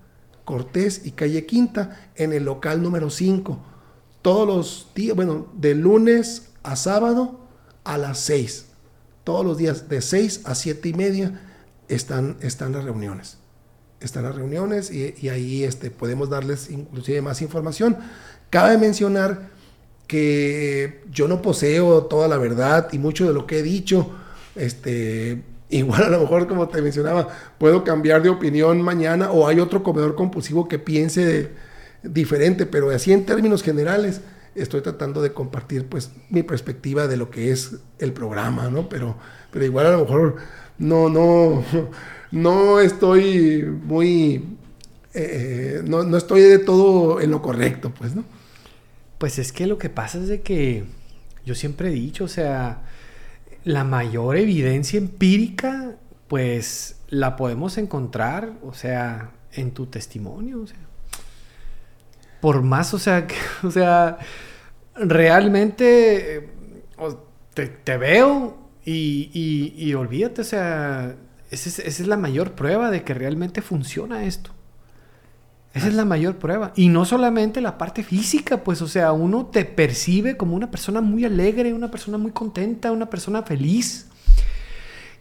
Cortés 0.43 1.05
y 1.05 1.11
calle 1.11 1.45
Quinta 1.45 2.09
en 2.15 2.33
el 2.33 2.43
local 2.43 2.81
número 2.81 3.09
5. 3.09 3.57
Todos 4.21 4.47
los 4.47 4.91
días, 4.93 5.15
bueno, 5.15 5.47
de 5.53 5.75
lunes 5.75 6.49
a 6.63 6.75
sábado 6.75 7.39
a 7.83 7.97
las 7.97 8.19
6. 8.19 8.65
Todos 9.25 9.43
los 9.43 9.57
días 9.57 9.89
de 9.89 10.01
6 10.01 10.41
a 10.45 10.53
7 10.53 10.87
y 10.87 10.93
media 10.93 11.41
están, 11.87 12.37
están 12.41 12.73
las 12.73 12.83
reuniones. 12.83 13.39
Están 13.99 14.23
las 14.23 14.35
reuniones 14.35 14.91
y, 14.91 15.29
ahí 15.29 15.63
este, 15.63 15.89
podemos 15.89 16.29
darles 16.29 16.69
inclusive 16.69 17.23
más 17.23 17.41
información. 17.41 17.97
Cabe 18.51 18.77
mencionar 18.77 19.49
que 20.05 21.01
yo 21.11 21.27
no 21.27 21.41
poseo 21.41 22.03
toda 22.03 22.27
la 22.27 22.37
verdad 22.37 22.89
y 22.91 22.99
mucho 22.99 23.25
de 23.25 23.33
lo 23.33 23.47
que 23.47 23.59
he 23.59 23.63
dicho, 23.63 24.11
este, 24.55 25.41
igual 25.71 26.03
a 26.03 26.09
lo 26.09 26.19
mejor 26.19 26.47
como 26.47 26.69
te 26.69 26.79
mencionaba, 26.83 27.27
puedo 27.57 27.83
cambiar 27.83 28.21
de 28.21 28.29
opinión 28.29 28.79
mañana 28.83 29.31
o 29.31 29.47
hay 29.47 29.59
otro 29.59 29.81
comedor 29.81 30.13
compulsivo 30.13 30.67
que 30.67 30.77
piense 30.77 31.49
diferente, 32.03 32.67
pero 32.67 32.91
así 32.91 33.11
en 33.11 33.25
términos 33.25 33.63
generales 33.63 34.21
estoy 34.55 34.81
tratando 34.81 35.21
de 35.21 35.33
compartir 35.33 35.87
pues 35.87 36.11
mi 36.29 36.43
perspectiva 36.43 37.07
de 37.07 37.17
lo 37.17 37.29
que 37.29 37.51
es 37.51 37.75
el 37.99 38.13
programa, 38.13 38.69
¿no? 38.69 38.89
Pero, 38.89 39.17
pero 39.51 39.65
igual 39.65 39.87
a 39.87 39.91
lo 39.91 39.99
mejor 39.99 40.37
no, 40.77 41.09
no, 41.09 41.63
no 42.31 42.79
estoy 42.79 43.63
muy, 43.63 44.57
eh, 45.13 45.81
no, 45.85 46.03
no 46.03 46.17
estoy 46.17 46.41
de 46.41 46.59
todo 46.59 47.21
en 47.21 47.31
lo 47.31 47.41
correcto, 47.41 47.93
pues, 47.97 48.15
¿no? 48.15 48.23
Pues 49.17 49.39
es 49.39 49.51
que 49.51 49.67
lo 49.67 49.77
que 49.77 49.89
pasa 49.89 50.17
es 50.19 50.27
de 50.27 50.41
que 50.41 50.85
yo 51.45 51.55
siempre 51.55 51.89
he 51.89 51.91
dicho, 51.91 52.25
o 52.25 52.29
sea, 52.29 52.83
la 53.63 53.83
mayor 53.83 54.37
evidencia 54.37 54.97
empírica, 54.97 55.95
pues 56.27 56.97
la 57.09 57.35
podemos 57.35 57.77
encontrar, 57.77 58.53
o 58.63 58.73
sea, 58.73 59.31
en 59.53 59.71
tu 59.71 59.85
testimonio, 59.85 60.61
o 60.61 60.67
sea. 60.67 60.77
Por 62.45 62.61
más, 62.61 62.93
o 62.93 62.99
sea, 62.99 63.25
o 63.63 63.71
sea, 63.71 64.19
realmente 64.93 66.47
te, 67.55 67.97
veo 67.97 68.55
y, 68.85 69.71
y, 69.75 69.93
olvídate, 69.95 70.41
o 70.41 70.43
sea, 70.43 71.15
esa 71.49 71.81
es 71.81 72.05
la 72.05 72.17
mayor 72.17 72.51
prueba 72.51 72.91
de 72.91 73.03
que 73.03 73.15
realmente 73.15 73.63
funciona 73.63 74.25
esto. 74.25 74.51
Esa 75.73 75.87
es 75.87 75.95
la 75.95 76.05
mayor 76.05 76.35
prueba. 76.37 76.71
Y 76.75 76.89
no 76.89 77.05
solamente 77.05 77.61
la 77.61 77.79
parte 77.79 78.03
física, 78.03 78.63
pues, 78.63 78.79
o 78.83 78.87
sea, 78.87 79.11
uno 79.11 79.47
te 79.47 79.65
percibe 79.65 80.37
como 80.37 80.55
una 80.55 80.69
persona 80.69 81.01
muy 81.01 81.25
alegre, 81.25 81.73
una 81.73 81.89
persona 81.89 82.19
muy 82.19 82.29
contenta, 82.29 82.91
una 82.91 83.09
persona 83.09 83.41
feliz. 83.41 84.05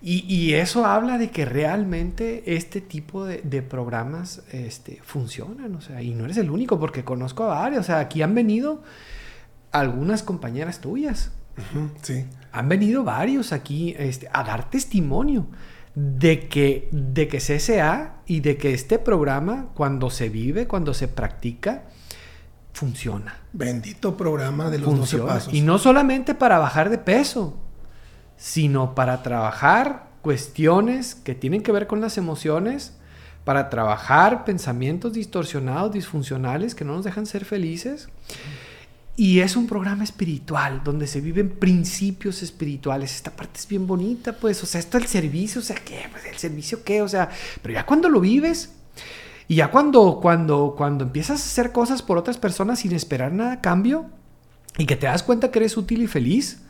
Y, 0.02 0.52
eso 0.52 0.84
habla 0.84 1.16
de 1.16 1.30
que 1.30 1.46
realmente 1.46 2.56
este 2.56 2.82
tipo 2.82 3.24
de, 3.24 3.62
programas 3.62 4.42
este, 4.52 5.00
funcionan, 5.02 5.74
o 5.74 5.80
sea, 5.80 6.02
y 6.02 6.14
no 6.14 6.26
eres 6.26 6.36
el 6.36 6.50
único, 6.50 6.78
porque 6.78 7.04
conozco 7.04 7.44
a 7.44 7.60
varios, 7.60 7.80
o 7.80 7.84
sea, 7.84 8.00
aquí 8.00 8.20
han 8.20 8.34
venido 8.34 8.82
algunas 9.72 10.22
compañeras 10.22 10.80
tuyas. 10.80 11.32
sí. 12.02 12.26
Han 12.52 12.68
venido 12.68 13.02
varios 13.02 13.52
aquí 13.52 13.94
este, 13.98 14.28
a 14.32 14.44
dar 14.44 14.70
testimonio 14.70 15.46
de 15.94 16.48
que, 16.48 16.88
de 16.92 17.28
que 17.28 17.38
CSA 17.38 18.16
y 18.26 18.40
de 18.40 18.56
que 18.56 18.74
este 18.74 18.98
programa, 18.98 19.68
cuando 19.74 20.10
se 20.10 20.28
vive, 20.28 20.66
cuando 20.66 20.92
se 20.92 21.08
practica, 21.08 21.84
funciona. 22.72 23.38
Bendito 23.52 24.16
programa 24.16 24.70
de 24.70 24.78
los 24.78 24.98
12 24.98 25.18
pasos. 25.18 25.54
Y 25.54 25.62
no 25.62 25.78
solamente 25.78 26.34
para 26.34 26.58
bajar 26.58 26.90
de 26.90 26.98
peso, 26.98 27.56
sino 28.36 28.94
para 28.94 29.22
trabajar 29.22 30.08
cuestiones 30.22 31.14
que 31.14 31.34
tienen 31.34 31.62
que 31.62 31.72
ver 31.72 31.86
con 31.86 32.00
las 32.00 32.16
emociones, 32.18 32.94
para 33.44 33.68
trabajar 33.68 34.44
pensamientos 34.44 35.12
distorsionados, 35.12 35.92
disfuncionales, 35.92 36.74
que 36.74 36.84
no 36.84 36.94
nos 36.94 37.04
dejan 37.04 37.26
ser 37.26 37.44
felices. 37.44 38.08
Y 39.16 39.40
es 39.40 39.54
un 39.54 39.66
programa 39.66 40.02
espiritual 40.02 40.82
donde 40.82 41.06
se 41.06 41.20
viven 41.20 41.50
principios 41.50 42.42
espirituales. 42.42 43.14
Esta 43.14 43.30
parte 43.30 43.60
es 43.60 43.68
bien 43.68 43.86
bonita, 43.86 44.32
pues. 44.32 44.62
O 44.62 44.66
sea, 44.66 44.80
esto 44.80 44.98
el 44.98 45.06
servicio, 45.06 45.60
o 45.60 45.64
sea, 45.64 45.76
¿qué? 45.76 46.08
Pues 46.10 46.24
el 46.24 46.36
servicio, 46.36 46.82
¿qué? 46.82 47.00
O 47.02 47.08
sea, 47.08 47.28
pero 47.62 47.74
ya 47.74 47.86
cuando 47.86 48.08
lo 48.08 48.20
vives 48.20 48.72
y 49.46 49.56
ya 49.56 49.70
cuando, 49.70 50.18
cuando, 50.20 50.74
cuando 50.76 51.04
empiezas 51.04 51.42
a 51.42 51.44
hacer 51.44 51.70
cosas 51.70 52.02
por 52.02 52.18
otras 52.18 52.38
personas 52.38 52.80
sin 52.80 52.92
esperar 52.92 53.32
nada 53.32 53.52
a 53.52 53.60
cambio 53.60 54.06
y 54.78 54.86
que 54.86 54.96
te 54.96 55.06
das 55.06 55.22
cuenta 55.22 55.50
que 55.50 55.60
eres 55.60 55.76
útil 55.76 56.02
y 56.02 56.06
feliz, 56.08 56.62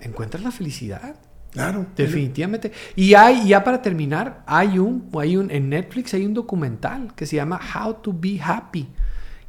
encuentras 0.00 0.42
la 0.42 0.50
felicidad. 0.50 1.16
Claro. 1.50 1.86
Definitivamente. 1.96 2.72
Y 2.94 3.14
hay, 3.14 3.48
ya 3.48 3.64
para 3.64 3.80
terminar, 3.80 4.42
hay 4.46 4.78
un, 4.78 5.08
hay 5.18 5.36
un, 5.36 5.50
en 5.50 5.70
Netflix 5.70 6.12
hay 6.14 6.26
un 6.26 6.34
documental 6.34 7.14
que 7.14 7.26
se 7.26 7.36
llama 7.36 7.58
How 7.74 7.94
to 7.94 8.14
Be 8.14 8.38
Happy 8.40 8.88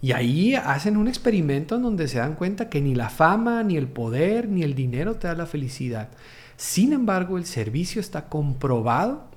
y 0.02 0.14
ahí 0.14 0.56
hacen 0.56 0.96
un 0.96 1.08
experimento 1.08 1.76
en 1.76 1.84
donde 1.84 2.08
se 2.08 2.20
dan 2.20 2.36
cuenta 2.36 2.70
que 2.70 2.80
ni 2.80 2.96
la 2.96 3.10
fama, 3.10 3.64
ni 3.64 3.76
el 3.76 3.88
poder, 3.88 4.48
ni 4.48 4.64
el 4.64 4.74
dinero 4.74 5.16
te 5.16 5.28
da 5.28 5.36
la 5.36 5.46
felicidad. 5.46 6.10
Sin 6.56 6.94
embargo, 6.94 7.38
el 7.38 7.46
servicio 7.46 8.00
está 8.00 8.30
comprobado 8.30 9.28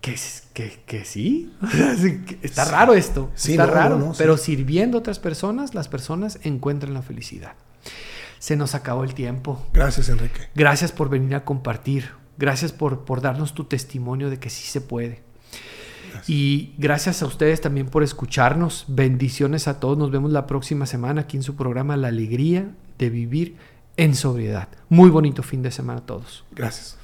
que, 0.00 0.14
que, 0.52 0.78
que 0.86 1.04
sí. 1.04 1.52
está 2.42 2.64
raro 2.64 2.94
esto. 2.94 3.30
está 3.36 3.66
raro. 3.66 4.12
pero 4.16 4.36
sirviendo 4.36 4.98
a 4.98 5.00
otras 5.00 5.18
personas, 5.18 5.74
las 5.74 5.88
personas 5.88 6.38
encuentran 6.44 6.94
la 6.94 7.02
felicidad. 7.02 7.54
Se 8.38 8.56
nos 8.56 8.74
acabó 8.74 9.04
el 9.04 9.14
tiempo. 9.14 9.64
Gracias, 9.72 10.08
Enrique. 10.08 10.48
Gracias 10.54 10.92
por 10.92 11.08
venir 11.08 11.34
a 11.34 11.44
compartir. 11.44 12.10
Gracias 12.38 12.72
por, 12.72 13.04
por 13.04 13.20
darnos 13.20 13.54
tu 13.54 13.64
testimonio 13.64 14.30
de 14.30 14.38
que 14.38 14.50
sí 14.50 14.66
se 14.66 14.80
puede. 14.80 15.24
Y 16.26 16.74
gracias 16.78 17.22
a 17.22 17.26
ustedes 17.26 17.60
también 17.60 17.88
por 17.88 18.02
escucharnos. 18.02 18.84
Bendiciones 18.88 19.68
a 19.68 19.80
todos. 19.80 19.98
Nos 19.98 20.10
vemos 20.10 20.32
la 20.32 20.46
próxima 20.46 20.86
semana 20.86 21.22
aquí 21.22 21.36
en 21.36 21.42
su 21.42 21.56
programa 21.56 21.96
La 21.96 22.08
Alegría 22.08 22.70
de 22.98 23.10
Vivir 23.10 23.56
en 23.96 24.14
Sobriedad. 24.14 24.68
Muy 24.88 25.10
bonito 25.10 25.42
fin 25.42 25.62
de 25.62 25.70
semana 25.70 26.00
a 26.00 26.06
todos. 26.06 26.44
Gracias. 26.52 26.96